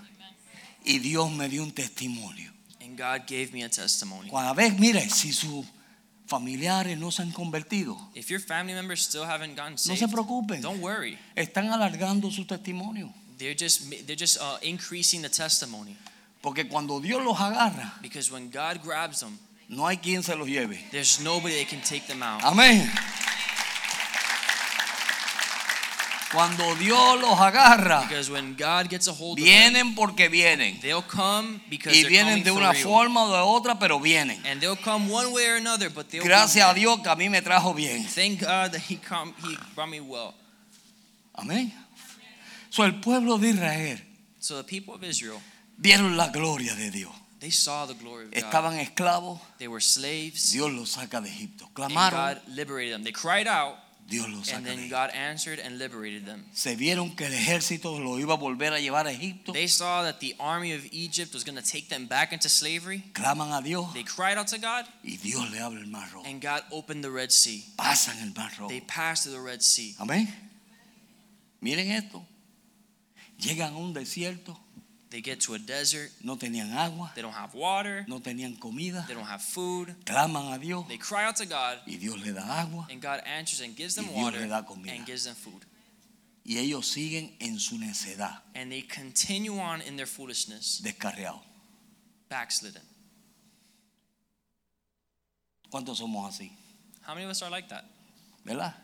Y 0.85 0.99
Dios 0.99 1.31
me 1.33 1.49
dio 1.49 1.63
un 1.63 1.73
testimonio. 1.73 2.51
And 2.81 2.97
God 2.97 3.27
gave 3.27 3.53
me 3.53 3.63
a 3.65 3.69
testimony. 3.69 4.31
Cada 4.31 4.55
vez, 4.55 4.79
mire, 4.79 5.01
si 5.11 5.33
sus 5.33 5.67
familiares 6.27 6.99
no 6.99 7.11
se 7.11 7.23
han 7.23 7.33
convertido, 7.33 7.97
If 8.15 8.31
your 8.31 8.41
family 8.41 8.75
members 8.75 9.03
still 9.03 9.25
haven't 9.25 9.57
gotten 9.57 9.73
no 9.73 9.79
se 9.79 9.97
saved, 9.97 10.13
preocupen. 10.13 10.61
don't 10.61 10.81
worry. 10.81 11.19
Están 11.35 11.71
alargando 11.73 12.31
su 12.31 12.45
testimonio. 12.45 13.13
They're 13.39 13.55
just 13.55 13.91
they're 14.07 14.17
just 14.17 14.39
uh, 14.41 14.59
increasing 14.63 15.23
the 15.23 15.29
testimony 15.29 15.97
Porque 16.43 16.69
cuando 16.69 17.01
Dios 17.01 17.23
los 17.25 17.37
agarra, 17.39 17.95
because 18.03 18.31
when 18.33 18.51
God 18.51 18.81
grabs 18.83 19.21
them, 19.21 19.39
no 19.69 19.87
hay 19.87 19.97
quien 19.97 20.23
se 20.23 20.35
los 20.37 20.49
lleve. 20.49 20.79
there's 20.93 21.21
nobody 21.21 21.57
that 21.59 21.69
can 21.69 21.81
take 21.83 22.07
them 22.07 22.23
out. 22.23 22.43
Amén. 22.45 22.89
Cuando 26.33 26.75
Dios 26.77 27.21
los 27.21 27.39
agarra, 27.41 28.07
when 28.31 28.55
God 28.55 28.91
gets 28.91 29.09
a 29.09 29.13
hold 29.13 29.39
of 29.39 29.45
them, 29.45 29.45
vienen 29.47 29.95
porque 29.95 30.29
vienen. 30.29 30.79
they'll 30.81 31.03
come 31.03 31.59
because 31.71 31.97
Y 31.97 32.05
vienen 32.05 32.45
de 32.45 32.51
una 32.51 32.75
forma 32.75 33.25
o 33.25 33.33
de 33.33 33.39
otra, 33.39 33.79
pero 33.79 33.99
vienen. 33.99 34.45
And 34.45 34.61
they'll 34.61 34.77
come 34.77 35.11
one 35.11 35.33
way 35.33 35.49
or 35.49 35.57
another, 35.57 35.89
but 35.89 36.09
they'll 36.11 36.23
Gracias 36.23 36.69
a 36.71 36.75
Dios 36.75 37.01
que 37.01 37.09
a 37.11 37.17
mí 37.17 37.31
me 37.31 37.41
trajo 37.41 37.75
bien. 37.75 38.05
Thank 38.07 38.41
God 38.41 38.73
that 38.73 38.83
He 38.89 38.97
come 38.97 39.33
He 39.43 39.57
brought 39.75 39.89
me 39.89 40.01
well. 40.01 40.35
Amén. 41.35 41.73
So, 42.71 42.85
el 42.85 43.01
pueblo 43.01 43.39
de 43.39 43.49
Israel 43.49 43.99
So 44.41 44.57
the 44.59 44.65
people 44.65 44.95
of 44.95 45.03
Israel, 45.05 45.41
vieron 45.79 46.17
la 46.17 46.29
gloria 46.29 46.75
de 46.75 46.91
Dios. 46.91 47.13
they 47.41 47.51
saw 47.51 47.87
the 47.87 47.95
glory 47.95 48.27
of 48.27 48.33
God. 48.33 48.43
Estaban 48.45 48.79
esclavos, 48.79 49.41
They 49.59 49.69
were 49.69 49.81
slaves, 49.81 50.53
Dios 50.53 50.71
los 50.73 50.91
saca 50.91 51.23
de 51.23 51.31
Egipto. 51.31 51.65
and 51.67 51.75
Clamaron, 51.75 52.11
God 52.13 52.41
liberated 52.49 52.95
them. 52.95 53.05
They 53.05 53.13
cried 53.13 53.47
out, 53.47 53.77
Dios 54.09 54.27
los 54.31 54.51
and 54.53 54.65
then 54.65 54.89
God 54.89 55.11
answered 55.11 55.59
and 55.61 55.79
liberated 55.79 56.25
them. 56.25 56.47
Se 56.55 56.75
vieron 56.77 57.15
que 57.15 57.27
el 57.27 57.33
ejército 57.35 57.99
lo 58.01 58.19
iba 58.19 58.35
a 58.35 58.37
volver 58.39 58.73
a 58.73 58.81
llevar 58.81 59.07
a 59.07 59.13
Egipto. 59.13 59.53
They 59.53 59.69
saw 59.69 60.03
that 60.05 60.19
the 60.21 60.35
army 60.41 60.73
of 60.73 60.81
Egypt 60.93 61.35
was 61.35 61.45
going 61.45 61.57
to 61.57 61.63
take 61.63 61.89
them 61.91 62.07
back 62.07 62.33
into 62.33 62.49
slavery. 62.49 63.05
Claman 63.13 63.53
a 63.53 63.61
Dios 63.63 63.93
They 63.93 64.05
cried 64.05 64.39
out 64.39 64.47
to 64.49 64.59
God, 64.59 64.87
y 65.05 65.19
Dios 65.23 65.51
le 65.51 65.59
abre 65.61 65.81
el 65.81 65.89
mar 65.89 66.09
rojo. 66.15 66.27
and 66.27 66.41
God 66.41 66.63
opened 66.73 67.05
the 67.05 67.11
Red 67.11 67.31
Sea. 67.31 67.63
Pasan 67.79 68.17
el 68.23 68.33
mar 68.35 68.51
rojo. 68.59 68.69
They 68.71 68.81
passed 68.81 69.25
through 69.25 69.35
the 69.37 69.43
Red 69.43 69.63
Sea. 69.63 69.95
Amén. 70.01 70.27
Miren 71.61 71.91
esto. 71.91 72.25
Llegan 73.39 73.75
a 73.75 73.77
un 73.77 73.93
desierto, 73.93 74.59
They 75.11 75.23
get 75.23 75.41
to 75.47 75.55
a 75.55 75.59
desert. 75.59 76.11
no 76.23 76.37
tenían 76.37 76.71
agua, 76.75 77.13
They 77.15 77.23
don't 77.23 77.33
have 77.33 77.55
water. 77.55 78.05
no 78.09 78.21
tenían 78.21 78.59
comida. 78.61 79.05
They 79.09 79.15
don't 79.15 79.25
have 79.27 79.43
food. 79.43 79.95
Claman 80.05 80.53
a 80.53 80.59
Dios 80.59 80.87
They 80.87 80.99
cry 80.99 81.25
out 81.25 81.37
to 81.37 81.47
God, 81.47 81.79
y 81.87 81.97
Dios 81.97 82.19
le 82.25 82.33
da 82.35 82.43
agua 82.43 82.87
and 82.91 83.01
God 83.01 83.21
answers 83.25 83.61
and 83.63 83.75
gives 83.75 83.95
them 83.95 84.13
water 84.15 84.39
le 84.41 84.49
da 84.49 84.63
comida. 84.63 84.93
and 84.95 85.07
gives 85.07 85.25
them 85.25 85.35
food. 85.35 85.65
y 86.45 86.59
ellos 86.59 86.87
siguen 86.87 87.35
en 87.41 87.59
su 87.59 87.79
necedad, 87.79 88.43
And 88.55 88.71
they 88.71 88.83
continue 88.83 89.59
on 89.59 89.81
in 89.83 89.97
their 89.97 90.07
foolishness, 90.07 90.81
descarriados. 90.83 91.41
backslidden. 92.29 92.83
¿Cuántos 95.71 95.99
somos 95.99 96.29
así? 96.35 96.51
How 97.07 97.15
many 97.15 97.25
of 97.25 97.31
us 97.31 97.43
are 97.43 97.51
like 97.51 97.69
that? 97.69 97.85
¿Verdad? 98.45 98.75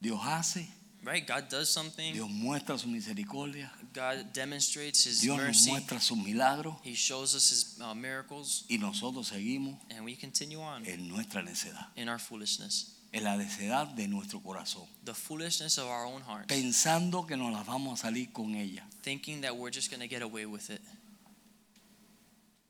Dios 0.00 0.20
hace, 0.24 0.68
Right? 1.04 1.26
God 1.26 1.48
does 1.50 1.68
something. 1.68 2.12
Dios 2.12 2.30
muestra 2.30 2.78
su 2.78 2.86
misericordia, 2.88 3.72
God 3.92 4.32
demonstrates 4.32 5.04
His 5.04 5.20
Dios 5.20 5.36
nos 5.36 5.46
mercy. 5.46 5.70
muestra 5.70 6.00
sus 6.00 6.16
milagros 6.16 6.76
He 6.84 6.94
shows 6.94 7.34
us 7.34 7.50
His 7.50 7.80
uh, 7.80 7.92
miracles, 7.94 8.64
y 8.68 8.78
nosotros 8.78 9.28
seguimos 9.28 9.78
and 9.90 10.04
we 10.04 10.14
continue 10.14 10.60
on 10.60 10.86
en 10.86 11.08
nuestra 11.08 11.42
necedad, 11.42 11.88
in 11.96 12.08
our 12.08 12.20
foolishness, 12.20 13.00
en 13.12 13.24
la 13.24 13.36
necedad 13.36 13.88
de 13.96 14.06
nuestro 14.06 14.40
corazón, 14.40 14.86
the 15.04 15.12
foolishness 15.12 15.76
of 15.78 15.86
our 15.88 16.04
own 16.06 16.22
hearts, 16.22 16.46
pensando 16.46 17.26
que 17.26 17.36
nos 17.36 17.52
las 17.52 17.66
vamos 17.66 17.98
a 17.98 18.06
salir 18.06 18.32
con 18.32 18.54
ella. 18.54 18.84
thinking 19.02 19.40
that 19.40 19.56
we're 19.56 19.72
just 19.74 19.90
going 19.90 20.00
to 20.00 20.08
get 20.08 20.22
away 20.22 20.46
with 20.46 20.70
it. 20.70 20.80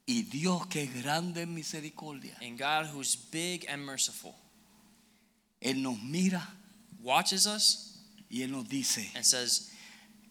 Y 0.07 0.23
Dios 0.23 0.67
que 0.69 0.85
es 0.85 1.03
grande 1.03 1.43
en 1.43 1.55
misericordia, 1.55 2.35
And 2.41 2.59
God, 2.59 2.87
who's 2.87 3.15
big 3.15 3.67
and 3.69 3.85
merciful, 3.85 4.35
Él 5.61 5.83
nos 5.83 6.01
mira 6.03 6.43
watches 7.03 7.47
us 7.47 7.91
y 8.33 8.43
Él 8.43 8.51
nos 8.51 8.67
dice, 8.67 9.11
and 9.15 9.25
says, 9.25 9.71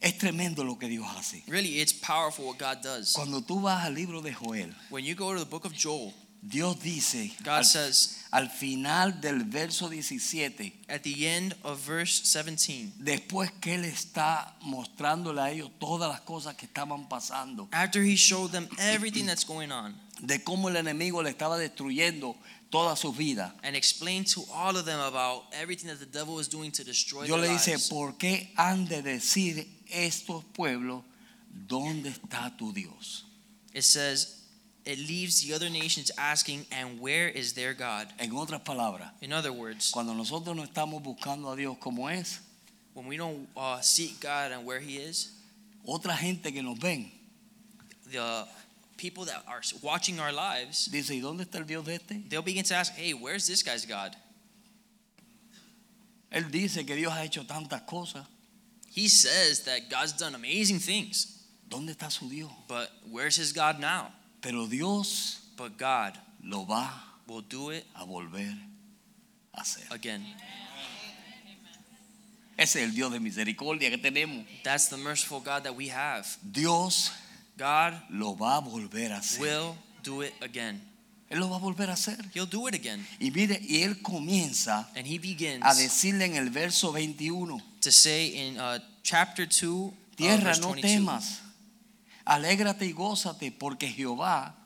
es 0.00 0.18
tremendo 0.18 0.64
lo 0.64 0.76
que 0.76 0.88
Dios 0.88 1.06
hace. 1.16 1.44
Really, 1.46 1.80
it's 1.80 1.92
powerful 1.92 2.46
what 2.46 2.58
God 2.58 2.82
does. 2.82 3.12
Cuando 3.12 3.40
tú 3.40 3.62
vas 3.62 3.84
al 3.84 3.94
libro 3.94 4.20
de 4.20 4.32
Joel, 4.32 4.74
When 4.90 5.04
you 5.04 5.14
go 5.14 5.32
to 5.32 5.38
the 5.38 5.48
book 5.48 5.64
of 5.64 5.72
Joel, 5.72 6.12
Dios 6.44 6.80
dice 6.82 7.30
God 7.44 7.58
al, 7.58 7.64
says 7.64 8.24
al 8.32 8.48
final 8.48 9.20
del 9.20 9.44
verso 9.44 9.88
17, 9.88 10.72
at 10.88 11.04
the 11.04 11.28
end 11.28 11.54
of 11.62 11.78
verse 11.86 12.20
17, 12.24 12.94
después 12.98 13.52
que 13.60 13.76
Él 13.76 13.84
está 13.84 14.56
mostrándole 14.62 15.40
a 15.40 15.52
ellos 15.52 15.70
todas 15.78 16.10
las 16.10 16.22
cosas 16.22 16.56
que 16.56 16.66
estaban 16.66 17.08
pasando, 17.08 17.68
after 17.70 18.02
He 18.02 18.16
showed 18.16 18.50
them 18.50 18.68
everything 18.78 19.26
that's 19.26 19.44
going 19.46 19.70
on 19.70 19.94
de 20.20 20.42
cómo 20.42 20.68
el 20.68 20.76
enemigo 20.76 21.22
le 21.22 21.30
estaba 21.30 21.58
destruyendo 21.58 22.36
toda 22.72 22.96
su 22.96 23.12
vida. 23.12 23.52
and 23.62 23.76
explained 23.76 24.26
to 24.26 24.42
all 24.52 24.76
of 24.76 24.84
them 24.84 24.98
about 24.98 25.44
everything 25.52 25.88
that 25.88 26.00
the 26.00 26.06
devil 26.06 26.34
was 26.34 26.48
doing 26.48 26.72
to 26.72 26.82
destroy 26.82 27.26
Dios 27.26 27.38
their 27.40 27.48
le 27.48 27.54
dice, 27.54 27.68
lives. 27.68 27.88
¿por 27.88 28.12
qué 28.18 28.48
han 28.56 28.86
de 28.86 29.02
decir 29.02 29.68
estos 29.88 30.42
pueblos, 30.54 31.04
¿dónde 31.68 32.08
está 32.08 32.56
tu 32.58 32.72
Dios? 32.72 33.24
It 33.74 33.84
says, 33.84 34.38
it 34.84 34.98
leaves 34.98 35.42
the 35.42 35.54
other 35.54 35.70
nations 35.70 36.10
asking, 36.18 36.66
and 36.72 36.98
where 37.00 37.28
is 37.28 37.52
their 37.52 37.74
God? 37.74 38.08
En 38.18 38.30
otras 38.32 38.62
palabras, 38.62 39.10
In 39.20 39.32
other 39.32 39.52
words, 39.52 39.90
cuando 39.92 40.14
nosotros 40.14 40.56
no 40.56 40.64
estamos 40.64 41.02
buscando 41.02 41.52
a 41.52 41.56
Dios 41.56 41.76
como 41.78 42.08
es, 42.08 42.40
when 42.94 43.06
we 43.06 43.16
don't 43.16 43.48
uh, 43.56 43.80
seek 43.80 44.18
God 44.20 44.50
and 44.50 44.66
where 44.66 44.80
He 44.80 44.96
is, 44.96 45.30
otra 45.86 46.16
gente 46.16 46.50
que 46.52 46.62
nos 46.62 46.78
ven 46.78 47.10
the 48.10 48.46
people 48.96 49.24
that 49.24 49.42
are 49.48 49.60
watching 49.82 50.20
our 50.20 50.32
lives, 50.32 50.88
dice, 50.90 51.10
¿y 51.10 51.20
dónde 51.20 51.44
está 51.44 51.58
el 51.58 51.64
Dios 51.64 51.84
de 51.84 51.94
este? 51.94 52.28
they'll 52.28 52.42
begin 52.42 52.64
to 52.64 52.74
ask, 52.74 52.92
hey, 52.94 53.12
where's 53.12 53.46
this 53.46 53.62
guy's 53.62 53.84
God? 53.86 54.14
Él 56.30 56.50
dice 56.50 56.86
que 56.86 56.96
Dios 56.96 57.12
ha 57.12 57.24
hecho 57.24 57.44
tantas 57.44 57.82
cosas. 57.86 58.24
He 58.90 59.08
says 59.08 59.60
that 59.64 59.88
God's 59.90 60.12
done 60.12 60.34
amazing 60.34 60.78
things, 60.78 61.38
¿Dónde 61.68 61.90
está 61.96 62.10
su 62.10 62.28
Dios? 62.28 62.50
but 62.68 62.90
where's 63.10 63.36
his 63.36 63.52
God 63.52 63.78
now? 63.80 64.12
Pero 64.40 64.66
Dios 64.66 65.38
But 65.56 65.76
God 65.78 66.18
lo 66.42 66.64
va 66.64 66.90
will 67.26 67.42
do 67.42 67.70
it 67.70 67.84
a 67.94 68.04
volver 68.04 68.54
a 69.54 69.60
hacer. 69.60 69.84
again. 69.90 70.24
Ese 72.58 72.76
es 72.76 72.88
el 72.88 72.94
Dios 72.94 73.10
de 73.12 73.18
misericordia 73.20 73.90
que 73.90 73.98
tenemos. 73.98 74.44
That's 74.62 74.88
the 74.88 74.96
merciful 74.96 75.40
God 75.40 75.64
that 75.64 75.74
we 75.74 75.88
have. 75.88 76.26
Dios 76.42 77.10
God 77.56 77.94
lo 78.10 78.36
va 78.36 78.56
a 78.56 78.60
volver 78.60 79.12
a 79.12 79.18
hacer. 79.18 79.40
will 79.40 79.76
do 80.02 80.22
it 80.22 80.32
again. 80.42 80.80
Él 81.28 81.38
lo 81.40 81.48
va 81.48 81.56
a 81.56 81.60
volver 81.60 81.88
a 81.88 81.94
hacer. 81.94 82.18
He'll 82.34 82.48
do 82.48 82.68
it 82.68 82.74
again. 82.74 83.06
Y 83.18 83.30
mire, 83.30 83.58
y 83.62 83.82
él 83.82 84.02
comienza 84.02 84.90
And 84.94 85.06
he 85.06 85.18
begins 85.18 85.64
a 85.64 85.74
decirle 85.74 86.26
en 86.26 86.36
el 86.36 86.50
verso 86.50 86.92
21, 86.92 87.62
to 87.80 87.90
say 87.90 88.48
in 88.48 88.60
uh, 88.60 88.78
chapter 89.02 89.46
2, 89.46 89.66
uh, 89.66 89.92
tierra 90.14 90.44
verse 90.44 90.60
no 90.60 90.68
22, 90.72 90.82
temas, 90.82 91.40
alégrate 92.24 92.86
y 92.86 92.92
gózate, 92.92 93.50
porque 93.50 93.88
Jehová 93.88 94.61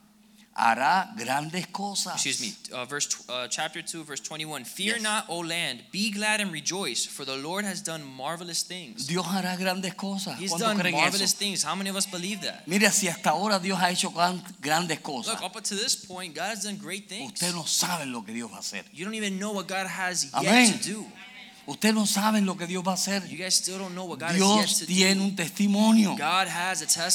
hará 0.57 1.13
grandes 1.17 1.67
cosas. 1.67 2.15
Excuse 2.15 2.41
me, 2.41 2.55
uh, 2.73 2.85
verse 2.87 3.07
uh, 3.29 3.47
chapter 3.49 3.83
2, 3.83 4.05
verse 4.05 4.21
21. 4.21 4.65
Fear 4.65 4.95
Yes. 4.95 5.03
not, 5.03 5.25
O 5.29 5.41
land, 5.41 5.83
be 5.93 6.11
glad 6.11 6.41
and 6.41 6.51
rejoice, 6.53 7.05
for 7.05 7.25
the 7.27 7.37
Lord 7.37 7.65
has 7.65 7.83
done 7.83 8.03
marvelous 8.03 8.63
things. 8.63 9.07
Dios 9.07 9.27
hará 9.27 9.57
grandes 9.57 9.95
cosas. 9.95 10.39
He's 10.39 10.53
done 10.55 10.79
marvelous 10.79 11.33
eso? 11.35 11.39
things. 11.39 11.63
How 11.63 11.75
many 11.75 11.91
of 11.91 11.97
us 11.97 12.07
believe 12.07 12.41
that? 12.43 12.67
Mire, 12.67 12.91
si 12.91 13.07
hasta 13.09 13.31
ahora 13.31 13.59
Dios 13.59 13.79
ha 13.79 13.91
hecho 13.91 14.11
grandes 14.61 14.99
cosas, 15.01 15.35
Look, 15.35 15.43
up 15.57 15.63
to 15.63 15.75
this 15.75 15.95
point, 15.97 16.35
God 16.35 16.51
has 16.57 16.65
done 16.65 16.77
great 16.79 17.09
things. 17.09 17.33
usted 17.33 17.53
no 17.55 17.65
sabe 17.65 18.07
lo 18.07 18.23
que 18.25 18.33
Dios 18.33 18.51
va 18.51 18.57
a 18.57 18.61
hacer. 18.61 18.85
You 18.93 19.05
don't 19.05 19.15
even 19.15 19.39
know 19.39 19.53
what 19.53 19.67
God 19.69 19.87
has 19.87 20.31
yet 20.43 20.81
to 20.83 20.89
do. 20.89 21.07
Usted 21.67 21.93
no 21.93 22.07
sabe 22.07 22.41
lo 22.41 22.57
que 22.57 22.67
Dios 22.67 22.85
va 22.87 22.93
a 22.93 22.95
hacer. 22.95 23.27
Dios 23.27 24.85
tiene 24.87 25.21
un 25.21 25.35
testimonio. 25.35 26.17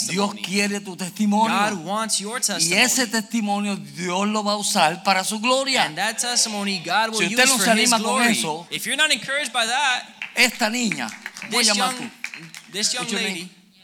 Dios 0.10 0.36
quiere 0.44 0.82
tu 0.82 0.92
God 0.92 0.98
testimonio. 0.98 1.78
wants 1.86 2.20
your 2.20 2.42
Y 2.60 2.74
ese 2.74 3.08
testimonio 3.08 3.78
Dios 3.78 4.28
lo 4.28 4.44
va 4.44 4.54
a 4.54 4.58
usar 4.58 5.04
para 5.04 5.24
su 5.24 5.40
gloria. 5.40 5.86
And 5.86 5.96
that 5.96 6.18
testimony 6.18 6.80
God 6.80 7.12
will 7.12 7.20
Si 7.20 7.28
usted 7.28 7.46
use 7.46 7.58
no 7.58 7.64
se 7.64 7.72
anima 7.72 8.00
con 8.02 8.24
eso, 8.24 8.68
If 8.70 8.86
you're 8.86 8.98
not 8.98 9.12
encouraged 9.12 9.54
by 9.54 9.66
that, 9.66 10.04
Esta 10.36 10.70
niña, 10.70 11.08
voy 11.50 11.70
a 11.70 11.74
llamar 11.74 11.96
tú. 11.96 12.04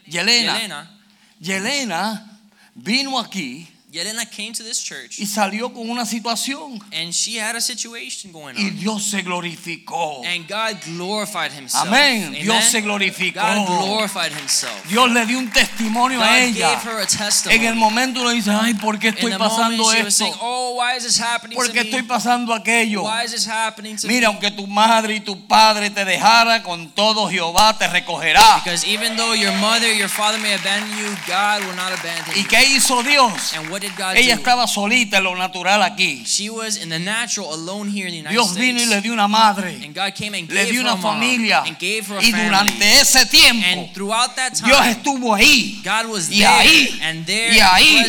Yelena, 0.06 0.92
Yelena 1.40 2.40
vino 2.76 3.20
aquí 3.20 3.70
Yelena 3.98 4.26
came 4.30 4.54
to 4.54 4.64
this 4.64 4.82
church 4.84 5.20
y 5.20 5.26
salió 5.26 5.74
con 5.74 5.90
una 5.90 6.06
situación 6.06 6.80
and 6.94 7.12
she 7.14 7.40
had 7.40 7.56
a 7.56 7.62
situation 7.62 8.32
going 8.32 8.56
y 8.58 8.68
on. 8.70 8.76
Dios 8.80 9.04
se 9.06 9.22
glorificó. 9.22 10.24
And 10.26 10.48
God 10.48 10.78
glorified 10.86 11.52
Himself. 11.52 11.88
Amén. 11.88 12.28
Amen. 12.28 12.44
Dios 12.44 12.64
se 12.66 12.82
glorificó. 12.82 13.42
God 13.42 13.66
glorified 13.68 14.32
Himself. 14.32 14.86
Dios 14.90 15.10
le 15.12 15.26
dio 15.26 15.40
un 15.40 15.50
testimonio 15.50 16.22
a 16.22 16.40
ella. 16.40 16.72
gave 16.76 16.84
her 16.84 16.98
a 17.00 17.02
En 17.02 17.08
testimony. 17.08 17.66
el 17.68 17.76
momento 17.76 18.24
le 18.28 18.34
dice, 18.36 18.52
ay, 18.52 18.74
¿por 18.76 19.00
qué 19.00 19.10
estoy 19.10 19.34
pasando 19.38 19.92
esto? 19.94 20.12
saying, 20.12 20.34
"Oh, 20.42 20.76
why 20.80 20.96
is 20.98 21.04
this 21.04 21.20
happening 21.20 21.56
¿Por 21.56 21.68
to 21.68 21.74
qué 21.74 21.84
me? 21.84 21.90
estoy 21.90 22.04
pasando 22.04 22.54
aquello? 22.54 23.04
Why 23.04 23.24
is 23.26 23.32
this 23.32 23.48
happening 23.48 23.96
to 23.98 24.08
Mira, 24.08 24.28
me?" 24.30 24.34
aunque 24.34 24.52
tu 24.52 24.68
madre 24.68 25.16
y 25.16 25.20
tu 25.20 25.48
padre 25.48 25.90
te 25.90 26.06
dejara, 26.06 26.62
con 26.64 26.90
todo 26.92 27.30
Jehová 27.30 27.78
te 27.78 27.88
recogerá. 27.88 28.62
Because 28.64 28.86
even 28.86 29.16
though 29.16 29.34
your 29.34 29.54
mother, 29.54 29.92
your 29.94 30.10
father 30.10 30.38
may 30.40 30.54
abandon 30.54 30.90
you, 30.98 31.08
God 31.28 31.64
will 31.66 31.76
not 31.76 31.92
abandon 31.92 32.36
¿Y 32.36 32.42
you. 32.44 32.48
qué 32.48 32.64
hizo 32.66 33.02
Dios? 33.04 33.54
And 33.54 33.70
what 33.70 33.82
did 33.82 33.87
God 33.87 33.87
Ella 34.16 34.36
estaba 34.36 34.68
solita 34.68 35.18
en 35.18 35.24
lo 35.24 35.36
natural 35.36 35.82
aquí. 35.84 36.24
She 36.26 36.50
was 36.50 36.78
in 36.78 36.90
the 36.90 37.00
natural, 37.00 37.54
alone 37.54 37.90
here 37.90 38.08
in 38.08 38.12
the 38.14 38.18
United 38.20 38.32
Dios 38.32 38.52
States. 38.52 38.60
vino 38.66 38.82
y 38.82 38.86
le 38.86 39.02
dio 39.02 39.14
una 39.14 39.28
madre, 39.28 39.70
and 39.84 39.94
God 39.96 40.14
came 40.16 40.38
and 40.38 40.50
le 40.50 40.56
gave 40.56 40.72
dio 40.72 40.82
her 40.82 40.88
una 40.92 40.98
familia. 40.98 41.64
and 41.66 41.78
gave 41.80 42.06
her 42.08 42.18
a 42.18 42.22
Y 42.24 42.32
family. 42.32 42.46
durante 42.50 43.00
ese 43.02 43.26
tiempo, 43.28 43.66
and 43.68 43.94
throughout 43.94 44.36
that 44.36 44.54
time, 44.54 44.68
Dios 44.70 44.86
estuvo 44.88 45.34
ahí. 45.36 45.82
God 45.84 46.06
was 46.12 46.30
Y 46.30 46.40
there 46.40 46.48
ahí, 46.48 47.00
and 47.02 47.26
there 47.26 47.54
y 47.54 47.60
ahí, 47.60 48.06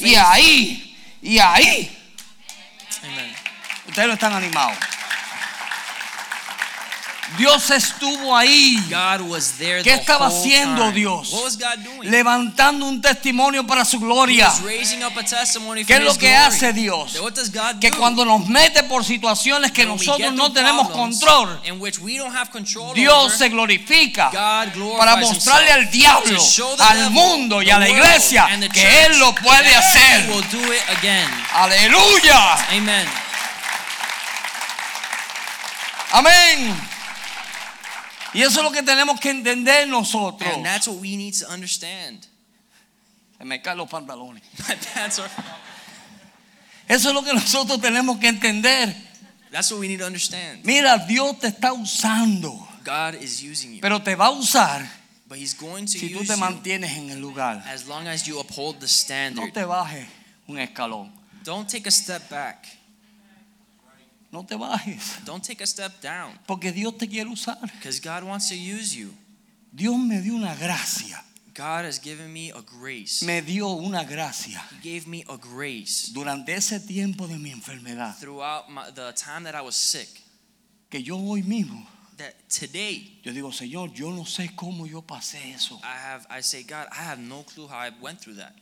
y 0.00 0.14
ahí, 0.14 0.94
y 1.22 1.38
ahí. 1.38 1.90
Ustedes 3.88 4.08
no 4.08 4.14
están 4.14 4.32
animados. 4.34 4.76
Dios 7.36 7.70
estuvo 7.70 8.34
ahí 8.36 8.76
God 8.88 9.28
was 9.28 9.52
there 9.58 9.82
¿Qué 9.82 9.90
the 9.92 10.00
estaba 10.00 10.28
whole 10.28 10.38
haciendo 10.40 10.82
time. 10.82 10.92
Dios? 10.92 11.32
What 11.32 11.44
was 11.44 11.58
God 11.58 11.84
doing? 11.84 12.10
levantando 12.10 12.86
un 12.86 13.00
testimonio 13.02 13.66
para 13.66 13.84
su 13.84 14.00
gloria. 14.00 14.50
¿Qué 14.66 14.80
es 14.80 16.00
lo 16.02 16.14
que 16.14 16.30
glory. 16.30 16.34
hace 16.34 16.72
Dios? 16.72 17.12
So 17.12 17.22
what 17.22 17.34
does 17.34 17.52
God 17.52 17.78
Que 17.80 17.90
do? 17.90 17.98
cuando 17.98 18.24
nos 18.24 18.46
mete 18.48 18.82
por 18.84 19.04
situaciones 19.04 19.72
que 19.72 19.82
When 19.84 19.96
nosotros 19.96 20.32
no 20.32 20.52
tenemos 20.52 20.88
control, 20.90 21.60
Dios 22.94 23.24
over, 23.26 23.38
se 23.38 23.48
glorifica 23.50 24.30
para 24.30 25.16
mostrarle 25.16 25.70
al 25.70 25.90
diablo, 25.90 26.42
al 26.78 27.10
mundo 27.10 27.62
y 27.62 27.70
a 27.70 27.78
la 27.78 27.88
iglesia 27.88 28.48
que 28.72 29.04
Él 29.06 29.18
lo 29.18 29.34
puede 29.34 29.76
hacer. 29.76 30.26
Aleluya. 31.52 32.54
Amen. 32.70 33.06
Amén. 36.10 36.97
Y 38.34 38.42
eso 38.42 38.60
es 38.60 38.64
lo 38.64 38.70
que 38.70 38.82
tenemos 38.82 39.18
que 39.20 39.30
entender 39.30 39.88
nosotros. 39.88 40.50
And 40.54 40.64
that's 40.64 40.86
what 40.88 40.98
we 41.00 41.16
need 41.16 41.34
to 41.38 41.48
understand. 41.48 42.26
Me 43.40 43.60
caen 43.62 43.78
los 43.78 43.88
pantalones. 43.88 44.42
My 44.68 44.74
pants 44.94 45.18
are. 45.18 45.30
Eso 46.88 47.08
es 47.10 47.14
lo 47.14 47.22
que 47.22 47.32
nosotros 47.32 47.80
tenemos 47.80 48.18
que 48.18 48.28
entender. 48.28 48.94
That's 49.50 49.70
what 49.70 49.80
we 49.80 49.88
need 49.88 50.00
to 50.00 50.06
understand. 50.06 50.64
Mira, 50.64 50.98
Dios 51.06 51.38
te 51.38 51.48
está 51.48 51.72
usando, 51.72 52.50
God 52.84 53.14
is 53.20 53.42
using 53.42 53.74
you, 53.74 53.80
pero 53.80 54.02
te 54.02 54.14
va 54.14 54.26
a 54.26 54.30
usar 54.30 54.86
but 55.26 55.38
He's 55.38 55.54
going 55.54 55.84
to 55.86 55.98
si 55.98 56.08
tú 56.10 56.24
te 56.24 56.36
mantienes 56.36 56.96
en 56.96 57.10
el 57.10 57.20
lugar. 57.20 57.62
as 57.66 57.86
long 57.86 58.06
as 58.06 58.26
you 58.26 58.38
uphold 58.40 58.76
the 58.76 58.86
No 58.86 58.88
standard. 58.88 59.52
te 59.52 59.64
bajes 59.64 60.06
un 60.46 60.58
escalón. 60.58 61.12
Don't 61.44 61.68
take 61.68 61.86
a 61.86 61.90
step 61.90 62.28
back. 62.28 62.66
No 64.30 64.44
te 64.44 64.56
bajes. 64.56 65.24
Don't 65.24 65.42
take 65.42 65.62
a 65.62 65.66
step 65.66 66.00
down, 66.02 66.38
Porque 66.46 66.70
Dios 66.72 66.96
te 66.98 67.06
quiere 67.08 67.30
usar. 67.30 67.58
because 67.78 67.98
God 68.00 68.24
wants 68.24 68.48
to 68.50 68.54
use 68.56 68.94
you. 68.94 69.14
Dios 69.74 69.96
me 69.98 70.20
dio 70.20 70.34
una 70.34 70.54
gracia. 70.54 71.22
God 71.54 71.86
has 71.86 71.98
given 71.98 72.32
me 72.32 72.50
a 72.50 72.60
grace. 72.62 73.22
Me 73.24 73.40
dio 73.40 73.68
una 73.74 74.04
gracia. 74.04 74.60
He 74.80 74.94
gave 74.94 75.08
me 75.08 75.24
a 75.28 75.36
grace 75.36 76.12
Durante 76.14 76.54
ese 76.54 76.78
tiempo 76.86 77.26
de 77.26 77.36
mi 77.38 77.50
enfermedad. 77.50 78.16
throughout 78.20 78.70
my, 78.70 78.90
the 78.94 79.12
time 79.14 79.42
that 79.44 79.54
I 79.56 79.62
was 79.62 79.74
sick. 79.74 80.08
Que 80.90 81.00
yo 81.02 81.16
hoy 81.16 81.42
mismo, 81.42 81.84
That 82.18 82.34
today 82.48 83.18
yo 83.22 83.32
digo, 83.32 83.52
Señor, 83.52 83.92
yo 83.94 84.10
no 84.10 84.24
sé 84.24 84.54
cómo 84.54 84.86
yo 84.86 85.02
pasé 85.02 85.52
eso. 85.54 85.80
I 85.82 85.96
have, 85.96 86.26
I 86.30 86.40
say, 86.42 86.62
God, 86.64 86.86
I 86.92 87.02
have 87.02 87.18
no 87.20 87.42
clue 87.44 87.66
how 87.66 87.78
I 87.78 87.90
went 88.00 88.20
through 88.20 88.34
that. 88.36 88.54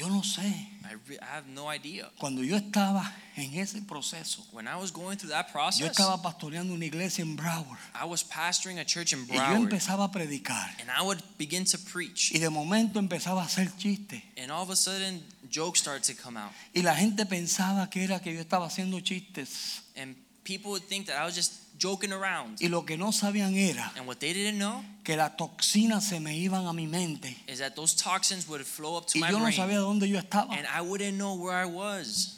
Yo 0.00 0.08
no 0.08 0.22
sé. 0.22 0.40
I, 0.82 1.18
have 1.20 1.46
no 1.46 1.68
idea. 1.70 2.10
Cuando 2.18 2.42
yo 2.42 2.56
estaba 2.56 3.12
en 3.36 3.52
ese 3.54 3.82
proceso, 3.82 4.42
When 4.50 4.66
I 4.66 4.76
was 4.76 4.90
going 4.90 5.18
through 5.18 5.30
that 5.30 5.48
yo 5.48 5.52
process, 5.52 5.90
estaba 5.90 6.22
pastoreando 6.22 6.72
una 6.72 6.86
iglesia 6.86 7.22
en 7.22 7.36
Broward. 7.36 7.78
I 7.94 8.06
was 8.06 8.24
pastoring 8.24 8.78
a 8.78 8.84
church 8.84 9.12
in 9.12 9.20
Y 9.28 9.34
yo 9.36 9.40
Broward, 9.42 9.60
empezaba 9.70 10.04
a 10.04 10.10
predicar. 10.10 10.70
and 10.80 10.90
I 10.90 11.02
would 11.02 11.22
begin 11.36 11.64
to 11.66 11.78
preach, 11.78 12.32
Y 12.32 12.38
de 12.38 12.48
momento 12.48 12.98
empezaba 12.98 13.42
a 13.42 13.44
hacer 13.44 13.70
chistes. 13.76 14.22
and 14.38 14.50
all 14.50 14.62
of 14.62 14.70
a 14.70 14.76
sudden, 14.76 15.22
jokes 15.50 15.80
started 15.80 16.02
to 16.04 16.14
come 16.20 16.38
out, 16.38 16.50
Y 16.74 16.80
la 16.80 16.94
gente 16.96 17.26
pensaba 17.26 17.90
que 17.90 18.02
era 18.02 18.20
que 18.20 18.32
yo 18.32 18.40
estaba 18.40 18.66
haciendo 18.66 19.00
chistes. 19.02 19.82
and 19.96 20.16
people 20.44 20.70
would 20.72 20.82
think 20.84 21.06
that 21.06 21.16
I 21.20 21.24
was 21.24 21.34
just 21.34 21.52
joking 21.78 22.12
around. 22.12 22.58
Y 22.60 22.68
lo 22.68 22.84
que 22.84 22.96
no 22.96 23.12
sabían 23.12 23.54
era 23.56 23.90
And 23.96 24.06
what 24.06 24.18
they 24.20 24.32
didn't 24.32 24.58
know 24.58 24.84
que 25.04 25.16
las 25.16 25.36
toxinas 25.36 26.02
se 26.04 26.20
me 26.20 26.36
iban 26.36 26.66
a 26.66 26.72
mi 26.72 26.86
mente. 26.86 27.36
is 27.46 27.58
that 27.58 27.74
those 27.74 27.94
toxins 27.94 28.46
would 28.48 28.64
flow 28.66 28.96
up 28.98 29.06
to 29.08 29.18
Y 29.18 29.20
my 29.20 29.30
yo 29.30 29.38
no 29.38 29.44
brain, 29.44 29.56
sabía 29.56 29.78
dónde 29.78 30.08
yo 30.08 30.18
estaba. 30.18 30.52
and 30.56 30.66
I 30.66 30.80
wouldn't 30.82 31.16
know 31.16 31.34
where 31.34 31.56
I 31.56 31.64
was. 31.66 32.36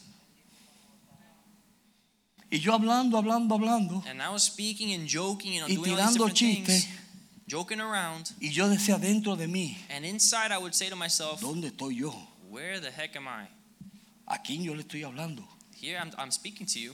Y 2.50 2.58
yo 2.58 2.74
hablando, 2.74 3.16
hablando, 3.16 3.54
hablando. 3.54 4.02
And 4.06 4.20
I 4.20 4.28
was 4.28 4.42
speaking 4.42 4.92
and 4.92 5.08
joking 5.08 5.58
and 5.58 5.70
Y 5.70 5.74
doing 5.76 5.78
all 5.78 5.96
these 5.96 6.16
tirando 6.18 6.28
different 6.28 6.66
things, 6.66 6.86
joking 7.48 7.80
around. 7.80 8.30
Y 8.40 8.50
yo 8.50 8.68
decía 8.68 8.98
dentro 8.98 9.36
de 9.36 9.46
mí, 9.48 9.76
And 9.88 10.04
inside, 10.04 10.52
I 10.52 10.58
would 10.58 10.74
say 10.74 10.90
to 10.90 10.96
myself, 10.96 11.40
¿dónde 11.40 11.68
estoy 11.68 11.96
yo? 11.96 12.12
Where 12.50 12.78
the 12.78 12.90
heck 12.90 13.16
am 13.16 13.26
I? 13.26 13.48
¿A 14.26 14.38
quién 14.42 14.62
yo 14.62 14.74
le 14.74 14.82
estoy 14.82 15.02
hablando? 15.02 15.42
Here, 15.80 15.96
I'm, 15.98 16.10
I'm 16.18 16.30
speaking 16.30 16.66
to 16.66 16.78
you. 16.78 16.92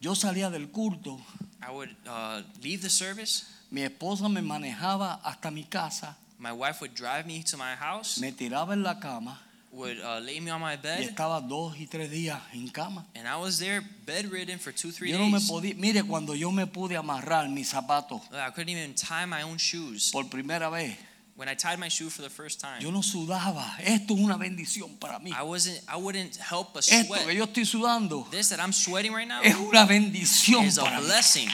Yo 0.00 0.14
salía 0.14 0.50
del 0.50 0.68
culto, 0.70 1.18
I 1.60 1.70
would 1.72 1.90
uh, 2.06 2.42
leave 2.62 2.82
the 2.82 2.90
service. 2.90 3.44
mi 3.70 3.82
esposa 3.82 4.28
me 4.28 4.40
manejaba 4.42 5.20
hasta 5.24 5.50
mi 5.50 5.64
casa, 5.64 6.16
My 6.38 6.52
wife 6.52 6.80
would 6.80 6.94
drive 6.94 7.26
me 7.26 7.42
to 7.42 7.56
my 7.56 7.74
house, 7.74 8.18
me 8.20 8.30
tiraba 8.32 8.72
en 8.74 8.82
la 8.84 8.94
cama 9.00 9.40
would 9.72 9.98
uh, 10.00 10.18
lay 10.20 10.40
me 10.40 10.50
on 10.52 10.60
my 10.60 10.74
y 10.74 10.76
bed, 10.76 11.00
estaba 11.00 11.40
dos 11.46 11.76
y 11.78 11.86
tres 11.86 12.10
días 12.10 12.40
en 12.54 12.68
cama. 12.68 13.04
and 13.16 13.26
I 13.26 13.36
was 13.36 13.58
there 13.58 13.82
bedridden 14.06 14.58
for 14.60 14.72
two, 14.72 14.92
three 14.92 15.10
Yo 15.10 15.18
no 15.18 15.26
me 15.26 15.38
days. 15.38 15.50
podía, 15.50 15.74
mire, 15.76 16.02
cuando 16.04 16.34
yo 16.34 16.50
me 16.52 16.66
pude 16.66 16.96
amarrar 16.96 17.48
mis 17.50 17.68
zapatos 17.70 18.20
I 18.32 18.50
couldn't 18.50 18.70
even 18.70 18.94
tie 18.94 19.26
my 19.26 19.42
own 19.42 19.56
shoes. 19.58 20.10
por 20.12 20.24
primera 20.30 20.70
vez, 20.70 20.96
When 21.38 21.48
I 21.48 21.54
tied 21.54 21.78
my 21.78 21.86
shoe 21.88 22.10
for 22.10 22.22
the 22.22 22.28
first 22.28 22.60
time, 22.60 22.80
yo 22.82 22.90
no 22.90 23.00
sudaba. 23.00 23.78
Esto 23.78 24.14
es 24.14 24.20
una 24.20 24.36
bendición 24.36 24.98
para 24.98 25.20
mí. 25.20 25.30
I 25.30 25.44
wasn't. 25.44 25.80
I 25.88 25.94
wouldn't 25.96 26.34
help 26.36 26.74
but 26.74 26.82
Esto 26.82 27.14
que 27.14 27.22
sweat. 27.22 27.36
yo 27.36 27.44
estoy 27.44 27.64
sudando 27.64 28.26
This 28.28 28.48
that 28.48 28.58
I'm 28.58 28.72
sweating 28.72 29.12
right 29.14 29.28
now 29.28 29.40
es 29.44 29.54
una 29.54 29.86
bendición 29.86 30.64
is 30.64 30.78
a 30.78 30.82
para 30.82 30.98
mí. 30.98 31.06
blessing. 31.06 31.48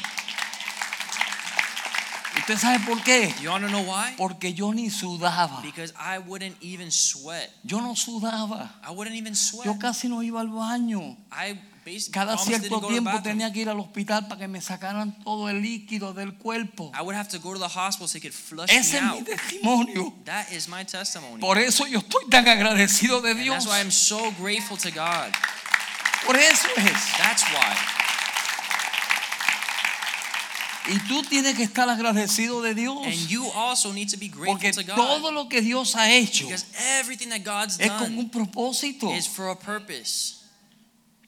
¿Usted 2.38 2.56
sabe 2.58 2.78
por 2.86 3.02
qué? 3.02 3.32
You 3.42 3.50
want 3.50 3.64
to 3.64 3.68
know 3.70 3.82
why? 3.82 4.14
Porque 4.16 4.54
yo 4.54 4.72
ni 4.72 4.88
sudaba. 4.88 5.60
Because 5.62 5.92
I 5.98 6.18
wouldn't 6.18 6.56
even 6.62 6.90
sweat. 6.90 7.50
Yo 7.62 7.80
no 7.80 7.94
sudaba. 7.94 8.70
I 8.82 8.90
wouldn't 8.90 9.16
even 9.16 9.34
sweat. 9.34 9.66
Yo 9.66 9.78
casi 9.78 10.08
no 10.08 10.22
iba 10.22 10.40
al 10.40 10.48
baño. 10.48 11.16
I 11.30 11.58
Cada 12.10 12.38
cierto 12.38 12.80
tiempo 12.86 13.22
tenía 13.22 13.52
que 13.52 13.60
ir 13.60 13.68
al 13.68 13.78
hospital 13.78 14.26
para 14.28 14.40
que 14.40 14.48
me 14.48 14.60
sacaran 14.60 15.18
todo 15.22 15.48
el 15.48 15.60
líquido 15.62 16.14
del 16.14 16.34
cuerpo. 16.34 16.90
I 16.94 17.02
would 17.02 17.14
have 17.14 17.28
to 17.28 17.38
go 17.38 17.52
to 17.52 17.58
the 17.58 17.66
hospital 17.66 18.08
so 18.08 18.12
they 18.12 18.20
could 18.20 18.32
flush 18.32 18.70
Ese 18.70 18.98
es 18.98 19.02
mi 19.02 19.22
testimonio. 19.22 20.14
That 20.24 20.50
is 20.50 20.68
my 20.68 20.84
testimony. 20.84 21.40
Por 21.40 21.58
eso 21.58 21.86
yo 21.86 21.98
estoy 21.98 22.28
tan 22.30 22.48
agradecido 22.48 23.20
de 23.20 23.34
Dios. 23.34 23.64
that's 23.64 23.66
why 23.66 23.80
I'm 23.80 23.90
so 23.90 24.32
grateful 24.38 24.76
to 24.78 24.90
God. 24.90 25.32
Por 26.26 26.36
eso 26.36 26.68
es. 26.76 27.18
That's 27.18 27.42
why. 27.52 28.04
Y 30.86 30.98
tú 31.08 31.22
tienes 31.22 31.54
que 31.56 31.62
estar 31.62 31.88
agradecido 31.88 32.60
de 32.60 32.74
Dios. 32.74 33.06
And 33.06 33.28
you 33.28 33.50
also 33.52 33.92
need 33.92 34.10
to 34.10 34.18
be 34.18 34.28
grateful 34.28 34.58
Porque 34.58 34.72
to 34.72 34.82
God. 34.82 34.96
todo 34.96 35.32
lo 35.32 35.48
que 35.48 35.62
Dios 35.62 35.96
ha 35.96 36.10
hecho 36.10 36.46
es 36.50 36.66
con 37.98 38.18
un 38.18 38.30
propósito. 38.30 39.10
is 39.14 39.26
for 39.26 39.48
a 39.48 39.58
purpose. 39.58 40.44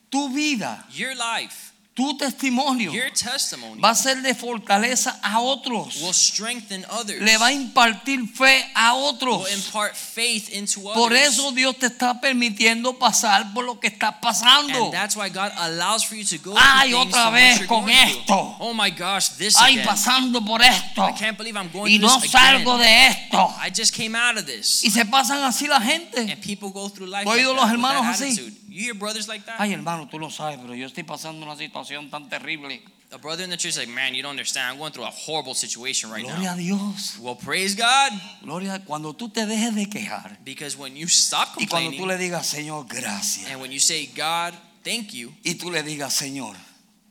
Tu 0.09 0.29
vida, 0.29 0.85
Your 0.93 1.13
life, 1.15 1.73
tu 1.93 2.15
testimonio 2.15 2.93
your 2.93 3.09
testimony 3.11 3.81
va 3.81 3.89
a 3.89 3.95
ser 3.95 4.21
de 4.21 4.35
fortaleza 4.35 5.19
a 5.23 5.39
otros. 5.39 5.99
will 6.03 6.13
strengthen 6.13 6.85
others. 6.91 7.19
Le 7.23 7.37
va 7.39 7.47
a 7.47 7.51
impartir 7.53 8.19
fe 8.35 8.63
a 8.75 8.93
otros. 8.93 9.43
will 9.45 9.53
impart 9.57 9.95
faith 9.95 10.47
into 10.53 10.79
Por 10.81 11.11
others. 11.11 11.29
eso 11.33 11.51
Dios 11.53 11.75
te 11.79 11.87
está 11.87 12.21
permitiendo 12.21 12.99
pasar 12.99 13.51
por 13.51 13.65
lo 13.65 13.79
que 13.79 13.87
estás 13.87 14.13
pasando. 14.21 14.85
And 14.85 14.93
that's 14.93 15.15
why 15.17 15.27
God 15.29 15.51
allows 15.57 16.05
for 16.05 16.15
you 16.15 16.23
to 16.23 16.37
go 16.37 16.55
Ay, 16.55 16.93
otra 16.93 17.31
vez 17.31 17.65
con 17.65 17.89
esto. 17.89 18.55
Oh 18.59 18.75
my 18.75 18.91
gosh, 18.91 19.29
this 19.39 19.55
Ay, 19.57 19.73
again. 19.79 19.85
pasando 19.87 20.45
por 20.45 20.61
esto. 20.61 21.03
I 21.03 21.13
can't 21.13 21.35
believe 21.35 21.57
I'm 21.57 21.71
going 21.73 21.91
Y 21.91 21.97
no 21.97 22.19
this 22.21 22.29
salgo 22.31 22.75
again. 22.75 22.79
de 22.85 23.07
esto. 23.07 23.55
I 23.59 23.71
just 23.71 23.91
came 23.95 24.15
out 24.15 24.37
of 24.37 24.45
this. 24.45 24.83
Y 24.85 24.91
se 24.91 25.03
pasan 25.05 25.43
así 25.43 25.65
la 25.67 25.81
gente. 25.81 26.21
And 26.31 26.39
people 26.41 26.69
go 26.69 26.89
through 26.89 27.07
life 27.09 27.23
¿Tú 27.23 27.31
has 27.31 27.37
like 27.37 27.47
oído 27.47 27.55
los 27.55 27.67
hermanos 27.69 28.05
así? 28.05 28.25
attitude. 28.33 28.53
You 28.77 28.83
hear 28.83 28.93
brothers 28.93 29.27
like 29.27 29.43
that? 29.47 29.59
Ay, 29.59 29.73
hermano, 29.73 30.07
tú 30.07 30.19
lo 30.19 30.29
sabes, 30.29 30.59
pero 30.61 30.75
yo 30.75 30.85
estoy 30.85 31.01
pasando 31.03 31.43
una 31.43 31.55
situación 31.55 32.11
tan 32.11 32.29
terrible. 32.29 32.79
A 33.11 33.17
brother 33.17 33.43
in 33.43 33.49
the 33.49 33.57
church 33.57 33.71
is 33.71 33.77
like, 33.79 33.89
man, 33.89 34.13
you 34.13 34.21
don't 34.21 34.31
understand. 34.31 34.69
I'm 34.73 34.77
going 34.77 34.91
through 34.91 35.05
a 35.05 35.09
horrible 35.09 35.55
situation 35.55 36.11
right 36.11 36.21
Gloria 36.23 36.43
now. 36.49 36.53
a 36.53 36.57
Dios. 36.57 37.17
Well, 37.19 37.33
praise 37.35 37.73
God. 37.73 38.11
Gloria, 38.43 38.79
cuando 38.85 39.13
tú 39.13 39.29
te 39.33 39.47
dejes 39.47 39.73
de 39.73 39.87
quejar 39.89 40.37
Because 40.45 40.77
when 40.77 40.95
you 40.95 41.07
stop 41.07 41.55
y 41.57 41.65
cuando 41.65 41.89
complaining 41.89 41.99
tú 41.99 42.05
le 42.05 42.17
digas, 42.19 42.45
Señor, 42.45 42.85
gracias. 42.87 43.49
and 43.49 43.59
when 43.59 43.71
you 43.71 43.79
say, 43.79 44.05
God, 44.15 44.53
thank 44.83 45.11
you, 45.11 45.33
Y 45.43 45.55
tú 45.55 45.71
le 45.71 45.81
digas, 45.81 46.13
Señor, 46.13 46.55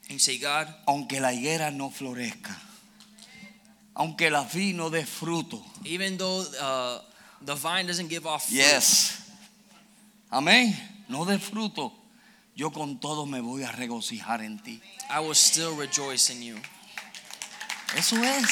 and 0.09 0.13
you 0.13 0.19
say, 0.21 0.39
God, 0.39 0.69
aunque 0.87 1.19
la 1.19 1.33
higuera 1.33 1.73
no 1.73 1.91
florezca, 1.91 2.57
aunque 3.95 4.31
la 4.31 4.45
vid 4.45 4.77
no 4.77 4.89
dé 4.91 5.05
fruto. 5.05 5.61
even 5.85 6.17
though 6.17 6.45
uh, 6.61 7.01
the 7.45 7.57
vine 7.57 7.87
doesn't 7.89 8.09
give 8.09 8.25
off 8.25 8.47
fruit, 8.47 8.59
Yes. 8.59 9.19
Amén. 10.31 10.77
No 11.09 11.25
dé 11.25 11.39
fruto. 11.39 11.93
Yo 12.55 12.71
con 12.73 12.99
todo 13.01 13.27
me 13.27 13.41
voy 13.41 13.63
a 13.65 13.73
regocijar 13.73 14.41
en 14.43 14.59
ti. 14.59 14.81
I 15.11 15.21
will 15.21 15.35
still 15.35 15.77
rejoice 15.77 16.33
in 16.33 16.43
you. 16.43 16.57
Eso 17.97 18.17
es. 18.23 18.49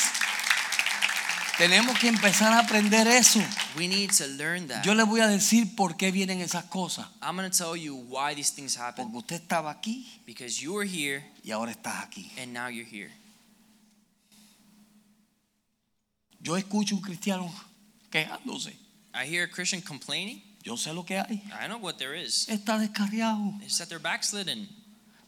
Tenemos 1.57 1.98
que 1.98 2.09
empezar 2.09 2.52
a 2.52 2.59
aprender 2.61 3.07
eso. 3.07 3.40
We 3.76 3.86
need 3.88 4.11
to 4.18 4.26
learn 4.26 4.66
that. 4.68 4.84
Yo 4.84 4.94
le 4.94 5.05
voy 5.05 5.20
a 5.20 5.28
decir 5.28 5.74
por 5.76 5.96
qué 5.96 6.11
vienen 6.11 6.40
esas 6.40 6.64
cosas. 6.64 7.07
I'm 7.22 7.36
going 7.36 7.48
to 7.50 7.57
tell 7.57 7.76
you 7.76 7.94
why 7.94 8.34
these 8.34 8.50
things 8.52 8.76
happen. 8.76 9.11
Porque 9.12 9.34
usted 9.34 9.42
estaba 9.42 9.70
aquí 9.70 10.05
Because 10.26 10.61
you 10.61 10.74
were 10.74 10.86
here 10.86 11.24
y 11.44 11.52
ahora 11.52 11.70
estás 11.72 12.02
aquí. 12.05 12.30
and 12.36 12.52
now 12.52 12.68
you're 12.68 12.84
here. 12.88 13.11
Yo 16.40 16.57
escucho 16.57 16.94
un 16.94 17.00
cristiano 17.00 17.52
quejándose. 18.11 18.76
I 19.14 19.24
hear 19.26 19.44
a 19.44 19.48
Christian 19.50 19.80
complaining. 19.80 20.42
Yo 20.65 20.77
sé 20.79 20.95
lo 20.95 21.05
que 21.05 21.19
hay. 21.19 21.43
I 21.53 21.69
know 21.69 21.79
what 21.79 21.99
there 21.99 22.19
is. 22.19 22.49
Está 22.49 22.79
descarriado. 22.79 23.61
It's 23.62 23.77
that 23.79 23.89
they're 23.89 23.99
backslidden. 24.01 24.69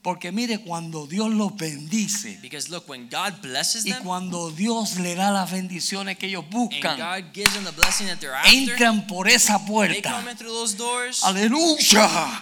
Porque 0.01 0.31
mire, 0.31 0.59
cuando 0.59 1.05
Dios 1.05 1.29
los 1.31 1.55
bendice 1.57 2.39
Because 2.41 2.69
look, 2.69 2.87
when 2.87 3.09
God 3.09 3.41
blesses 3.41 3.85
y 3.85 3.91
them 3.91 4.03
cuando 4.03 4.51
Dios 4.51 4.97
le 4.97 5.15
da 5.15 5.31
las 5.31 5.51
bendiciones 5.51 6.17
que 6.17 6.27
ellos 6.27 6.45
and 6.45 6.53
buscan, 6.53 6.97
God 6.97 7.33
gives 7.33 7.53
them 7.53 7.65
the 7.65 7.71
blessing 7.73 8.07
that 8.07 8.19
they're 8.19 8.33
after, 8.33 8.49
entran 8.49 9.05
por 9.05 9.27
esa 9.27 9.57
they 9.59 9.65
puerta. 9.67 10.09
come 10.09 10.29
in 10.29 10.37
through 10.37 10.53
those 10.53 10.75
doors, 10.75 11.21
Aleluya. 11.23 12.41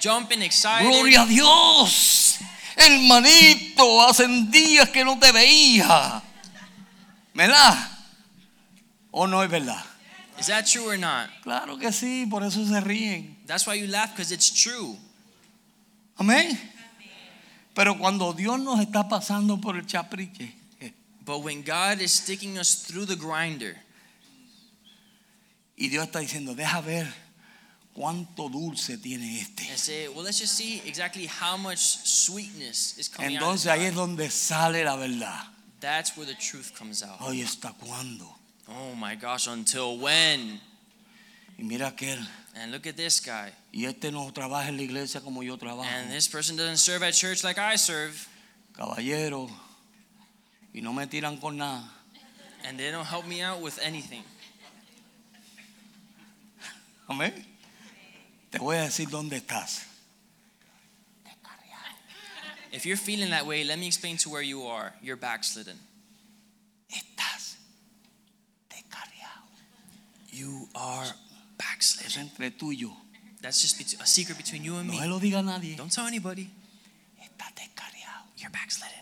jumping, 0.00 0.40
excited. 0.42 0.88
Gloria 0.88 1.22
a 1.22 1.26
Dios. 1.26 2.38
Hermanito, 2.76 4.02
hacen 4.08 4.50
días 4.50 4.88
que 4.90 5.04
no 5.04 5.18
te 5.18 5.32
veía. 5.32 6.22
¿Verdad? 7.34 7.76
¿O 9.10 9.26
no 9.26 9.42
es 9.42 9.50
verdad? 9.50 9.84
Is 10.40 10.46
that 10.46 10.66
true 10.66 10.88
or 10.88 10.96
not? 10.96 11.28
Claro 11.42 11.76
que 11.76 11.92
sí, 11.92 12.26
por 12.28 12.42
eso 12.42 12.64
se 12.64 12.80
ríen. 12.80 13.36
That's 13.46 13.66
why 13.66 13.74
you 13.74 13.86
laugh 13.86 14.10
because 14.10 14.32
it's 14.32 14.50
true. 14.50 14.96
Amén. 16.16 16.58
Pero 17.74 17.96
cuando 17.98 18.32
Dios 18.32 18.58
nos 18.58 18.80
está 18.80 19.08
pasando 19.08 19.60
por 19.60 19.76
el 19.76 19.86
chapriche, 19.86 20.52
eh, 20.80 20.92
But 21.24 21.42
when 21.42 21.62
God 21.62 22.00
is 22.00 22.12
sticking 22.12 22.58
us 22.58 22.74
through 22.74 23.06
the 23.06 23.16
grinder, 23.16 23.76
y 25.76 25.88
Dios 25.88 26.06
está 26.06 26.20
diciendo, 26.20 26.54
deja 26.54 26.80
ver 26.80 27.06
cuánto 27.94 28.48
dulce 28.48 28.98
tiene 28.98 29.40
este. 29.40 29.64
say, 29.76 30.08
well, 30.08 30.24
let's 30.24 30.38
just 30.38 30.54
see 30.54 30.82
exactly 30.86 31.26
how 31.26 31.56
much 31.56 31.78
sweetness 31.78 32.98
is 32.98 33.08
coming 33.08 33.36
out. 33.36 33.42
Entonces 33.42 33.64
this 33.64 33.72
ahí 33.72 33.86
es 33.86 33.94
donde 33.94 34.30
sale 34.30 34.84
la 34.84 34.96
verdad. 34.96 35.44
That's 35.80 36.16
where 36.16 36.26
the 36.26 36.38
truth 36.38 36.72
comes 36.76 37.02
out. 37.02 37.18
Ay, 37.20 37.42
¿hasta 37.42 37.72
cuándo? 37.72 38.39
Oh 38.70 38.94
my 38.94 39.14
gosh, 39.16 39.46
until 39.48 39.98
when? 39.98 40.60
Y 41.58 41.64
mira 41.64 41.88
aquel. 41.88 42.18
And 42.54 42.72
look 42.72 42.86
at 42.86 42.96
this 42.96 43.20
guy. 43.20 43.52
Y 43.72 43.84
este 43.84 44.10
no 44.10 44.30
trabaja 44.32 44.68
en 44.68 44.76
la 44.76 44.82
iglesia 44.82 45.20
como 45.20 45.42
yo 45.42 45.56
trabajo. 45.56 45.84
And 45.84 46.10
this 46.10 46.28
person 46.28 46.56
doesn't 46.56 46.78
serve 46.78 47.02
at 47.02 47.14
church 47.14 47.44
like 47.44 47.58
I 47.58 47.76
serve. 47.76 48.28
Caballero. 48.76 49.48
Y 50.74 50.80
no 50.80 50.92
me 50.92 51.06
tiran 51.06 51.40
con 51.40 51.56
nada. 51.58 51.84
And 52.64 52.78
they 52.78 52.90
don't 52.90 53.06
help 53.06 53.26
me 53.26 53.42
out 53.42 53.60
with 53.60 53.78
anything. 53.82 54.22
Amén. 57.08 57.32
Te 58.50 58.58
voy 58.58 58.76
a 58.76 58.82
decir 58.82 59.08
dónde 59.08 59.40
estás. 59.40 59.86
If 62.72 62.86
you're 62.86 62.96
feeling 62.96 63.30
that 63.30 63.46
way, 63.46 63.64
let 63.64 63.78
me 63.78 63.86
explain 63.86 64.16
to 64.18 64.30
where 64.30 64.42
you 64.42 64.66
are. 64.66 64.94
You're 65.02 65.16
backslidden. 65.16 65.76
Estás 66.88 67.56
descarriado. 68.68 69.42
You 70.40 70.68
are 70.74 71.06
backslidden. 71.58 72.22
entre 72.22 72.50
tú 72.50 72.72
y 72.72 72.78
yo. 72.78 72.96
That's 73.42 73.60
just 73.62 73.78
bet- 73.78 74.00
a 74.00 74.06
secret 74.06 74.36
between 74.36 74.64
you 74.64 74.76
and 74.78 74.86
No 74.90 75.00
me. 75.00 75.06
lo 75.06 75.18
diga 75.20 75.38
a 75.40 75.42
nadie. 75.42 75.76
Don't 75.76 75.92
tell 75.92 76.06
anybody. 76.06 76.50
Estás 77.20 77.54
descarriado. 77.54 78.24
You're 78.36 78.50
backslidden. 78.50 79.00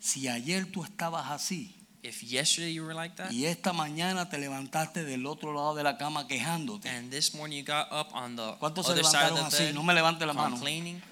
Si 0.00 0.28
ayer 0.28 0.66
tú 0.70 0.82
estabas 0.84 1.30
así 1.30 1.76
If 2.02 2.22
yesterday 2.22 2.72
you 2.72 2.82
were 2.84 2.94
like 2.94 3.14
that, 3.16 3.30
y 3.30 3.44
esta 3.44 3.74
mañana 3.74 4.30
te 4.30 4.38
levantaste 4.38 5.04
del 5.04 5.26
otro 5.26 5.52
lado 5.52 5.74
de 5.74 5.82
la 5.82 5.98
cama 5.98 6.26
quejándote. 6.26 6.88
and 6.88 7.10
this 7.10 7.34
morning 7.34 7.58
you 7.58 7.62
got 7.64 7.88
up 7.92 8.08
on 8.14 8.36
the 8.36 8.56
¿Cuántos 8.58 8.86
se 8.86 8.92
other 8.92 9.04
side 9.04 9.28
levantaron 9.30 9.44
of 9.46 9.50
the 9.50 9.56
así? 9.56 9.64
bed 9.66 9.74
No 9.74 9.82
me 9.82 9.92
levante 9.92 10.24
la 10.24 10.32
mano. 10.32 10.52
complaining. 10.56 11.02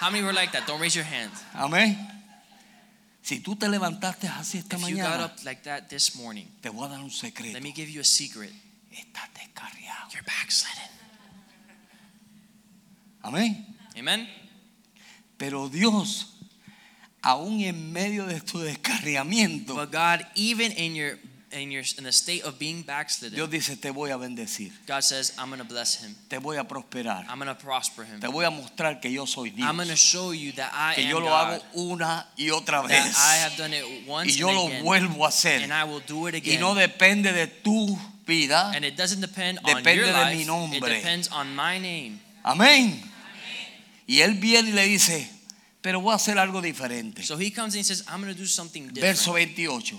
How 0.00 0.10
many 0.10 0.24
were 0.24 0.32
like 0.34 0.50
that? 0.52 0.66
Don't 0.66 0.80
raise 0.80 0.96
your 0.96 1.04
hand. 1.06 1.30
Amén. 1.54 1.96
Si 3.26 3.40
tú 3.40 3.56
te 3.56 3.68
levantaste 3.68 4.28
así 4.28 4.58
esta 4.58 4.76
If 4.76 4.88
you 4.88 4.98
got 4.98 5.18
mañana, 5.18 5.24
up 5.24 5.44
like 5.44 5.64
that 5.64 5.88
this 5.88 6.14
morning, 6.14 6.46
te 6.60 6.68
voy 6.68 6.86
a 6.86 6.90
dar 6.90 7.00
un 7.00 7.10
secreto. 7.10 7.54
let 7.54 7.60
me 7.60 7.72
give 7.72 7.90
you 7.90 8.00
a 8.00 8.04
secret. 8.04 8.52
Estás 8.92 9.28
descarriado. 9.34 10.12
You're 10.12 10.22
backslidden. 10.22 10.88
Amén. 13.22 13.66
Amen. 13.98 14.28
Pero 15.36 15.68
Dios, 15.68 16.36
aún 17.20 17.62
en 17.62 17.92
medio 17.92 18.26
de 18.26 18.40
tu 18.40 18.60
descarriamiento, 18.60 19.74
But 19.74 19.90
God, 19.90 20.24
even 20.36 20.70
in 20.70 20.94
your 20.94 21.18
in 21.52 21.70
your 21.70 21.84
in 21.98 22.04
the 22.04 22.12
state 22.12 22.42
of 22.44 22.58
being 22.58 22.82
backslidden, 22.82 23.36
Dios 23.36 23.48
dice, 23.50 23.76
te 23.76 23.90
voy 23.90 24.10
a 24.10 24.16
bendecir, 24.16 24.72
God 24.86 25.02
says, 25.02 25.32
I'm 25.38 25.48
gonna 25.50 25.64
bless 25.64 25.96
him. 26.02 26.14
te 26.28 26.38
voy 26.38 26.56
a 26.56 26.64
prosperar, 26.64 27.24
I'm 27.28 27.38
gonna 27.38 27.56
prosper 27.56 28.04
him. 28.04 28.20
te 28.20 28.26
voy 28.28 28.44
a 28.44 28.50
mostrar 28.50 29.00
que 29.00 29.10
yo 29.12 29.26
soy 29.26 29.50
Dios, 29.50 29.68
I'm 29.68 29.76
gonna 29.76 29.96
show 29.96 30.32
you 30.32 30.52
that 30.54 30.72
I 30.74 30.94
que 30.96 31.04
am 31.04 31.10
yo 31.10 31.20
lo 31.20 31.26
God. 31.26 31.32
hago 31.54 31.62
una 31.74 32.26
y 32.36 32.50
otra 32.50 32.82
That 32.82 32.88
vez 32.88 33.16
I 33.16 33.36
have 33.44 33.56
done 33.56 33.72
it 33.74 33.84
once 34.08 34.32
y 34.32 34.36
yo 34.38 34.48
and 34.48 34.56
lo 34.56 34.66
again, 34.66 34.84
vuelvo 34.84 35.24
a 35.24 35.28
hacer 35.28 35.62
and 35.62 35.72
I 35.72 35.84
will 35.84 36.02
do 36.06 36.26
it 36.28 36.34
y 36.34 36.38
again. 36.38 36.60
no 36.60 36.74
depende 36.74 37.32
de 37.32 37.46
tu 37.46 37.96
vida, 38.26 38.72
and 38.74 38.84
it 38.84 38.96
doesn't 38.96 39.20
depend 39.20 39.58
on 39.62 39.76
Depende 39.82 39.96
your 39.96 40.06
de 40.06 40.12
life. 40.12 40.34
mi 40.36 40.42
It 40.42 40.46
nombre. 40.48 40.80
depends 40.94 41.28
on 41.30 41.54
my 41.54 41.78
name. 41.78 42.18
amén. 42.42 43.00
Y 44.08 44.20
él 44.20 44.34
viene 44.40 44.70
y 44.70 44.72
le 44.72 44.84
dice, 44.84 45.28
pero 45.80 46.00
voy 46.00 46.12
a 46.12 46.16
hacer 46.16 46.38
algo 46.38 46.60
diferente. 46.60 47.22
So 47.22 47.36
he 47.38 47.50
comes 47.52 47.74
and 47.74 47.80
he 47.80 47.84
says, 47.84 48.02
I'm 48.08 48.20
gonna 48.20 48.34
do 48.34 48.46
something 48.46 48.88
different. 48.88 49.00
Verso 49.16 49.32
28. 49.34 49.96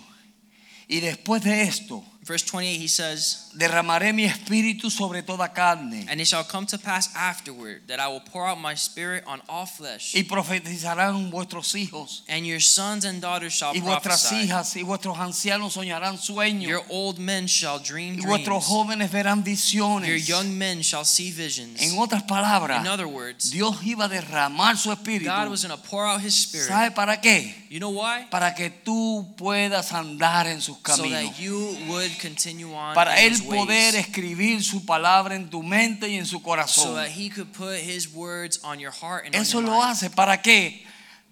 Y 0.87 0.99
después 1.01 1.43
de 1.43 1.63
esto, 1.63 2.03
Verse 2.27 2.43
28, 2.43 2.81
he 2.81 2.89
says, 2.89 3.49
derramaré 3.53 4.11
mi 4.11 4.25
espíritu 4.25 4.91
sobre 4.91 5.23
toda 5.23 5.53
carne 5.53 6.05
And 6.09 6.19
it 6.19 6.27
shall 6.27 6.43
come 6.43 6.65
to 6.67 6.77
pass 6.77 7.09
afterward 7.15 7.87
that 7.87 8.01
I 8.01 8.09
will 8.09 8.19
pour 8.19 8.45
out 8.45 8.59
my 8.59 8.75
spirit 8.75 9.23
on 9.25 9.41
all 9.47 9.65
flesh, 9.65 10.13
y 10.13 10.23
profetizarán 10.23 11.31
vuestros 11.31 11.73
hijos 11.73 12.23
and 12.27 12.45
your 12.45 12.59
sons 12.59 13.05
and 13.05 13.21
daughters 13.21 13.53
shall 13.53 13.73
y 13.73 13.79
vuestras 13.79 14.23
prophesy. 14.23 14.43
hijas 14.43 14.75
y 14.75 14.83
vuestros 14.83 15.17
ancianos 15.17 15.73
soñarán 15.75 16.17
sueños 16.17 16.67
Your 16.69 16.83
old 16.89 17.17
men 17.17 17.47
shall 17.47 17.79
dream 17.79 18.19
y 18.19 18.25
vuestros 18.25 18.65
dreams. 18.65 18.67
jóvenes 18.67 19.11
verán 19.11 19.45
Your 19.45 20.17
young 20.17 20.57
men 20.57 20.81
shall 20.81 21.05
see 21.05 21.31
visions. 21.31 21.81
En 21.81 21.97
otras 21.97 22.23
palabras, 22.23 22.81
In 22.81 22.87
other 22.87 23.07
words, 23.07 23.51
Dios 23.51 23.77
iba 23.83 24.05
a 24.05 24.09
derramar 24.09 24.75
su 24.77 24.91
espíritu. 24.91 25.31
God 25.31 25.49
was 25.49 25.63
going 25.63 25.73
to 25.73 25.81
pour 25.89 26.05
out 26.05 26.19
his 26.19 26.35
spirit. 26.35 26.67
¿Sabe 26.67 26.91
para 26.91 27.21
qué? 27.21 27.66
You 27.69 27.79
know 27.79 27.89
why? 27.91 28.27
Para 28.31 28.55
que 28.55 28.69
tú 28.69 29.33
puedas 29.37 29.91
andar 29.91 30.47
en 30.47 30.61
sus 30.61 30.77
So 30.77 30.83
caminos. 30.83 31.31
that 31.35 31.39
you 31.39 31.77
would 31.89 32.11
continue 32.21 32.73
on 32.73 32.93
Para 32.95 33.19
él 33.21 33.33
his 33.33 33.41
ways. 33.41 33.61
poder 33.65 33.95
escribir 33.95 34.63
su 34.63 34.85
palabra 34.85 35.35
en 35.35 35.49
tu 35.49 35.61
mente 35.63 36.07
y 36.07 36.15
en 36.17 36.25
su 36.25 36.37
so 36.37 36.43
corazón. 36.43 36.95
that 36.95 37.09
he 37.09 37.29
could 37.29 37.51
put 37.53 37.75
his 37.79 38.07
words 38.13 38.59
on 38.63 38.79
your 38.79 38.91
heart 38.93 39.25
and 39.25 39.35
Eso 39.35 39.59
lo 39.61 39.71
mind. 39.71 39.83
hace 39.91 40.09
para 40.09 40.41
qué? 40.41 40.85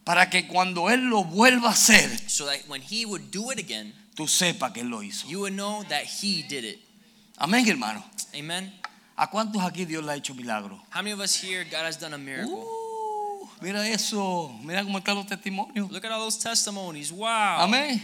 Para 0.03 0.29
que 0.29 0.45
cuando 0.47 0.89
él 0.89 1.09
lo 1.09 1.23
vuelva 1.23 1.69
a 1.69 1.71
hacer, 1.71 2.09
So 2.29 2.45
that 2.45 2.59
when 2.67 2.81
he 2.81 3.05
would 3.05 3.31
do 3.31 3.51
it 3.51 3.57
again, 3.59 3.93
tú 4.15 4.27
sepas 4.27 4.71
que 4.73 4.81
él 4.81 4.89
lo 4.89 5.01
hizo. 5.01 5.25
you 5.27 5.39
would 5.39 5.53
know 5.53 5.83
that 5.89 6.03
he 6.05 6.43
did 6.43 6.63
it. 6.65 6.79
Amén, 7.37 7.65
hermano. 7.67 8.03
Amen. 8.37 8.71
¿A 9.17 9.29
cuántos 9.29 9.61
aquí 9.63 9.85
Dios 9.85 10.03
le 10.03 10.11
ha 10.11 10.15
hecho 10.15 10.33
milagro? 10.35 10.75
How 10.93 11.01
many 11.01 11.11
of 11.11 11.21
us 11.21 11.33
here 11.41 11.63
God 11.63 11.85
has 11.85 11.97
done 11.97 12.13
a 12.13 12.17
miracle? 12.17 12.53
Uh, 12.53 12.84
mira 13.61 13.87
eso, 13.87 14.51
mira 14.63 14.83
cómo 14.83 14.97
están 14.99 15.15
los 15.15 15.25
testimonios. 15.27 15.89
Look 15.91 16.05
at 16.05 16.11
all 16.11 16.19
those 16.21 16.37
testimonies. 16.39 17.11
Wow. 17.11 17.27
Amén. 17.61 18.01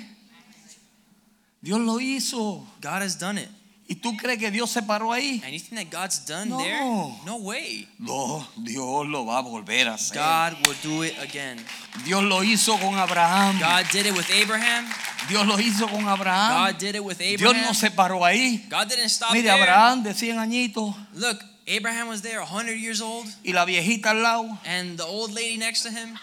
Dios 1.61 1.79
lo 1.79 1.99
hizo. 1.99 2.65
God 2.81 3.01
has 3.03 3.17
done 3.19 3.37
it. 3.39 3.49
¿Y 3.87 3.95
tú 3.95 4.15
crees 4.15 4.39
que 4.39 4.49
Dios 4.49 4.71
se 4.71 4.81
paró 4.81 5.11
ahí? 5.11 5.41
And 5.43 5.51
you 5.51 5.59
think 5.59 5.75
that 5.75 5.89
God's 5.91 6.25
done 6.25 6.47
No. 6.49 6.57
there? 6.59 6.79
No 7.25 7.35
way. 7.37 7.85
No, 7.99 8.47
Dios 8.55 9.05
lo 9.05 9.25
va 9.25 9.39
a 9.39 9.41
volver 9.41 9.89
a 9.89 9.95
hacer. 9.95 10.17
God 10.17 10.65
will 10.65 10.77
do 10.81 11.03
it 11.03 11.13
again. 11.19 11.57
Dios 12.05 12.23
lo 12.23 12.41
hizo 12.41 12.77
con 12.79 12.95
Abraham. 12.97 13.59
God 13.59 13.85
did 13.91 14.05
it 14.05 14.13
with 14.15 14.29
Abraham. 14.31 14.87
Dios 15.27 15.45
lo 15.45 15.59
hizo 15.59 15.89
con 15.89 16.07
Abraham. 16.07 16.71
God 16.71 16.79
did 16.79 16.95
it 16.95 17.03
with 17.03 17.17
Dios 17.17 17.41
Abraham. 17.41 17.65
no 17.65 17.73
se 17.73 17.91
paró 17.91 18.23
ahí. 18.23 18.65
God 18.69 18.87
didn't 18.87 19.09
stop 19.09 19.33
Mire, 19.33 19.43
there. 19.49 19.61
Abraham 19.61 20.03
de 20.03 20.13
100 20.13 20.39
añitos 20.39 20.95
Look, 21.13 21.43
Abraham 21.71 22.07
was 22.09 22.21
there 22.21 22.39
100 22.39 22.73
years 22.77 23.01
old 23.01 23.25
y 23.45 23.51
la 23.53 23.65
viejita 23.65 24.07
al 24.11 24.21
lado. 24.21 24.57
and 24.65 24.97
the 24.97 25.05
old 25.05 25.31
lady 25.33 25.57
next 25.57 25.83
to 25.83 25.89
him. 25.91 26.17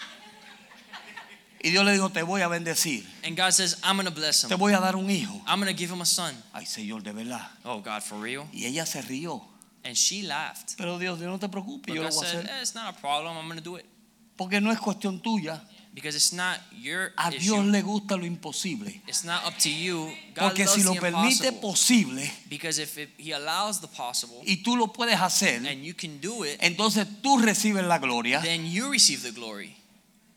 Y 1.61 1.71
Dios 1.71 1.83
le 1.83 1.91
dijo, 1.91 2.09
te 2.13 2.21
voy 2.21 2.41
a 2.41 2.47
bendecir. 2.47 3.03
And 3.25 3.35
God 3.35 3.51
says, 3.51 3.75
I'm 3.83 3.97
going 3.97 4.05
to 4.07 4.13
bless 4.13 4.43
Te 4.43 4.53
him. 4.53 4.59
voy 4.59 4.71
a 4.73 4.79
dar 4.79 4.95
un 4.95 5.09
hijo. 5.09 5.41
I'm 5.45 5.59
going 5.59 5.67
to 5.67 5.77
give 5.77 5.89
him 5.91 5.99
a 6.01 6.05
son. 6.05 6.33
Ay, 6.53 6.63
Señor, 6.63 7.03
de 7.03 7.11
verdad. 7.11 7.45
Oh, 7.65 7.79
God, 7.81 8.01
for 8.01 8.15
real? 8.17 8.47
Y 8.53 8.65
ella 8.65 8.85
se 8.85 9.01
rió. 9.01 9.41
And 9.83 9.97
she 9.97 10.21
laughed. 10.23 10.75
Pero 10.77 10.97
Dios, 10.97 11.19
no 11.19 11.37
te 11.37 11.47
preocupes, 11.49 11.87
But 11.87 11.95
yo 11.95 12.01
lo 12.03 12.09
God 12.09 12.15
voy 12.15 12.23
a 12.23 12.29
said, 12.29 12.45
hacer. 12.45 12.49
eh, 12.49 12.61
it's 12.61 12.75
not 12.75 12.95
a 12.95 12.97
problem. 13.01 13.35
I'm 13.37 13.45
going 13.47 13.57
to 13.57 13.63
do 13.63 13.75
it. 13.75 13.85
Porque 14.37 14.61
no 14.61 14.71
es 14.71 14.79
cuestión 14.79 15.21
tuya. 15.21 15.59
Because 15.91 16.15
it's 16.15 16.31
not 16.31 16.59
your 16.71 17.11
A 17.17 17.31
Dios 17.31 17.43
issue. 17.43 17.71
le 17.71 17.81
gusta 17.81 18.15
lo 18.15 18.23
imposible. 18.25 19.01
It's 19.07 19.23
not 19.23 19.43
up 19.45 19.57
to 19.59 19.69
you. 19.69 20.05
God 20.35 20.49
Porque 20.49 20.65
loves 20.65 20.73
si 20.73 20.83
lo 20.83 20.93
permite 20.93 21.51
posible 21.53 22.31
Because 22.47 22.77
if 22.79 22.97
it, 22.97 23.09
He 23.17 23.31
allows 23.33 23.81
the 23.81 23.87
possible 23.87 24.37
y 24.45 24.57
tú 24.63 24.77
lo 24.77 24.93
puedes 24.93 25.19
hacer, 25.19 25.65
and 25.67 25.83
you 25.83 25.93
can 25.95 26.19
do 26.21 26.43
it, 26.45 26.57
entonces 26.61 27.07
tú 27.21 27.39
recibes 27.39 27.83
la 27.83 27.97
gloria 27.97 28.39
then 28.41 28.65
you 28.65 28.89
receive 28.91 29.23
the 29.23 29.31
glory. 29.31 29.75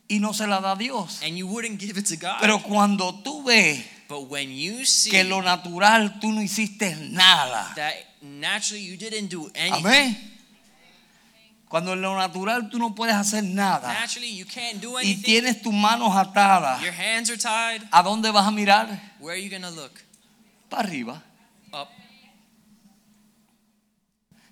y 0.09 0.19
no 0.19 0.33
se 0.33 0.47
la 0.47 0.59
da 0.59 0.73
a 0.73 0.75
Dios. 0.75 1.21
And 1.23 1.37
you 1.37 1.47
wouldn't 1.47 1.79
give 1.79 1.97
it 1.99 2.07
to 2.07 2.17
God. 2.17 2.39
Pero 2.41 2.59
cuando 2.63 3.21
tú 3.23 3.43
ves 3.45 3.85
but 4.09 4.27
when 4.29 4.51
you 4.51 4.85
see 4.85 5.11
que 5.11 5.23
lo 5.23 5.41
natural 5.41 6.19
tú 6.19 6.31
no 6.33 6.41
hiciste 6.41 6.95
nada. 7.11 7.71
that 7.75 7.93
naturally 8.21 8.83
you 8.83 8.97
didn't 8.97 9.29
do 9.29 9.49
anything, 9.55 9.85
Amén. 9.85 10.32
Cuando 11.73 11.93
en 11.93 12.01
lo 12.01 12.15
natural 12.15 12.69
tú 12.69 12.77
no 12.77 12.93
puedes 12.93 13.15
hacer 13.15 13.43
nada 13.43 13.91
naturally 13.91 14.37
you 14.37 14.45
can't 14.45 14.79
do 14.79 14.91
y 15.01 15.05
anything, 15.05 15.23
tienes 15.23 15.59
tus 15.59 15.73
manos 15.73 16.15
atadas, 16.15 16.79
your 16.83 16.93
hands 16.93 17.31
are 17.31 17.35
tied, 17.35 17.81
¿a 17.89 18.03
dónde 18.03 18.29
vas 18.29 18.45
a 18.45 18.51
mirar? 18.51 18.87
where 19.19 19.35
are 19.35 19.43
you 19.43 19.49
going 19.49 19.63
to 19.63 19.71
look? 19.71 19.99
Para 20.69 20.87
arriba. 20.87 21.23
Up. 21.73 21.87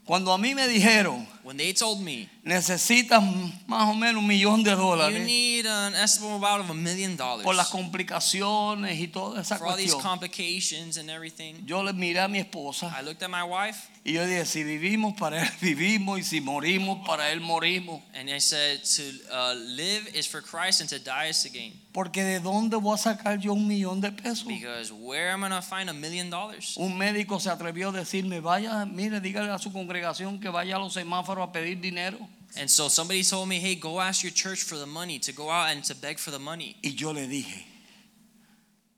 Cuando 0.04 0.34
a 0.34 0.40
mí 0.40 0.56
me 0.56 0.68
dijeron, 0.68 1.28
When 1.44 1.58
they 1.58 1.74
told 1.74 2.02
me, 2.02 2.28
necesitas 2.44 3.22
más 3.68 3.90
o 3.90 3.94
menos 3.94 4.22
un 4.22 4.28
millón 4.28 4.64
de 4.64 4.72
you 4.72 4.78
dólares 4.78 5.26
need 5.26 5.66
an 5.68 5.94
estimate 5.96 6.36
about 6.36 6.60
of 6.62 6.70
a 6.72 6.74
million 6.74 7.16
dollars 7.16 7.44
por 7.44 7.56
las 7.56 7.70
complicaciones 7.70 9.00
y 9.00 9.08
toda 9.08 9.42
esa 9.42 9.58
for 9.58 9.68
all 9.68 9.78
these 9.78 9.94
cuestión, 9.94 10.02
complications 10.02 10.98
and 10.98 11.10
everything, 11.10 11.56
yo 11.66 11.84
le 11.84 11.94
miré 11.94 12.20
a 12.20 12.28
mi 12.28 12.40
esposa 12.40 12.94
I 12.98 13.04
looked 13.04 13.22
at 13.22 13.30
my 13.30 13.44
wife 13.44 13.92
y 14.04 14.14
yo 14.14 14.26
dije, 14.26 14.46
si 14.46 14.64
vivimos 14.64 15.14
para 15.14 15.44
Él 15.44 15.50
vivimos 15.62 16.20
y 16.20 16.24
si 16.24 16.42
morimos 16.42 17.06
para 17.06 17.32
Él 17.32 17.40
morimos. 17.40 18.02
and 18.16 18.30
I 18.30 18.40
said, 18.40 18.84
to 18.84 19.04
uh, 19.32 19.54
live 19.54 20.08
is 20.16 20.26
for 20.26 20.42
Christ 20.42 20.82
and 20.82 20.90
to 20.90 20.98
die 20.98 21.28
is 21.30 21.44
to 21.44 21.50
gain. 21.50 21.74
Porque 21.94 22.24
de 22.24 22.40
dónde 22.40 22.78
voy 22.78 22.96
a 22.96 22.98
sacar 22.98 23.40
yo 23.40 23.54
un 23.54 23.68
millón 23.68 24.02
de 24.02 24.12
pesos? 24.12 24.48
Because 24.48 24.92
where 24.92 25.30
am 25.30 25.44
I 25.44 25.50
going 25.50 25.62
to 25.62 25.68
find 25.68 25.90
a 25.90 25.94
million 25.94 26.32
dollars? 26.32 26.76
Un 26.78 26.98
médico 26.98 27.40
se 27.40 27.50
atrevió 27.50 27.90
a 27.90 27.92
decirme, 27.92 28.40
vaya, 28.40 28.86
mire, 28.86 29.20
dígale 29.20 29.52
a 29.52 29.60
su 29.60 29.72
congregación 29.72 30.40
que 30.40 30.50
vaya 30.50 30.78
a 30.78 30.80
los 30.80 30.94
semáforos 30.94 31.48
a 31.48 31.52
pedir 31.52 31.80
dinero. 31.80 32.18
And 32.58 32.70
so 32.70 32.90
somebody 32.90 33.24
told 33.24 33.48
me, 33.48 33.60
hey, 33.60 33.76
go 33.76 34.00
ask 34.02 34.24
your 34.24 34.32
church 34.32 34.64
for 34.64 34.76
the 34.76 34.86
money, 34.86 35.20
to 35.20 35.32
go 35.32 35.50
out 35.50 35.70
and 35.70 35.84
to 35.86 35.96
beg 35.96 36.20
for 36.20 36.32
the 36.32 36.40
money. 36.40 36.76
Y 36.84 36.94
yo 36.96 37.12
le 37.12 37.22
dije, 37.22 37.64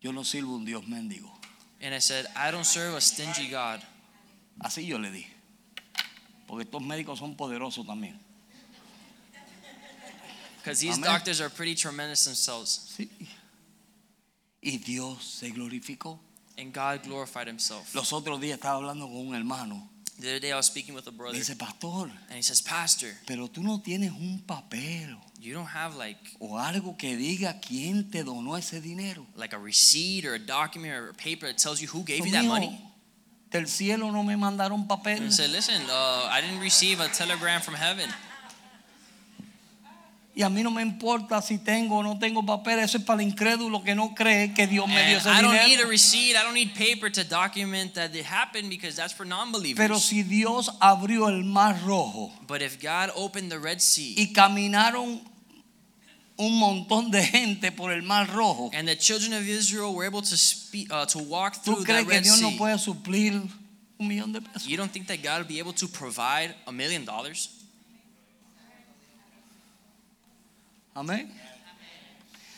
yo 0.02 0.12
no 0.12 0.22
sirvo 0.22 0.56
un 0.56 0.66
Dios 0.66 0.84
mendigo. 0.86 1.30
And 1.82 1.94
I 1.94 2.00
said, 2.00 2.26
I 2.36 2.50
don't 2.50 2.66
serve 2.66 2.96
a 2.96 3.02
stingy 3.02 3.50
God. 3.50 3.82
Así 4.64 4.88
yo 4.88 4.98
le 4.98 5.10
dije. 5.10 5.30
Porque 6.48 6.64
estos 6.66 6.82
médicos 6.82 7.20
son 7.20 7.36
poderosos 7.36 7.86
también. 7.86 8.18
Because 10.58 10.80
these 10.80 10.98
Amen. 10.98 11.10
doctors 11.10 11.42
are 11.42 11.50
pretty 11.50 11.76
tremendous 11.76 12.24
themselves. 12.24 12.96
Sí. 12.98 13.10
Y 14.62 14.78
Dios 14.78 15.24
se 15.24 15.52
glorificó. 15.52 16.20
And 16.58 16.72
God 16.72 17.04
glorified 17.04 17.48
himself. 17.48 17.94
Los 17.94 18.14
otros 18.14 18.40
días 18.40 18.60
estaba 18.60 18.78
hablando 18.78 19.08
con 19.08 19.28
un 19.28 19.36
hermano. 19.36 19.90
The 20.20 20.30
other 20.30 20.40
day 20.40 20.52
I 20.52 20.58
was 20.58 20.68
speaking 20.68 20.94
with 20.94 21.08
a 21.08 21.12
Me 21.12 21.18
brother, 21.18 21.38
dice, 21.38 21.56
pastor, 21.56 22.12
and 22.30 22.36
he 22.36 22.44
says, 22.44 22.62
Pastor, 22.62 23.08
pero 23.26 23.48
tú 23.48 23.64
no 23.64 23.82
tienes 23.84 24.12
un 24.12 24.44
papel 24.46 25.18
you 25.44 25.54
don't 25.54 25.68
have 25.68 25.98
like 25.98 26.18
o 26.40 26.58
algo 26.58 26.98
que 26.98 27.18
diga 27.18 27.60
quién 27.60 28.10
te 28.10 28.24
donó 28.24 28.58
ese 28.58 28.82
dinero. 28.82 29.26
like 29.36 29.54
a 29.54 29.60
receipt 29.60 30.26
or 30.26 30.36
a 30.36 30.40
document 30.40 30.94
or 30.94 31.10
a 31.10 31.14
paper 31.14 31.48
that 31.48 31.58
tells 31.58 31.82
you 31.82 31.88
who 31.88 32.04
gave 32.04 32.26
you 32.26 32.32
that 32.32 32.46
Mijo, 32.46 32.48
money? 32.48 32.82
Del 33.52 33.68
cielo 33.68 34.10
no 34.10 34.24
me 34.24 34.36
mandaron 34.36 34.88
papel. 34.88 35.18
And 35.18 35.26
I 35.26 35.30
said, 35.30 35.52
Listen, 35.52 35.82
uh, 35.90 36.30
I 36.32 36.42
didn't 36.42 36.60
receive 36.60 37.00
a 37.00 37.08
telegram 37.10 37.62
from 37.62 37.76
heaven. 37.76 38.10
Y 40.36 40.42
a 40.42 40.50
mí 40.50 40.64
no 40.64 40.72
me 40.72 40.82
importa 40.82 41.44
si 41.44 41.60
tengo 41.60 41.98
o 41.98 42.04
no 42.04 42.18
tengo 42.18 42.44
papel. 42.44 42.80
Eso 42.80 42.98
es 42.98 43.04
para 43.04 43.22
el 43.22 43.28
incrédulo 43.28 43.84
que 43.84 43.94
no 43.94 44.16
cree 44.16 44.52
que 44.54 44.66
Dios 44.66 44.88
me 44.88 45.08
dio 45.08 45.18
ese 45.20 45.30
I 45.30 45.42
don't 45.44 45.54
need 45.54 45.60
a 45.60 45.66
dinero. 45.68 45.90
receipt. 45.90 46.36
I 46.36 46.42
don't 46.44 46.56
need 46.56 46.74
paper 46.74 47.12
to 47.12 47.24
document 47.24 47.94
that 47.94 48.16
it 48.16 48.26
happened 48.26 48.70
because 48.70 48.96
that's 48.96 49.14
for 49.14 49.28
non-believers. 49.28 49.78
Pero 49.78 50.00
si 50.00 50.24
Dios 50.24 50.72
abrió 50.80 51.30
el 51.30 51.44
mar 51.44 51.80
rojo 51.86 52.32
but 52.48 52.64
if 52.64 52.82
God 52.82 53.12
opened 53.16 53.52
the 53.52 53.60
Red 53.60 53.80
Sea 53.80 54.16
y 54.18 54.34
caminaron 54.34 55.22
un 56.36 56.58
montón 56.58 57.12
de 57.12 57.22
gente 57.24 57.72
por 57.72 57.92
el 57.92 58.02
mar 58.02 58.28
rojo, 58.34 58.72
and 58.74 58.88
the 58.88 58.96
children 58.96 59.34
of 59.34 59.48
Israel 59.48 59.94
were 59.94 60.04
able 60.04 60.24
to 60.24 60.36
speak, 60.36 60.92
uh, 60.92 61.06
to 61.06 61.20
walk 61.20 61.58
¿tú 61.58 61.76
through 61.76 61.86
crees 61.86 61.88
that 61.88 62.04
que 62.06 62.10
Red 62.10 62.24
Dios 62.24 62.42
no 62.42 62.50
Sea, 62.50 62.58
puede 62.58 62.80
suplir 62.80 63.34
un 64.00 64.08
millón 64.08 64.34
de 64.34 64.42
pesos? 64.42 64.68
you 64.68 64.78
don't 64.78 64.92
think 64.92 65.06
that 65.06 65.22
God 65.22 65.38
would 65.42 65.48
be 65.48 65.60
able 65.60 65.74
to 65.74 65.88
provide 65.88 66.56
a 66.66 66.72
million 66.72 67.06
dollars? 67.06 67.50
Amén. 70.96 71.32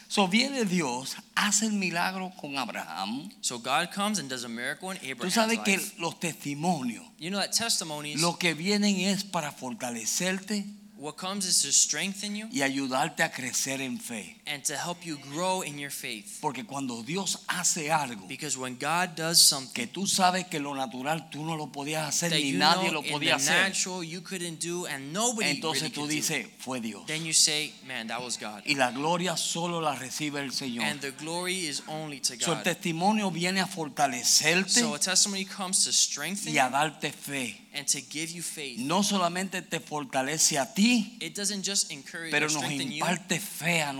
So 0.08 0.28
viene 0.28 0.66
Dios, 0.66 1.16
hace 1.36 1.66
el 1.66 1.74
milagro 1.74 2.32
con 2.40 2.58
Abraham. 2.58 3.30
So 3.42 3.60
God 3.60 3.90
comes 3.94 4.20
and 4.20 4.30
does 4.30 4.44
a 4.46 4.48
miracle 4.50 4.92
in 4.92 4.98
Tú 5.00 5.06
Abraham's 5.28 5.34
sabes 5.34 5.60
que 5.60 5.78
life. 5.78 5.94
los 6.00 6.20
testimonios, 6.20 7.04
You 7.18 7.32
know 7.32 7.40
that 7.40 7.52
testimonies, 7.52 8.22
lo 8.22 8.38
que 8.38 8.54
vienen 8.54 8.98
es 9.00 9.24
para 9.24 9.52
fortalecerte 9.52 10.66
what 10.98 11.18
comes 11.18 11.46
is 11.46 11.62
to 11.62 11.72
strengthen 11.72 12.36
you 12.36 12.48
y 12.52 12.62
ayudarte 12.62 13.22
a 13.24 13.32
crecer 13.32 13.82
en 13.82 14.00
fe. 14.00 14.38
and 14.48 14.64
to 14.64 14.76
help 14.76 15.06
you 15.06 15.18
grow 15.34 15.62
in 15.62 15.78
your 15.78 15.91
faith. 15.91 16.38
Porque 16.41 16.66
cuando 16.66 17.04
Dios 17.04 17.39
hace 17.48 17.91
algo 17.91 18.28
Because 18.28 18.58
when 18.58 18.78
God 18.78 19.16
does 19.16 19.41
something 19.41 19.74
que 19.74 19.88
tú 19.88 20.08
sabes 20.08 20.46
que 20.48 20.60
lo 20.60 20.74
natural 20.76 21.30
tú 21.30 21.43
no 21.43 21.56
lo 21.58 21.68
podías 21.72 22.08
hacer 22.08 22.32
ni 22.32 22.52
you 22.52 22.58
nadie 22.60 22.91
lo 22.91 23.02
podía 23.04 23.36
hacer, 23.36 23.70
natural 23.70 24.04
you 24.04 24.22
couldn't 24.22 24.60
do 24.64 24.86
and 24.88 25.12
nobody 25.12 25.50
entonces 25.50 25.89
really 25.96 25.96
tú 25.96 26.08
dices, 26.08 26.48
fue 26.60 26.80
Dios. 26.80 27.06
then 27.08 27.26
you 27.26 27.34
say, 27.34 27.74
man, 27.88 28.08
that 28.08 28.22
was 28.22 28.38
God. 28.38 28.62
Y 28.66 28.76
la 28.76 28.91
gloria 28.91 29.36
solo 29.36 29.82
la 29.82 29.96
recibe 29.96 30.39
el 30.39 30.52
Señor. 30.52 30.84
And 30.86 31.02
the 31.02 31.12
glory 31.12 31.68
is 31.68 31.82
only 31.88 32.20
to 32.22 32.36
So, 32.39 32.52
el 32.52 32.58
God. 32.58 32.64
testimonio 32.64 33.32
viene 33.32 33.60
a 33.60 33.68
fortalecerte 33.68 34.70
So 34.70 34.93
a 34.96 35.00
testimony 35.00 35.46
comes 35.46 35.84
to 35.86 35.91
strengthen 35.91 36.54
y 36.54 36.58
a 36.60 36.70
darte 36.70 37.12
fe. 37.12 37.62
And 37.76 37.88
to 37.88 37.99
give 38.01 38.32
you 38.32 38.41
faith. 38.41 38.80
no 38.80 39.03
solamente 39.03 39.61
te 39.61 39.80
fortalece 39.80 40.57
a 40.57 40.73
ti, 40.73 41.17
It 41.19 41.36
doesn't 41.36 41.63
just 41.63 41.91
encourage 41.91 42.32
pero 42.32 42.47
nos 42.49 42.63
imparte 42.63 43.39
fe 43.39 43.82
a 43.82 43.93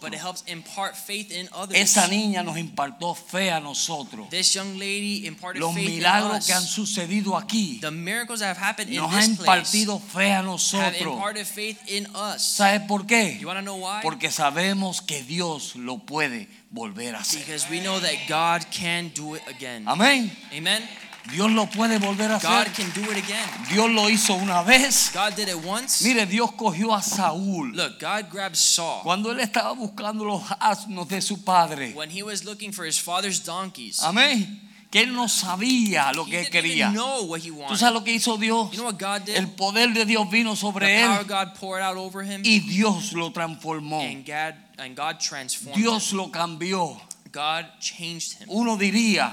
but 0.00 0.12
it 0.12 0.20
helps 0.20 0.44
impart 0.46 0.96
faith 0.96 1.30
in 1.32 1.48
others. 1.52 1.78
Esa 1.78 2.06
niña 2.08 2.42
nos 2.44 2.56
impartió 2.56 3.14
fe 3.14 3.50
a 3.50 3.60
nosotros. 3.60 4.28
This 4.30 4.54
young 4.54 4.78
lady 4.78 5.26
imparted 5.26 5.60
Los 5.60 5.74
faith 5.74 5.88
in 5.88 5.94
milagros 5.96 6.46
que 6.46 6.52
han 6.54 6.62
us. 6.62 6.70
sucedido 6.70 7.36
aquí 7.36 7.78
The 7.80 7.90
miracles 7.90 8.40
that 8.40 8.56
have 8.56 8.62
happened 8.62 8.90
in 8.90 8.96
nos 8.96 9.12
ha 9.12 9.20
this 9.20 9.38
place 9.38 9.40
impartido 9.40 9.98
fe 9.98 10.32
a 10.32 10.42
have 10.42 10.96
imparted 11.00 11.46
faith 11.46 11.78
in 11.88 12.06
us. 12.14 12.42
¿Sabes 12.42 12.82
por 12.86 13.06
qué? 13.06 13.38
You 13.40 13.46
want 13.46 13.58
to 13.58 13.64
know 13.64 13.76
why? 13.76 14.00
Porque 14.02 14.30
sabemos 14.30 15.00
que 15.00 15.22
Dios 15.22 15.76
lo 15.76 15.98
puede 15.98 16.48
volver 16.70 17.14
a 17.14 17.20
hacer. 17.20 17.40
Because 17.40 17.68
we 17.70 17.80
know 17.80 17.98
that 18.00 18.14
God 18.28 18.66
can 18.70 19.10
do 19.14 19.34
it 19.34 19.42
again. 19.48 19.84
Amén. 19.86 20.30
Amen. 20.52 20.82
Dios 21.30 21.50
lo 21.52 21.66
puede 21.66 21.98
volver 21.98 22.32
a 22.32 22.38
God 22.38 22.66
hacer. 22.66 22.72
can 22.72 22.90
do 22.94 23.10
it 23.12 23.18
again. 23.18 23.48
Dios 23.70 23.88
lo 23.90 24.08
hizo 24.10 24.34
una 24.34 24.62
vez. 24.62 25.10
God 25.14 25.34
did 25.36 25.48
it 25.48 25.64
once. 25.64 26.02
Mire, 26.02 26.26
Dios 26.26 26.50
cogió 26.52 26.94
a 26.94 27.00
Saúl 27.02 27.74
Look, 27.76 28.00
God 28.00 28.28
grabbed 28.30 28.56
Saul 28.56 29.02
cuando 29.02 29.30
él 29.30 29.40
estaba 29.40 29.72
buscando 29.72 30.24
los 30.24 30.42
asnos 30.60 31.08
de 31.08 31.20
su 31.22 31.42
padre. 31.44 31.92
when 31.94 32.10
he 32.10 32.22
was 32.22 32.44
looking 32.44 32.72
for 32.72 32.84
his 32.84 32.98
father's 32.98 33.40
donkeys. 33.44 34.02
Amén. 34.02 34.60
Que 34.90 35.00
él 35.00 35.14
no 35.14 35.26
sabía 35.26 36.12
lo 36.12 36.26
que 36.26 36.40
él 36.40 36.50
quería. 36.50 36.92
¿Tú 36.92 37.76
sabes 37.78 37.94
lo 37.94 38.04
que 38.04 38.12
hizo 38.12 38.36
Dios? 38.36 38.70
You 38.72 38.78
know 38.82 38.86
what 38.90 38.98
God 38.98 39.24
did? 39.24 39.36
El 39.36 39.46
poder 39.48 39.94
de 39.94 40.04
Dios 40.04 40.28
vino 40.30 40.54
sobre 40.54 41.00
él 41.02 41.08
of 41.20 41.26
God 41.26 41.54
poured 41.58 41.80
out 41.82 41.96
over 41.96 42.22
him, 42.22 42.42
y 42.44 42.58
Dios 42.58 43.12
lo 43.14 43.30
transformó. 43.32 44.00
and 44.02 44.26
God 44.26 44.54
and 44.78 44.94
God 44.94 45.18
transformed 45.18 45.76
Dios 45.80 46.12
him. 46.12 46.18
lo 46.18 46.30
cambió. 46.30 47.00
God 47.32 47.64
changed 47.80 48.38
him. 48.42 48.48
Uno 48.50 48.76
diría, 48.76 49.32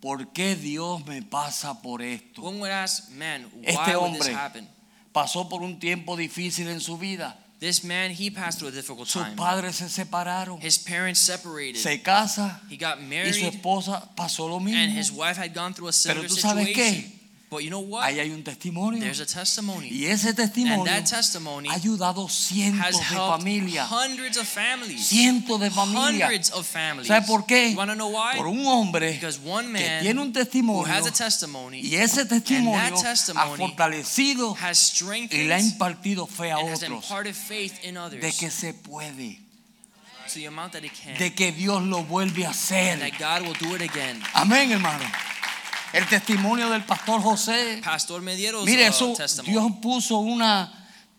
¿por 0.00 0.32
qué 0.32 0.54
Dios 0.56 1.04
me 1.06 1.22
pasa 1.22 1.80
por 1.82 2.02
esto? 2.02 2.42
One 2.42 2.58
would 2.60 2.70
ask, 2.70 3.10
man, 3.10 3.50
Este 3.62 3.76
why 3.76 3.96
would 3.96 4.12
this 4.14 4.26
hombre 4.28 4.34
happen? 4.34 4.68
Pasó 5.12 5.48
por 5.48 5.62
un 5.62 5.78
tiempo 5.78 6.16
difícil 6.16 6.68
en 6.68 6.80
su 6.80 6.96
vida. 6.98 7.36
This 7.60 7.82
man, 7.82 8.12
he 8.12 8.30
passed 8.30 8.60
through 8.60 8.68
a 8.68 8.72
difficult 8.72 9.08
Sus 9.08 9.24
time. 9.24 9.34
padres 9.34 9.76
se 9.76 9.88
separaron. 9.88 10.60
His 10.62 10.78
parents 10.78 11.18
separated. 11.18 11.76
Se 11.80 12.00
casa 12.02 12.60
He 12.70 12.76
got 12.76 12.98
y 12.98 13.02
su 13.02 13.08
married, 13.08 13.44
esposa 13.46 14.14
pasó 14.14 14.48
lo 14.48 14.58
and 14.58 14.68
his 14.96 15.10
mismo. 15.10 15.18
wife 15.18 15.36
had 15.36 15.52
gone 15.52 15.74
through 15.74 15.88
a 15.88 15.92
Pero 15.92 16.22
similar 16.22 16.28
tú 16.28 16.36
sabes 16.36 16.66
situation. 16.68 17.17
But 17.50 17.62
you 17.64 17.70
know 17.70 17.80
what? 17.80 18.04
Ahí 18.04 18.18
hay 18.20 18.30
un 18.30 18.42
testimonio. 18.42 19.00
There's 19.00 19.20
a 19.20 19.26
testimony. 19.26 19.88
Y 19.90 20.04
ese 20.04 20.28
And 20.28 20.36
testimonio 20.36 20.84
that 20.84 21.06
testimony 21.06 21.70
ha 21.70 21.74
ayudado 21.76 22.28
cientos 22.28 22.84
has 22.84 23.10
de 23.10 23.16
familias. 23.16 23.88
hundreds 23.90 24.36
of 24.36 24.46
families. 24.46 25.06
Cientos 25.08 25.58
de 25.58 25.70
familias. 25.70 26.28
Hundreds 26.28 26.50
of 26.50 26.66
families. 26.66 27.08
¿Sabe 27.08 27.26
por 27.26 27.46
qué? 27.46 27.70
You 27.70 27.78
want 27.78 27.90
to 27.90 27.94
know 27.96 28.10
why? 28.10 28.36
Por 28.36 28.48
un 28.48 28.66
hombre 28.66 29.12
Because 29.14 29.38
one 29.38 29.66
que 29.72 29.72
man 29.72 30.02
tiene 30.02 30.20
un 30.20 30.28
who 30.28 30.32
testimonio 30.34 30.92
has 30.92 31.06
a 31.06 31.10
testimony 31.10 31.80
y 31.80 31.96
ese 31.96 32.26
testimonio 32.26 32.78
ha 32.98 33.02
testimony 33.02 33.56
fortalecido 33.56 34.54
has 34.60 34.78
y 34.78 34.96
strengthened 34.96 35.48
le 35.48 35.54
ha 35.54 35.60
impartido 35.60 36.26
fe 36.26 36.50
a 36.52 36.58
and 36.58 36.68
has 36.68 36.82
otros 36.82 37.04
imparted 37.04 37.34
faith 37.34 37.82
in 37.82 37.96
others 37.96 38.20
de 38.20 38.30
que 38.32 38.50
se 38.50 38.74
puede, 38.74 39.38
to 40.26 40.34
the 40.34 40.46
amount 40.46 40.72
that 40.72 40.84
it 40.84 40.92
can. 40.92 41.16
de 41.16 41.32
que 41.32 41.50
Dios 41.52 41.82
lo 41.82 42.02
vuelve 42.04 42.44
a 42.44 42.48
and 42.48 42.54
hacer. 42.54 42.98
that 42.98 43.18
God 43.18 43.48
will 43.48 43.56
do 43.58 43.74
it 43.74 43.80
again. 43.80 44.20
Amén, 44.34 44.70
hermano. 44.70 45.04
El 45.92 46.06
testimonio 46.06 46.68
del 46.70 46.84
pastor 46.84 47.22
José. 47.22 47.80
Pastor 47.82 48.20
Mediero's 48.20 48.64
Mire, 48.64 48.84
uh, 48.84 48.90
eso. 48.90 49.14
Dios 49.44 49.72
puso 49.80 50.18
una, 50.18 50.70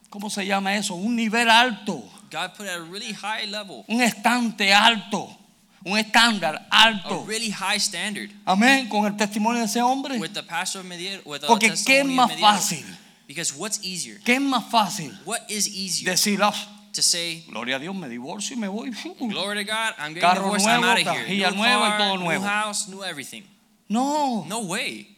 ¿cómo 0.10 0.30
se 0.30 0.46
llama 0.46 0.76
eso? 0.76 0.96
Un 0.96 1.16
nivel 1.16 1.50
alto, 1.50 2.04
God 2.32 2.52
put 2.56 2.68
a 2.68 2.78
really 2.78 3.14
high 3.14 3.48
level, 3.48 3.84
un 3.88 4.02
estante 4.02 4.72
alto, 4.72 5.36
un 5.84 5.98
estándar 5.98 6.68
a 6.70 6.84
alto. 6.84 7.26
really 7.26 7.50
high 7.50 7.80
standard 7.80 8.30
Amén, 8.46 8.88
con 8.88 9.06
el 9.08 9.18
testimonio 9.18 9.62
de 9.62 9.66
ese 9.66 9.82
hombre. 9.82 10.20
with 10.20 10.34
the 10.34 10.44
pastor 10.44 10.84
with 11.26 11.42
the 11.42 11.48
Porque 11.48 11.74
¿qué 11.86 12.02
es 12.02 12.06
más 12.06 12.32
fácil? 12.40 12.86
Because 13.28 13.54
what's 13.56 13.80
easier? 13.84 14.20
¿Qué 14.24 14.36
es 14.36 14.42
más 14.42 14.66
fácil? 14.70 15.18
What 15.26 15.40
is 15.50 15.68
easier 15.68 16.12
Decir, 16.12 16.40
ah, 16.44 16.54
to 16.94 17.02
say, 17.02 17.46
gloria 17.50 17.78
a 17.78 17.80
Dios, 17.80 17.96
me 17.96 18.08
divorcio 18.08 18.56
y 18.56 18.60
me 18.60 18.68
voy. 18.68 18.92
glory 19.20 19.66
to 19.66 19.72
God, 19.72 19.94
I'm 19.98 20.14
getting 20.14 20.22
Carro 20.22 20.44
divorced, 20.44 20.68
I'm 20.68 20.82
nuevo, 20.82 20.92
out 20.92 21.08
of 21.08 21.28
here. 21.28 21.28
New 21.28 21.56
nueva 21.56 21.90
y 21.90 21.98
todo 21.98 22.18
new 22.18 22.24
nuevo. 22.26 22.46
house, 22.46 22.88
new 22.88 23.04
everything. 23.04 23.44
No. 23.90 24.46
No 24.48 24.60
way. 24.62 25.16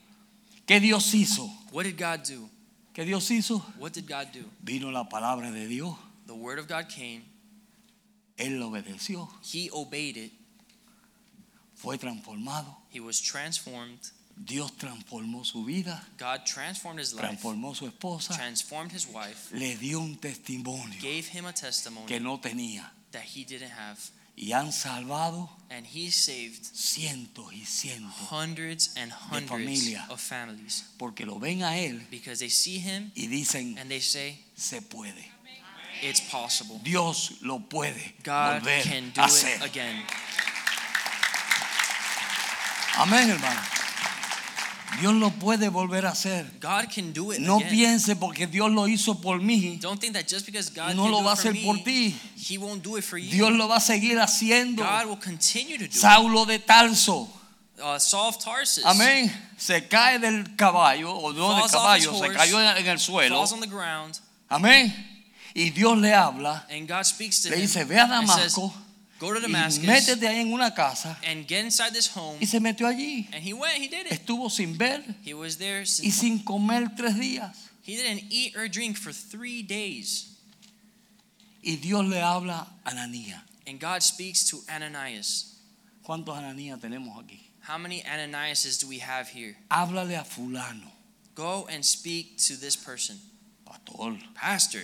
¿Qué 0.66 0.80
Dios 0.80 1.14
hizo? 1.14 1.48
What 1.72 1.84
did 1.84 1.98
God 1.98 2.24
do? 2.28 2.50
¿Qué 2.94 3.06
Dios 3.06 3.30
hizo? 3.30 3.60
What 3.78 3.94
did 3.94 4.08
God 4.08 4.28
do? 4.34 4.44
Vino 4.64 4.90
la 4.92 5.04
palabra 5.10 5.52
de 5.52 5.68
Dios. 5.68 5.96
The 6.28 6.34
word 6.34 6.60
of 6.60 6.68
God 6.68 6.88
came. 6.90 7.24
Él 8.38 8.60
lo 8.60 8.70
obedeció. 8.72 9.30
He 9.44 9.70
obeyed 9.72 10.18
it. 10.18 10.32
Fue 11.76 11.98
transformado. 11.98 12.78
He 12.90 13.00
was 13.00 13.20
transformed. 13.20 14.00
Dios 14.44 14.72
transformó 14.78 15.46
su 15.46 15.64
vida. 15.66 16.02
God 16.18 16.46
transformed 16.46 17.00
his 17.00 17.14
life, 17.14 17.26
Transformó 17.28 17.76
su 17.76 17.86
esposa. 17.88 18.34
transformed 18.36 18.92
his 18.92 19.06
wife, 19.08 19.52
Le 19.54 19.76
dio 19.76 20.00
un 20.00 20.16
testimonio 20.16 21.00
gave 21.02 21.28
him 21.28 21.46
a 21.46 21.54
testimony 21.54 22.06
que 22.08 22.20
no 22.20 22.40
tenía. 22.40 22.90
that 23.12 23.24
he 23.24 23.44
didn't 23.44 23.70
have. 23.72 24.00
Y 24.42 24.54
han 24.54 24.72
salvado 24.74 25.50
And 25.70 25.86
he 25.86 26.10
saved 26.12 26.66
cientos 26.74 27.54
y 27.54 27.64
cientos. 27.64 28.12
hundreds 28.30 28.90
and 28.98 29.12
hundreds 29.12 29.50
familia. 29.52 30.06
of 30.10 30.20
families 30.20 30.84
Porque 30.98 31.26
lo 31.26 31.38
ven 31.40 31.62
a 31.64 31.78
Él 31.78 32.02
because 32.10 32.40
they 32.40 32.50
see 32.50 32.80
him 32.80 33.12
y 33.16 33.28
dicen, 33.28 33.78
and 33.78 33.88
they 33.90 34.02
say, 34.02 34.38
se 34.56 34.82
puede. 34.82 35.24
it's 36.02 36.20
possible. 36.20 36.80
Dios 36.84 37.34
lo 37.44 37.60
puede 37.60 38.16
God 38.24 38.64
volver 38.64 38.82
can 38.84 39.12
do 39.14 39.22
a 39.22 39.26
it 39.26 39.30
hacer. 39.30 39.64
again. 39.64 40.04
Amén, 42.98 43.30
hermano. 43.30 43.62
Dios 45.00 45.14
lo 45.14 45.32
puede 45.32 45.70
volver 45.70 46.06
a 46.06 46.10
hacer. 46.10 46.46
God 46.60 46.90
can 46.94 47.14
do 47.14 47.32
it 47.32 47.40
No 47.40 47.58
again. 47.58 47.70
piense 47.70 48.16
porque 48.16 48.48
Dios 48.48 48.70
lo 48.72 48.88
hizo 48.88 49.22
por 49.22 49.40
mí. 49.42 49.80
Don't 49.80 50.00
think 50.00 50.14
that 50.14 50.28
just 50.28 50.46
because 50.46 50.70
God 50.70 50.96
No 50.96 51.04
can 51.04 51.12
lo 51.12 51.24
va 51.24 51.32
a 51.32 51.34
hacer 51.34 51.54
me, 51.54 51.64
por 51.64 51.78
ti. 51.84 52.16
He 52.36 52.58
won't 52.58 52.84
do 52.84 52.98
it 52.98 53.04
for 53.04 53.18
you. 53.18 53.32
Dios 53.32 53.52
lo 53.52 53.68
va 53.68 53.78
a 53.78 53.80
seguir 53.80 54.20
haciendo. 54.20 54.84
God 54.84 55.08
will 55.08 55.18
continue 55.20 55.78
to 55.78 55.86
do 55.88 55.92
Saulo 55.98 56.46
de 56.46 56.60
Tarso. 56.60 57.28
Uh, 57.84 57.98
Saul 57.98 58.34
Tarsus 58.34 58.86
Amén. 58.86 59.32
Se 59.58 59.88
cae 59.88 60.20
del 60.20 60.56
caballo, 60.56 61.12
o 61.12 61.32
no 61.34 61.56
del 61.56 61.70
caballo, 61.70 62.14
se 62.14 62.30
cayó 62.30 62.60
en 62.62 62.86
el 62.88 63.00
suelo. 63.00 63.40
on 63.42 63.60
the 63.60 63.68
ground, 63.68 64.20
Amén. 64.50 64.94
Y 65.56 65.70
Dios 65.72 65.98
le 65.98 66.14
habla, 66.14 66.66
and 66.70 66.88
God 66.88 67.06
speaks 67.06 67.42
to 67.42 67.50
le 67.50 67.56
him 67.56 67.62
dice, 67.62 67.84
ve 67.86 67.98
a 68.00 68.06
Damasco 68.08 68.72
Go 69.22 69.32
to 69.34 69.38
y 69.38 69.42
Damascus 69.44 69.86
métete 69.86 70.28
ahí 70.28 70.40
en 70.42 70.52
una 70.52 70.74
casa. 70.74 71.16
and 71.24 71.48
get 71.48 71.64
inside 71.64 71.94
this 71.94 72.08
home. 72.08 72.40
Y 72.42 72.48
se 72.48 72.60
metió 72.60 72.88
allí. 72.88 73.28
And 73.32 73.44
he 73.44 73.54
went, 73.54 73.76
he 73.78 73.88
did 73.88 74.08
it. 74.08 74.12
Estuvo 74.12 74.50
sin 74.50 74.76
ver 74.78 75.04
He 75.24 75.36
was 75.36 75.58
there. 75.58 75.82
y 75.82 76.10
sin 76.10 76.40
comer 76.44 76.90
tres 76.98 77.14
días. 77.20 77.56
he 77.84 77.96
didn't 77.96 78.24
eat 78.32 78.56
or 78.58 78.68
drink 78.68 78.98
for 78.98 79.12
three 79.14 79.62
days. 79.62 80.28
Y 81.64 81.76
Dios 81.76 82.04
le 82.08 82.18
habla 82.20 82.68
a 82.84 82.90
Ananías. 82.90 83.40
And 83.68 83.80
God 83.80 84.02
speaks 84.02 84.44
to 84.50 84.58
Ananias. 84.68 85.60
¿Cuántos 86.04 86.36
Ananías 86.36 86.80
tenemos 86.82 87.16
aquí? 87.24 87.40
How 87.62 87.78
many 87.78 88.02
Ananiases 88.02 88.80
do 88.80 88.88
we 88.88 88.98
have 88.98 89.28
here? 89.30 89.56
Háblale 89.70 90.18
a 90.20 90.24
fulano. 90.24 90.90
Go 91.36 91.68
and 91.72 91.86
speak 91.86 92.38
to 92.48 92.56
this 92.60 92.76
person. 92.76 93.18
Pastor, 93.66 94.18
Pastor, 94.34 94.82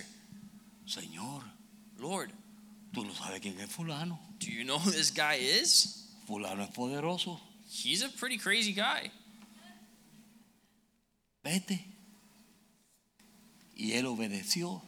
Señor, 0.88 1.42
Lord, 2.00 2.32
tú 2.94 3.04
no 3.04 3.12
sabes 3.14 3.42
quién 3.42 3.60
es 3.60 3.70
fulano. 3.72 4.20
Do 4.40 4.52
you 4.52 4.64
know 4.64 4.78
who 4.78 4.92
this 4.92 5.12
guy 5.12 5.36
is? 5.36 6.06
Fulano 6.28 6.64
es 6.64 6.70
poderoso. 6.70 7.40
He's 7.70 8.04
a 8.04 8.10
pretty 8.10 8.38
crazy 8.38 8.74
guy. 8.74 9.12
Vete. 11.44 11.80
Y 13.76 13.94
él 13.94 14.06
obedeció. 14.06 14.82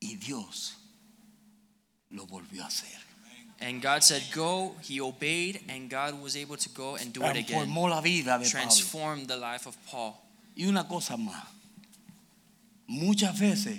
Y 0.00 0.16
Dios 0.16 0.74
lo 2.10 2.26
volvió 2.26 2.62
a 2.62 2.66
hacer. 2.66 2.98
And 3.60 3.82
God 3.82 4.02
said, 4.02 4.22
Go. 4.32 4.74
He 4.82 5.00
obeyed, 5.00 5.60
and 5.68 5.90
God 5.90 6.20
was 6.20 6.36
able 6.36 6.56
to 6.56 6.68
go 6.70 6.96
and 6.96 7.12
do 7.12 7.22
it 7.22 7.36
again. 7.36 7.66
Transformó 7.66 7.90
la 7.90 8.00
vida 8.00 8.38
de 8.38 8.44
Pablo. 8.44 8.48
Transformed 8.48 9.28
the 9.28 9.36
life 9.36 9.66
of 9.66 9.76
Paul. 9.86 10.16
Y 10.56 10.64
una 10.66 10.88
cosa 10.88 11.16
más. 11.16 11.44
Muchas 12.86 13.38
veces 13.38 13.78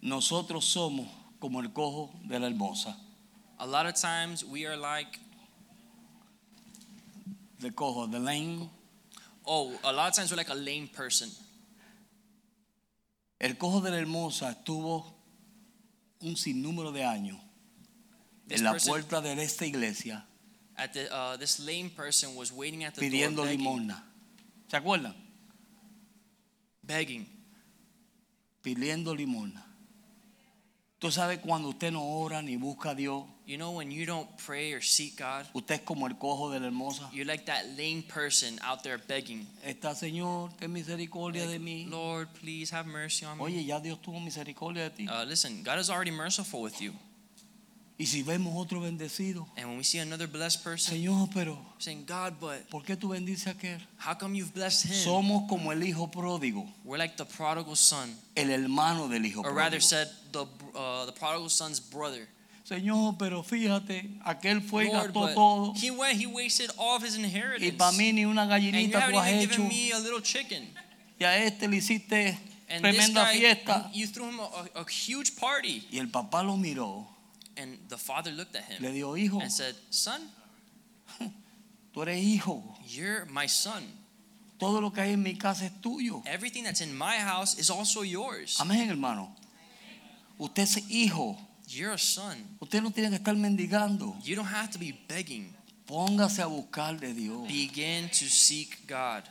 nosotros 0.00 0.64
somos 0.64 1.08
como 1.40 1.60
el 1.60 1.72
cojo 1.72 2.14
de 2.24 2.38
la 2.38 2.46
hermosa. 2.46 2.96
A 3.58 3.66
lot 3.66 3.86
of 3.86 3.94
times 3.94 4.44
we 4.44 4.66
are 4.66 4.76
like, 4.76 5.18
The 7.60 7.70
cojo, 7.70 8.06
the 8.10 8.18
lame. 8.18 8.68
oh, 9.46 9.72
a 9.82 9.92
lot 9.92 10.08
of 10.10 10.14
times 10.14 10.30
we're 10.30 10.36
like 10.36 10.50
a 10.50 10.54
lame 10.54 10.88
person. 10.88 11.30
El 13.40 13.54
cojo 13.54 13.80
de 13.80 13.90
la 13.90 13.98
hermosa 13.98 14.50
estuvo 14.50 15.04
un 16.20 16.36
sinnúmero 16.36 16.92
de 16.92 17.04
años 17.04 17.38
This 18.48 18.58
en 18.60 18.64
la 18.64 18.72
person, 18.72 18.90
puerta 18.90 19.20
de 19.20 19.42
esta 19.42 19.66
iglesia 19.66 20.24
at 20.76 20.92
the, 20.92 21.08
uh, 21.14 21.36
this 21.36 21.58
lame 21.60 21.90
person 21.90 22.34
was 22.34 22.52
waiting 22.52 22.84
at 22.84 22.94
the 22.94 23.00
pidiendo 23.00 23.36
door, 23.36 23.46
begging, 23.46 23.64
limosna. 23.64 24.02
¿Se 24.68 24.76
acuerdan? 24.76 25.14
begging. 26.82 27.26
Pidiendo 28.62 29.14
limosna. 29.14 29.64
Tú 30.98 31.10
sabes 31.10 31.38
cuando 31.40 31.68
usted 31.68 31.92
no 31.92 32.02
ora 32.04 32.42
ni 32.42 32.56
busca 32.56 32.90
a 32.90 32.94
Dios, 32.94 33.24
You 33.46 33.58
know 33.58 33.70
when 33.70 33.92
you 33.92 34.06
don't 34.06 34.26
pray 34.38 34.72
or 34.72 34.80
seek 34.80 35.18
God, 35.18 35.46
Usted 35.54 35.74
es 35.76 35.80
como 35.84 36.06
el 36.06 36.14
cojo 36.14 36.50
de 36.50 36.58
la 36.58 36.66
hermosa. 36.66 37.08
you're 37.12 37.24
like 37.24 37.46
that 37.46 37.64
lame 37.78 38.02
person 38.02 38.58
out 38.60 38.82
there 38.82 38.98
begging. 38.98 39.46
Está, 39.64 39.94
Señor, 39.94 40.50
ten 40.58 40.72
misericordia 40.72 41.46
de 41.46 41.60
mí. 41.60 41.88
Lord, 41.88 42.26
please 42.40 42.70
have 42.70 42.86
mercy 42.86 43.24
on 43.24 43.38
me. 43.38 43.44
Oye, 43.44 43.64
ya 43.64 43.78
Dios 43.78 43.98
tuvo 44.02 44.18
misericordia 44.20 44.84
de 44.84 44.90
ti. 44.90 45.08
Uh, 45.08 45.24
listen, 45.24 45.62
God 45.62 45.78
is 45.78 45.88
already 45.90 46.10
merciful 46.10 46.60
with 46.60 46.80
you. 46.80 46.92
Y 47.98 48.04
si 48.04 48.22
vemos 48.22 48.52
otro 48.56 48.80
bendecido, 48.80 49.46
And 49.56 49.68
when 49.68 49.78
we 49.78 49.84
see 49.84 50.00
another 50.00 50.26
blessed 50.26 50.62
person, 50.64 50.96
Señor, 50.96 51.30
pero 51.32 51.56
saying, 51.78 52.04
God, 52.04 52.34
but 52.40 52.68
¿por 52.68 52.82
qué 52.82 52.94
tú 52.96 53.10
bendices 53.10 53.46
a 53.46 53.50
aquel? 53.54 53.80
how 53.96 54.12
come 54.14 54.34
you've 54.34 54.52
blessed 54.52 54.86
him? 54.86 55.04
Somos 55.04 55.48
como 55.48 55.70
el 55.70 55.82
hijo 55.84 56.10
pródigo, 56.10 56.66
We're 56.84 56.98
like 56.98 57.16
the 57.16 57.24
prodigal 57.24 57.76
son, 57.76 58.10
el 58.36 58.50
hermano 58.50 59.08
del 59.08 59.24
hijo 59.24 59.42
or 59.42 59.52
rather 59.54 59.80
said, 59.80 60.08
the 60.32 60.44
uh, 60.74 61.06
the 61.06 61.12
prodigal 61.12 61.48
son's 61.48 61.78
brother. 61.80 62.26
Señor, 62.66 63.14
pero 63.16 63.44
fíjate, 63.44 64.10
aquel 64.24 64.60
fue 64.60 64.86
y 64.86 64.92
Lord, 64.92 65.12
gastó 65.12 65.34
todo. 65.34 65.74
he 65.80 65.90
went, 65.92 66.18
he 66.20 66.26
wasted 66.26 66.68
all 66.76 66.96
of 66.96 67.04
his 67.04 67.16
Y 67.16 67.22
inheritance. 67.22 67.72
para 67.78 67.92
mí 67.92 68.12
ni 68.12 68.24
una 68.24 68.44
gallinita 68.46 69.08
tú 69.08 69.16
has 69.20 69.28
hecho. 69.28 69.62
me 69.62 69.92
a 69.92 69.98
little 70.00 70.20
chicken. 70.20 70.68
Y 71.20 71.24
a 71.24 71.36
este 71.44 71.68
le 71.68 71.76
hiciste 71.76 72.36
And 72.68 72.82
tremenda 72.82 73.22
guy, 73.30 73.38
fiesta. 73.38 73.90
you 73.94 74.08
threw 74.08 74.28
him 74.28 74.40
a, 74.40 74.80
a 74.80 74.84
huge 74.90 75.36
party. 75.36 75.86
Y 75.92 75.98
el 75.98 76.08
papá 76.08 76.42
lo 76.42 76.56
miró, 76.56 77.06
And 77.56 77.78
the 77.88 77.96
father 77.96 78.32
looked 78.32 78.56
at 78.56 78.64
him 78.64 78.82
le 78.82 78.90
dijo, 78.90 79.16
hijo, 79.16 79.40
and 79.40 79.50
said, 79.52 79.76
Son, 79.90 80.20
tú 81.94 82.02
eres 82.02 82.18
hijo. 82.22 82.62
you're 82.88 83.26
my 83.26 83.46
son. 83.46 83.84
Todo 84.58 84.80
lo 84.80 84.90
que 84.90 85.02
hay 85.02 85.12
en 85.12 85.22
mi 85.22 85.34
casa 85.36 85.66
es 85.66 85.72
tuyo. 85.80 86.22
Everything 86.26 86.64
that's 86.64 86.80
in 86.80 86.92
my 86.96 87.16
house 87.18 87.56
is 87.58 87.70
also 87.70 88.02
yours. 88.02 88.56
Amén, 88.58 88.88
hermano. 88.88 89.36
Usted 90.38 90.62
es 90.64 90.78
hijo. 90.90 91.38
You're 91.68 91.94
a 91.94 91.98
son. 91.98 92.36
Usted 92.60 92.80
no 92.82 92.90
tiene 92.90 93.10
que 93.10 93.16
estar 93.16 93.34
mendigando. 93.36 94.16
You 94.22 94.36
don't 94.36 94.46
have 94.48 94.70
to 94.70 94.78
be 94.78 94.92
begging. 95.08 95.54
Póngase 95.86 96.40
a 96.42 96.46
buscar 96.46 96.98
de 96.98 97.12
Dios. 97.12 97.46
Begin 97.48 98.08
to 98.08 98.26
seek 98.28 98.86
God. 98.86 99.24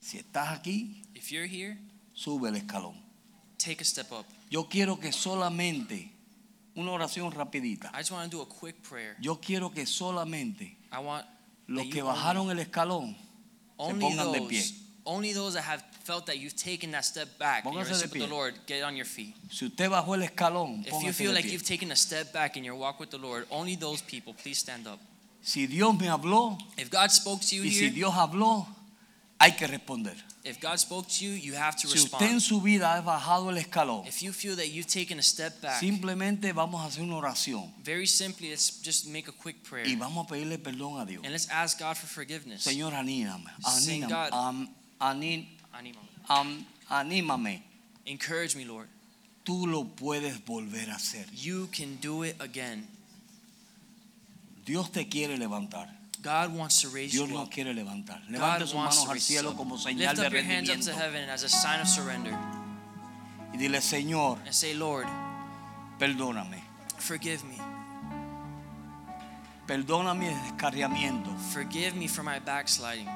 Si 0.00 0.18
estás 0.18 0.48
aquí, 0.58 1.02
If 1.14 1.30
you're 1.30 1.46
here, 1.46 1.78
sube 2.14 2.48
el 2.48 2.56
escalón. 2.56 2.94
take 3.58 3.80
a 3.80 3.84
step 3.84 4.10
up. 4.12 4.26
Yo 4.50 4.64
quiero 4.68 4.98
que 4.98 5.12
solamente, 5.12 6.10
una 6.74 6.90
oración 6.92 7.30
rapidita. 7.32 7.90
I 7.94 7.98
just 7.98 8.10
want 8.10 8.30
to 8.30 8.36
do 8.36 8.42
a 8.42 8.46
quick 8.48 8.76
prayer. 8.82 9.16
Yo 9.20 9.36
quiero 9.40 9.70
que 9.70 9.86
solamente 9.86 10.76
I 10.92 10.98
want 10.98 11.24
los 11.68 11.84
that 11.84 11.92
que 11.92 11.98
you 12.00 12.04
bajaron 12.04 12.50
el 12.50 12.58
escalón 12.58 13.16
only, 13.76 14.00
pongan 14.00 14.26
only 14.26 14.40
de 14.40 14.46
pie. 14.48 14.58
those, 14.60 14.74
only 15.04 15.32
those 15.32 15.54
that 15.54 15.64
have 15.64 15.82
felt 16.04 16.26
that 16.26 16.38
you've 16.38 16.54
taken 16.56 16.90
that 16.92 17.04
step 17.04 17.28
back 17.38 17.64
in 17.64 17.72
your 17.72 17.82
de 17.84 17.88
relationship 17.90 18.12
with 18.12 18.28
the. 18.28 18.34
Lord, 18.34 18.54
get 18.66 18.82
on 18.84 18.96
your 18.96 19.06
feet. 19.06 19.34
Si 19.50 19.66
usted 19.66 19.88
bajó 19.90 20.14
el 20.14 20.22
escalón, 20.22 20.80
If 20.80 20.86
you 20.86 20.92
póngase 20.92 21.12
feel 21.14 21.30
de 21.30 21.34
like 21.34 21.44
pie. 21.46 21.52
you've 21.52 21.64
taken 21.66 21.90
a 21.92 21.96
step 21.96 22.32
back 22.32 22.56
in 22.56 22.64
your 22.64 22.76
walk 22.76 22.98
with 23.00 23.10
the 23.10 23.18
Lord, 23.18 23.46
only 23.50 23.76
those 23.76 24.02
people, 24.02 24.32
please 24.34 24.58
stand 24.58 24.86
up. 24.86 24.98
Si 25.42 25.66
Dios 25.66 25.98
me 25.98 26.06
habló 26.08 26.56
If 26.76 26.88
God 26.90 27.10
spoke 27.10 27.40
to 27.42 27.56
you 27.56 27.62
y 27.64 27.70
si 27.70 27.80
here, 27.86 27.90
Dios 27.90 28.14
habló, 28.14 28.66
hay 29.40 29.52
que 29.56 29.66
responder. 29.66 30.14
if 30.44 30.60
God 30.60 30.76
spoke 30.78 31.08
to 31.08 31.24
you, 31.24 31.32
you 31.32 31.54
have 31.54 31.74
to 31.76 31.88
Si 31.88 31.98
usted 31.98 32.20
en 32.22 32.34
respond. 32.34 32.40
su 32.42 32.60
vida 32.60 32.94
ha 32.94 33.00
bajado 33.00 33.50
el 33.50 33.58
escalón, 33.58 34.06
If 34.06 34.22
you 34.22 34.32
feel 34.32 34.54
that 34.56 34.68
you've 34.68 34.86
taken 34.86 35.18
a 35.18 35.22
step 35.22 35.60
back, 35.60 35.80
simplemente 35.80 36.52
vamos 36.52 36.80
a 36.80 36.86
hacer 36.86 37.02
una 37.02 37.16
oración 37.16 37.72
very 37.84 38.06
simply, 38.06 38.50
let's 38.50 38.80
just 38.84 39.06
make 39.06 39.28
a 39.28 39.32
quick 39.32 39.62
prayer. 39.68 39.86
y 39.88 39.96
vamos 39.96 40.26
a 40.26 40.28
pedirle 40.28 40.58
perdón 40.58 41.00
a 41.00 41.04
Dios. 41.04 41.24
And 41.24 41.32
let's 41.32 41.48
ask 41.50 41.78
God 41.80 41.96
for 41.96 42.06
forgiveness. 42.08 42.62
Señor, 42.62 42.94
anímame, 42.94 43.50
Say, 43.64 44.00
anímame, 44.02 44.12
God. 44.12 44.32
am- 44.32 44.68
aní- 45.02 45.46
am- 46.28 46.64
anímame. 46.90 47.62
Encourage 48.06 48.56
me, 48.56 48.64
Lord. 48.64 48.88
Tú 49.44 49.66
lo 49.66 49.84
puedes 49.84 50.38
volver 50.44 50.88
a 50.90 50.94
hacer. 50.96 51.26
You 51.34 51.68
can 51.76 51.96
do 52.00 52.22
it 52.24 52.36
again. 52.40 52.86
Dios 54.64 54.90
te 54.92 55.08
quiere 55.08 55.36
levantar. 55.36 55.88
God 56.22 56.54
wants 56.54 56.80
to 56.82 56.88
raise 56.88 57.10
Dios 57.10 57.28
you 57.28 57.34
nos 57.34 57.46
up. 57.48 57.50
quiere 57.52 57.74
levantar. 57.74 58.20
God 58.30 58.60
sus 58.60 58.74
wants 58.74 58.96
manos 58.96 59.04
to 59.04 59.08
al 59.08 59.14
raise 59.14 59.28
you 59.30 59.38
cielo 59.40 59.50
up. 59.50 59.56
como 59.56 59.76
señal 59.76 59.98
Lift 60.14 60.16
de 60.20 60.26
up 60.28 60.32
your 60.32 60.42
hands 60.44 60.68
up 60.70 60.76
to 60.76 60.80
rendimiento. 60.92 60.94
heaven 61.00 61.28
as 61.30 61.42
a 61.42 61.48
sign 61.48 61.80
of 61.80 61.88
surrender 61.88 62.32
Y 63.52 63.58
dile, 63.58 63.80
Señor, 63.80 64.38
and 64.46 64.54
say, 64.54 64.72
Lord, 64.74 65.06
perdóname. 65.98 66.62
forgive 66.98 67.42
me. 67.44 67.58
Perdona 69.66 70.14
mi 70.14 70.26
descarriamiento. 70.26 71.30
Forgive 71.52 71.94
me 71.96 72.06
for 72.08 72.22
my 72.22 72.38
backsliding. 72.38 73.08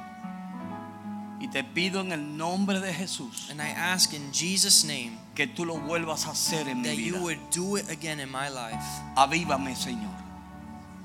Y 1.38 1.48
te 1.48 1.62
pido 1.62 2.00
en 2.00 2.12
el 2.12 2.36
nombre 2.36 2.80
de 2.80 2.92
Jesús 2.94 3.50
And 3.50 3.60
I 3.60 3.68
ask 3.68 4.14
in 4.14 4.32
Jesus' 4.32 4.84
name 4.84 5.18
que 5.34 5.46
tú 5.46 5.64
lo 5.66 5.76
vuelvas 5.78 6.26
a 6.26 6.30
hacer 6.30 6.66
en 6.66 6.80
mi 6.80 6.88
that 6.88 6.96
vida. 6.96 7.16
you 7.18 7.22
would 7.22 7.38
do 7.50 7.76
it 7.76 7.90
again 7.90 8.20
in 8.20 8.30
my 8.30 8.48
life. 8.48 8.82
Avívame, 9.16 9.76
Señor. 9.76 10.14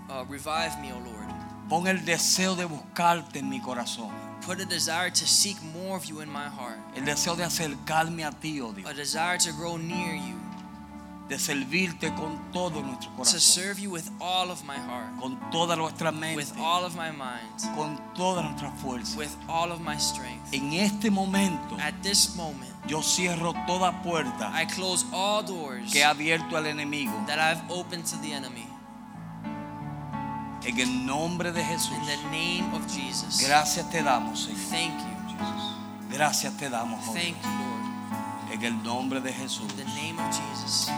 Uh, 0.09 0.23
revive 0.29 0.79
me, 0.81 0.91
O 0.93 0.99
Lord. 0.99 1.27
Pon 1.69 1.87
el 1.87 2.03
deseo 2.05 2.55
de 2.55 2.65
buscarte 2.65 3.39
en 3.39 3.49
mi 3.49 3.59
corazón. 3.61 4.09
Put 4.45 4.59
a 4.59 4.65
desire 4.65 5.11
to 5.11 5.25
seek 5.27 5.57
more 5.75 5.95
of 5.97 6.05
you 6.05 6.21
in 6.21 6.29
my 6.29 6.47
heart. 6.49 6.79
El 6.95 7.03
deseo 7.05 7.35
de 7.35 7.43
acercarme 7.43 8.25
a 8.25 8.31
ti, 8.31 8.59
oh 8.61 8.71
A 8.71 8.73
Dios. 8.73 8.95
desire 8.95 9.37
to 9.37 9.51
grow 9.53 9.77
near 9.77 10.15
you. 10.15 10.35
De 11.31 11.39
servirte 11.39 12.13
con 12.13 12.51
todo 12.51 12.81
nuestro 12.81 13.09
To 13.11 13.15
corazón. 13.15 13.39
serve 13.39 13.79
you 13.79 13.89
with 13.89 14.03
all 14.19 14.51
of 14.51 14.65
my 14.65 14.75
heart. 14.75 15.17
Con 15.17 15.39
toda 15.49 15.77
nuestra 15.77 16.11
mente. 16.11 16.35
With 16.35 16.51
all 16.59 16.83
of 16.83 16.93
my 16.95 17.09
mind. 17.09 17.73
Con 17.73 17.97
toda 18.13 18.43
nuestra 18.43 18.69
fuerza. 18.71 19.17
With 19.17 19.31
all 19.47 19.71
of 19.71 19.79
my 19.79 19.97
strength. 19.97 20.53
En 20.53 20.73
este 20.73 21.09
momento 21.09 21.77
At 21.79 21.93
this 22.03 22.35
moment, 22.35 22.69
yo 22.85 23.01
cierro 23.01 23.53
toda 23.65 24.01
puerta 24.03 24.51
I 24.53 24.65
close 24.65 25.05
all 25.13 25.41
doors 25.41 25.89
que 25.93 26.03
ha 26.03 26.09
abierto 26.09 26.57
al 26.57 26.65
enemigo. 26.65 27.13
that 27.27 27.39
I've 27.39 27.63
opened 27.71 28.03
to 28.07 28.17
the 28.17 28.33
enemy. 28.33 28.67
En 30.65 30.77
el 30.79 31.05
nombre 31.05 31.53
de 31.53 31.63
Jesús. 31.63 31.93
In 31.97 32.05
the 32.07 32.17
name 32.29 32.75
of 32.75 32.85
Jesus. 32.93 33.39
Gracias 33.39 33.89
te 33.89 34.03
damos, 34.03 34.41
Señor. 34.43 34.59
Thank 34.69 34.99
you. 34.99 36.11
Gracias 36.11 36.57
te 36.57 36.69
damos, 36.69 36.99
oh 37.07 37.13
Thank 37.13 37.41
you, 37.41 37.49
Lord. 37.49 38.51
En 38.51 38.63
el 38.65 38.83
nombre 38.83 39.21
de 39.21 39.31
Jesús. 39.31 39.71
In 39.71 39.77
the 39.77 39.85
name 39.85 40.19
of 40.19 40.29
Jesus. 40.29 40.89